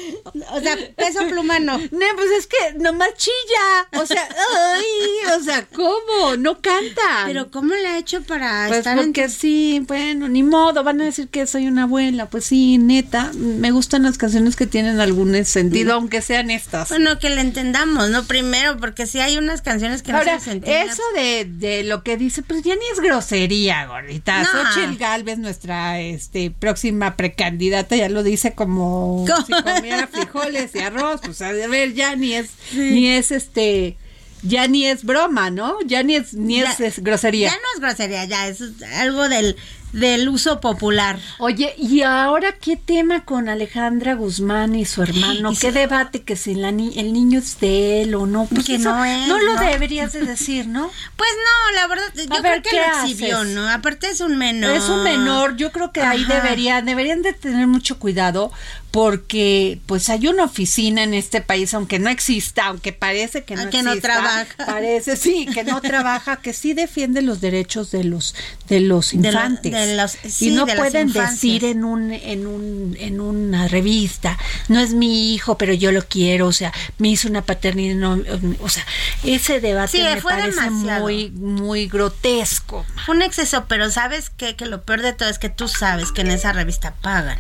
O 0.53 0.61
sea, 0.61 0.77
peso 0.97 1.27
pluma 1.29 1.59
no. 1.59 1.79
No, 1.79 2.07
pues 2.17 2.31
es 2.39 2.47
que 2.47 2.79
nomás 2.79 3.15
chilla. 3.17 4.01
O 4.01 4.07
sea, 4.07 4.29
ay, 4.75 5.39
o 5.39 5.43
sea, 5.43 5.67
¿cómo? 5.67 6.37
No 6.39 6.61
canta. 6.61 7.25
Pero 7.27 7.51
¿cómo 7.51 7.75
le 7.75 7.87
ha 7.87 7.99
hecho 7.99 8.23
para 8.23 8.67
Pues 8.69 8.79
estar 8.79 8.99
en 8.99 9.05
porque 9.07 9.29
sí, 9.29 9.83
bueno, 9.87 10.29
ni 10.29 10.43
modo, 10.43 10.83
van 10.85 11.01
a 11.01 11.05
decir 11.05 11.29
que 11.29 11.47
soy 11.47 11.67
una 11.67 11.85
abuela. 11.85 12.27
Pues 12.27 12.45
sí, 12.45 12.79
neta, 12.79 13.31
me 13.35 13.71
gustan 13.71 14.05
las 14.05 14.19
canciones 14.19 14.57
que 14.57 14.67
tienen 14.67 15.01
algún 15.01 15.45
sentido, 15.45 15.95
aunque 15.95 16.23
sean 16.23 16.51
estas. 16.51 16.89
Bueno, 16.89 17.19
que 17.19 17.31
le 17.31 17.41
entendamos, 17.41 18.11
¿no? 18.11 18.25
Primero, 18.25 18.79
porque 18.79 19.07
sí 19.07 19.21
hay 19.21 19.37
unas 19.39 19.63
canciones 19.63 20.03
que 20.03 20.13
Ahora, 20.13 20.35
no. 20.37 20.38
Eso 20.47 21.03
de, 21.15 21.45
de 21.45 21.85
lo 21.85 22.03
que 22.03 22.17
dice, 22.17 22.43
pues 22.43 22.63
ya 22.63 22.75
ni 22.75 22.83
es 22.93 23.01
grosería, 23.01 23.87
gordita. 23.87 24.43
No. 24.43 24.49
Xochitl 24.49 24.97
Galvez, 24.97 25.39
nuestra 25.39 26.01
este, 26.01 26.51
próxima 26.51 27.17
precandidata, 27.17 27.97
ya 27.97 28.09
lo 28.09 28.23
dice 28.23 28.55
como 28.55 29.25
¿Cómo? 29.27 29.47
si 29.47 29.53
comiera 29.53 30.07
frijoles 30.13 30.75
y 30.75 30.79
arroz. 30.79 31.21
Pues 31.23 31.43
a 31.43 31.53
ver, 31.53 31.95
ya 31.95 32.17
ni 32.17 32.35
es, 32.35 32.51
ni 32.75 33.09
es 33.09 33.31
este, 33.31 33.97
ya 34.43 34.69
ni 34.69 34.87
es 34.87 35.05
broma, 35.05 35.51
¿no? 35.51 35.77
Ya 35.85 36.03
ni 36.03 36.17
es, 36.17 36.35
ni 36.35 36.61
es 36.61 37.03
grosería. 37.03 37.51
Ya 37.51 37.57
no 37.57 37.63
es 37.75 37.81
grosería, 37.81 38.25
ya 38.25 38.49
es 38.49 38.63
algo 38.97 39.29
del 39.29 39.57
del 39.93 40.29
uso 40.29 40.61
popular. 40.61 41.19
Oye, 41.39 41.75
¿y 41.79 42.03
ahora 42.03 42.53
qué 42.53 42.77
tema 42.77 43.25
con 43.25 43.49
Alejandra 43.49 44.15
Guzmán 44.15 44.75
y 44.75 44.85
su 44.85 45.03
hermano? 45.03 45.51
Y 45.53 45.55
¿Qué 45.57 45.73
se- 45.73 45.73
debate 45.73 46.23
que 46.23 46.37
si 46.37 46.55
la 46.55 46.71
ni- 46.73 46.99
el 46.99 47.13
niño 47.13 47.39
es 47.39 47.59
de 47.61 48.03
él 48.03 48.15
o 48.15 48.27
no? 48.27 48.47
Pues 48.47 48.67
Que 48.67 48.75
eso 48.77 48.91
no 48.95 49.05
es, 49.05 49.27
No 49.29 49.39
lo 49.39 49.55
¿no? 49.55 49.61
deberías 49.61 50.13
de 50.13 50.21
decir, 50.27 50.67
¿no? 50.67 50.91
Pues 51.17 51.31
no, 51.37 51.75
la 51.75 51.87
verdad, 51.87 52.05
yo 52.15 52.43
ver, 52.43 52.61
creo 52.61 52.63
que 52.63 52.71
¿qué 52.71 52.77
lo 52.77 53.03
exhibió, 53.09 53.39
haces? 53.39 53.55
¿no? 53.55 53.69
Aparte 53.69 54.09
es 54.11 54.21
un 54.21 54.37
menor. 54.37 54.71
Es 54.77 54.89
un 54.89 55.03
menor, 55.03 55.57
yo 55.57 55.73
creo 55.73 55.91
que 55.93 56.03
ahí 56.03 56.23
Ajá. 56.25 56.35
debería, 56.43 56.83
deberían 56.83 57.23
de 57.23 57.33
tener 57.33 57.67
mucho 57.67 57.99
cuidado 57.99 58.53
porque 58.91 59.79
pues 59.87 60.09
hay 60.09 60.29
una 60.29 60.45
oficina 60.45 61.03
en 61.03 61.13
este 61.15 61.41
país, 61.41 61.75
aunque 61.75 61.99
no 61.99 62.09
exista, 62.09 62.67
aunque 62.67 62.93
parece 62.93 63.45
que 63.45 63.55
no 63.55 63.63
Ah, 63.63 63.71
que 63.71 63.83
no 63.83 63.99
trabaja. 64.01 64.47
parece 64.67 65.17
sí, 65.17 65.47
que 65.53 65.63
no 65.63 65.81
trabaja, 65.83 66.37
que 66.37 66.53
sí 66.55 66.73
defiende 66.73 67.21
los 67.23 67.41
derechos 67.41 67.91
de 67.91 68.05
los 68.05 68.35
de 68.69 68.81
los 68.81 69.11
De 69.13 69.19
lo- 69.19 69.29
infantes. 69.29 69.73
de 69.73 69.95
los- 69.97 70.13
sí, 70.33 70.49
y 70.49 70.51
no 70.53 70.65
de 70.65 70.75
pueden 70.77 71.13
decir 71.13 71.65
en 71.65 71.85
un 71.85 72.13
en 72.13 72.47
un 72.47 72.97
en 72.99 73.21
una 73.21 73.69
revista, 73.69 74.39
no 74.69 74.81
es 74.81 74.95
mi 74.95 75.35
hijo, 75.35 75.59
pero 75.59 75.75
yo 75.75 75.93
lo 75.93 76.07
quiero, 76.07 76.47
o 76.47 76.53
sea, 76.53 76.73
me 76.99 77.09
hizo 77.09 77.29
una 77.29 77.43
paternidad, 77.43 77.95
no, 77.97 78.19
o 78.61 78.69
sea, 78.69 78.85
ese 79.23 79.61
debate 79.61 79.99
Sí, 79.99 80.03
me 80.03 80.21
fue 80.21 80.33
parece 80.33 80.61
demasiado. 80.61 81.03
muy 81.03 81.31
muy 81.31 81.89
grotesco. 81.89 82.87
Fue 83.05 83.15
un 83.15 83.23
exceso, 83.23 83.67
pero 83.69 83.91
¿sabes 83.91 84.31
qué? 84.31 84.57
Que 84.57 84.67
lo 84.67 84.83
peor 84.83 85.03
de 85.03 85.13
todo 85.13 85.29
es 85.29 85.39
que 85.39 85.51
tú 85.51 85.69
sabes 85.69 86.11
que 86.11 86.23
en 86.23 86.31
esa 86.31 86.53
revista 86.53 86.95
pagan. 87.03 87.39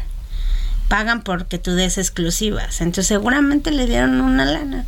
Pagan 0.89 1.22
porque 1.22 1.59
tú 1.59 1.72
des 1.74 1.99
exclusivas. 1.99 2.80
Entonces 2.80 3.07
seguramente 3.07 3.70
le 3.70 3.86
dieron 3.86 4.20
una 4.20 4.45
lana. 4.45 4.86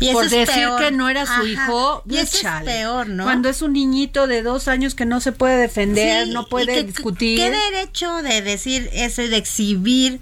Y 0.00 0.06
eso 0.08 0.14
por 0.14 0.24
es 0.24 0.30
decir 0.32 0.54
peor. 0.54 0.80
que 0.82 0.90
no 0.90 1.08
era 1.08 1.26
su 1.26 1.32
Ajá. 1.32 1.44
hijo, 1.44 2.02
Y 2.08 2.16
eso 2.16 2.36
es 2.38 2.62
peor, 2.64 3.08
¿no? 3.08 3.24
Cuando 3.24 3.48
es 3.48 3.62
un 3.62 3.72
niñito 3.74 4.26
de 4.26 4.42
dos 4.42 4.66
años 4.66 4.94
que 4.94 5.04
no 5.06 5.20
se 5.20 5.30
puede 5.32 5.56
defender, 5.56 6.26
Sí, 6.26 6.32
no 6.32 6.46
puede 6.46 6.74
que- 6.74 6.84
discutir. 6.84 7.38
¿Qué 7.38 7.50
derecho 7.50 8.20
de 8.22 8.42
decir 8.42 8.90
eso 8.92 9.22
y 9.22 9.28
de 9.28 9.36
exhibir 9.36 10.20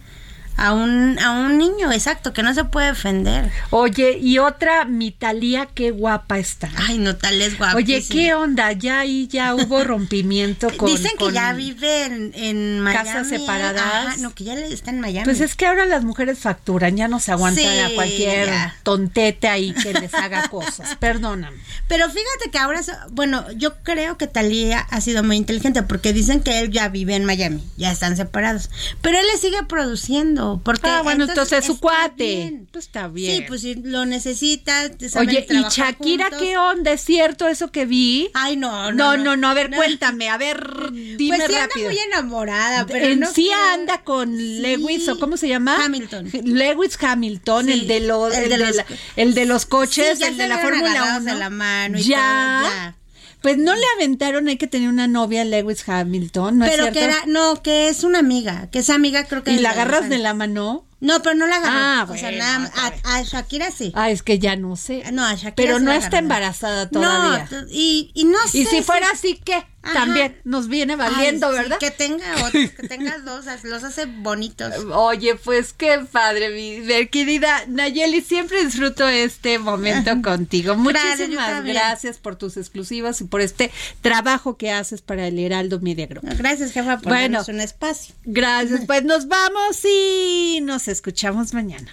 a 0.60 0.72
un, 0.72 1.18
a 1.18 1.30
un 1.32 1.58
niño? 1.58 1.90
Exacto, 1.92 2.32
que 2.32 2.42
no 2.42 2.52
se 2.54 2.64
puede 2.64 2.88
defender. 2.88 3.50
Oye, 3.70 4.18
y 4.20 4.38
otra, 4.38 4.84
mi 4.84 5.10
Talía, 5.10 5.66
qué 5.66 5.90
guapa 5.90 6.38
está. 6.38 6.70
Ay, 6.76 6.98
no, 6.98 7.16
tal 7.16 7.40
es 7.40 7.56
guapísima. 7.58 7.76
Oye, 7.76 8.04
¿qué 8.08 8.34
onda? 8.34 8.72
Ya 8.72 9.00
ahí 9.00 9.26
ya 9.28 9.54
hubo 9.54 9.82
rompimiento 9.84 10.68
con. 10.76 10.88
Dicen 10.90 11.12
que 11.12 11.24
con- 11.24 11.34
ya 11.34 11.52
vive 11.52 12.04
en, 12.04 12.32
en 12.34 12.80
Miami. 12.80 13.08
Casas 13.08 13.28
separadas. 13.28 13.82
Ajá, 13.82 14.16
no, 14.18 14.34
que 14.34 14.44
ya 14.44 14.54
está 14.54 14.90
en 14.90 15.00
Miami. 15.00 15.24
Pues 15.24 15.40
es 15.40 15.54
que 15.56 15.66
ahora 15.66 15.86
las 15.86 16.04
mujeres 16.04 16.38
facturan, 16.38 16.96
ya 16.96 17.08
no 17.08 17.20
se 17.20 17.32
aguantan 17.32 17.64
Sí, 17.64 17.78
a 17.80 17.94
cualquier 17.94 18.46
ya. 18.46 18.76
tontete 18.82 19.48
ahí 19.48 19.72
que 19.72 19.92
les 19.94 20.12
haga 20.14 20.48
cosas. 20.50 20.96
Perdóname. 20.96 21.56
Pero 21.88 22.06
fíjate 22.08 22.50
que 22.52 22.58
ahora, 22.58 22.80
bueno, 23.10 23.50
yo 23.52 23.76
creo 23.82 24.16
que 24.18 24.26
Talía 24.26 24.80
ha 24.80 25.00
sido 25.00 25.22
muy 25.24 25.36
inteligente 25.36 25.82
porque 25.82 26.12
dicen 26.12 26.40
que 26.40 26.60
él 26.60 26.70
ya 26.70 26.88
vive 26.88 27.14
en 27.16 27.24
Miami, 27.24 27.64
ya 27.76 27.90
están 27.90 28.16
separados. 28.16 28.70
Pero 29.00 29.18
él 29.18 29.24
le 29.32 29.38
sigue 29.38 29.62
produciendo, 29.64 30.49
porque 30.64 30.88
Ah, 30.88 31.02
bueno, 31.02 31.24
entonces 31.24 31.60
es 31.60 31.66
su 31.66 31.78
cuate. 31.78 32.24
bien. 32.24 32.68
Pues 32.72 32.86
está 32.86 33.08
bien. 33.08 33.36
Sí, 33.38 33.44
pues 33.46 33.60
si 33.60 33.74
lo 33.76 34.04
necesita. 34.06 34.90
saben 35.08 35.28
Oye, 35.28 35.46
¿y 35.48 35.62
Shakira 35.70 36.24
juntos. 36.30 36.40
qué 36.42 36.56
onda? 36.58 36.92
¿Es 36.92 37.02
cierto 37.02 37.46
eso 37.48 37.70
que 37.70 37.86
vi? 37.86 38.30
Ay, 38.34 38.56
no, 38.56 38.92
No, 38.92 39.16
no, 39.16 39.24
no, 39.24 39.36
no, 39.36 39.48
a 39.48 39.54
ver, 39.54 39.70
no. 39.70 39.76
cuéntame, 39.76 40.28
a 40.28 40.36
ver, 40.38 40.90
dime 40.92 41.36
pues 41.38 41.48
sí 41.50 41.54
rápido. 41.56 41.88
anda 41.88 41.90
muy 41.90 41.98
enamorada, 41.98 42.86
pero 42.86 43.06
en 43.06 43.20
no 43.20 43.32
sí 43.32 43.50
anda 43.72 44.02
con 44.02 44.36
Lewis 44.36 45.08
o 45.08 45.18
cómo 45.18 45.36
se 45.36 45.48
llama 45.48 45.84
Hamilton. 45.84 46.30
Lewis 46.44 46.98
Hamilton 47.02 47.66
Sí, 47.66 47.72
el 47.72 47.86
de 47.86 48.00
los 48.00 48.34
el 48.34 48.44
el 48.44 48.48
de 48.50 48.58
los- 48.58 48.76
la- 48.76 48.86
el 49.16 49.34
de 49.34 49.46
los 49.46 49.66
coches 49.66 50.20
el 50.20 50.36
de 50.36 50.48
la 50.48 50.58
Fórmula 50.58 50.90
agarrados 50.90 51.22
1 51.22 51.32
de 51.32 51.38
la 51.38 51.50
mano 51.50 51.98
y 51.98 52.02
ya 52.02 52.60
todo, 52.62 52.70
ya. 52.72 52.96
Pues 53.40 53.58
no 53.58 53.74
le 53.74 53.84
aventaron 53.96 54.48
hay 54.48 54.56
que 54.56 54.66
tener 54.66 54.88
una 54.88 55.06
novia 55.06 55.44
Lewis 55.44 55.88
Hamilton 55.88 56.58
no 56.58 56.66
pero 56.66 56.86
es 56.86 56.92
que 56.92 57.04
era, 57.04 57.16
no, 57.26 57.62
que 57.62 57.88
es 57.88 58.04
una 58.04 58.18
amiga, 58.18 58.68
que 58.70 58.80
esa 58.80 58.94
amiga 58.94 59.24
creo 59.24 59.42
que 59.42 59.52
y 59.52 59.58
la 59.58 59.70
agarras 59.70 60.08
de 60.08 60.18
la 60.18 60.34
mano 60.34 60.86
No, 61.00 61.22
pero 61.22 61.34
no 61.34 61.46
la 61.46 61.56
agarró. 61.56 61.78
Ah, 61.78 62.06
o 62.10 62.14
sea, 62.14 62.28
bueno, 62.30 62.44
nada, 62.44 62.72
a, 63.04 63.16
a 63.16 63.22
Shakira 63.22 63.70
sí. 63.70 63.90
ah 63.94 64.10
es 64.10 64.22
que 64.22 64.38
ya 64.38 64.54
no 64.56 64.76
sé. 64.76 65.02
No, 65.12 65.24
a 65.24 65.34
Shakira 65.34 65.54
pero 65.54 65.78
sí 65.78 65.84
no 65.84 65.92
la 65.92 65.96
está 65.96 66.18
embarazada 66.18 66.90
todavía. 66.90 67.48
No, 67.50 67.66
y, 67.70 68.10
y 68.14 68.24
no 68.24 68.38
sé. 68.46 68.58
y 68.58 68.66
si 68.66 68.82
fuera 68.82 69.08
así 69.10 69.36
que 69.36 69.64
Ajá. 69.82 69.94
también 69.94 70.36
nos 70.44 70.68
viene 70.68 70.94
valiendo 70.94 71.46
Ay, 71.48 71.52
sí, 71.54 71.58
verdad 71.62 71.78
Que 71.78 71.90
tenga 71.90 72.34
otros, 72.46 72.70
que 72.70 72.86
tenga 72.88 73.18
dos, 73.24 73.46
los 73.64 73.82
hace 73.82 74.04
bonitos. 74.06 74.72
Oye, 74.92 75.36
pues 75.36 75.72
qué 75.72 76.00
padre, 76.12 76.50
mi 76.50 76.80
mi 76.80 77.06
querida 77.06 77.64
Nayeli. 77.66 78.20
Siempre 78.20 78.62
disfruto 78.64 79.08
este 79.08 79.58
momento 79.58 80.10
contigo. 80.22 80.76
Gracias, 80.78 81.18
Muchísimas 81.20 81.50
también. 81.50 81.76
gracias 81.76 82.18
por 82.18 82.36
tus 82.36 82.56
exclusivas 82.58 83.20
y 83.22 83.24
por 83.24 83.40
este 83.40 83.70
trabajo 84.02 84.56
que 84.58 84.70
haces 84.70 85.00
para 85.00 85.26
el 85.26 85.38
Heraldo 85.38 85.80
Media 85.80 86.06
Group. 86.06 86.24
Gracias, 86.36 86.72
jefa, 86.72 86.98
por 86.98 87.08
Bueno. 87.12 87.38
darnos 87.38 87.48
un 87.48 87.60
espacio. 87.60 88.14
Gracias, 88.24 88.82
pues 88.86 89.02
nos 89.04 89.28
vamos 89.28 89.78
y 89.84 90.60
nos 90.62 90.88
escuchamos 90.88 91.54
mañana. 91.54 91.90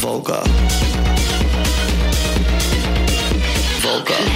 Vulgar. 0.00 0.44
Vulgar. 3.82 4.35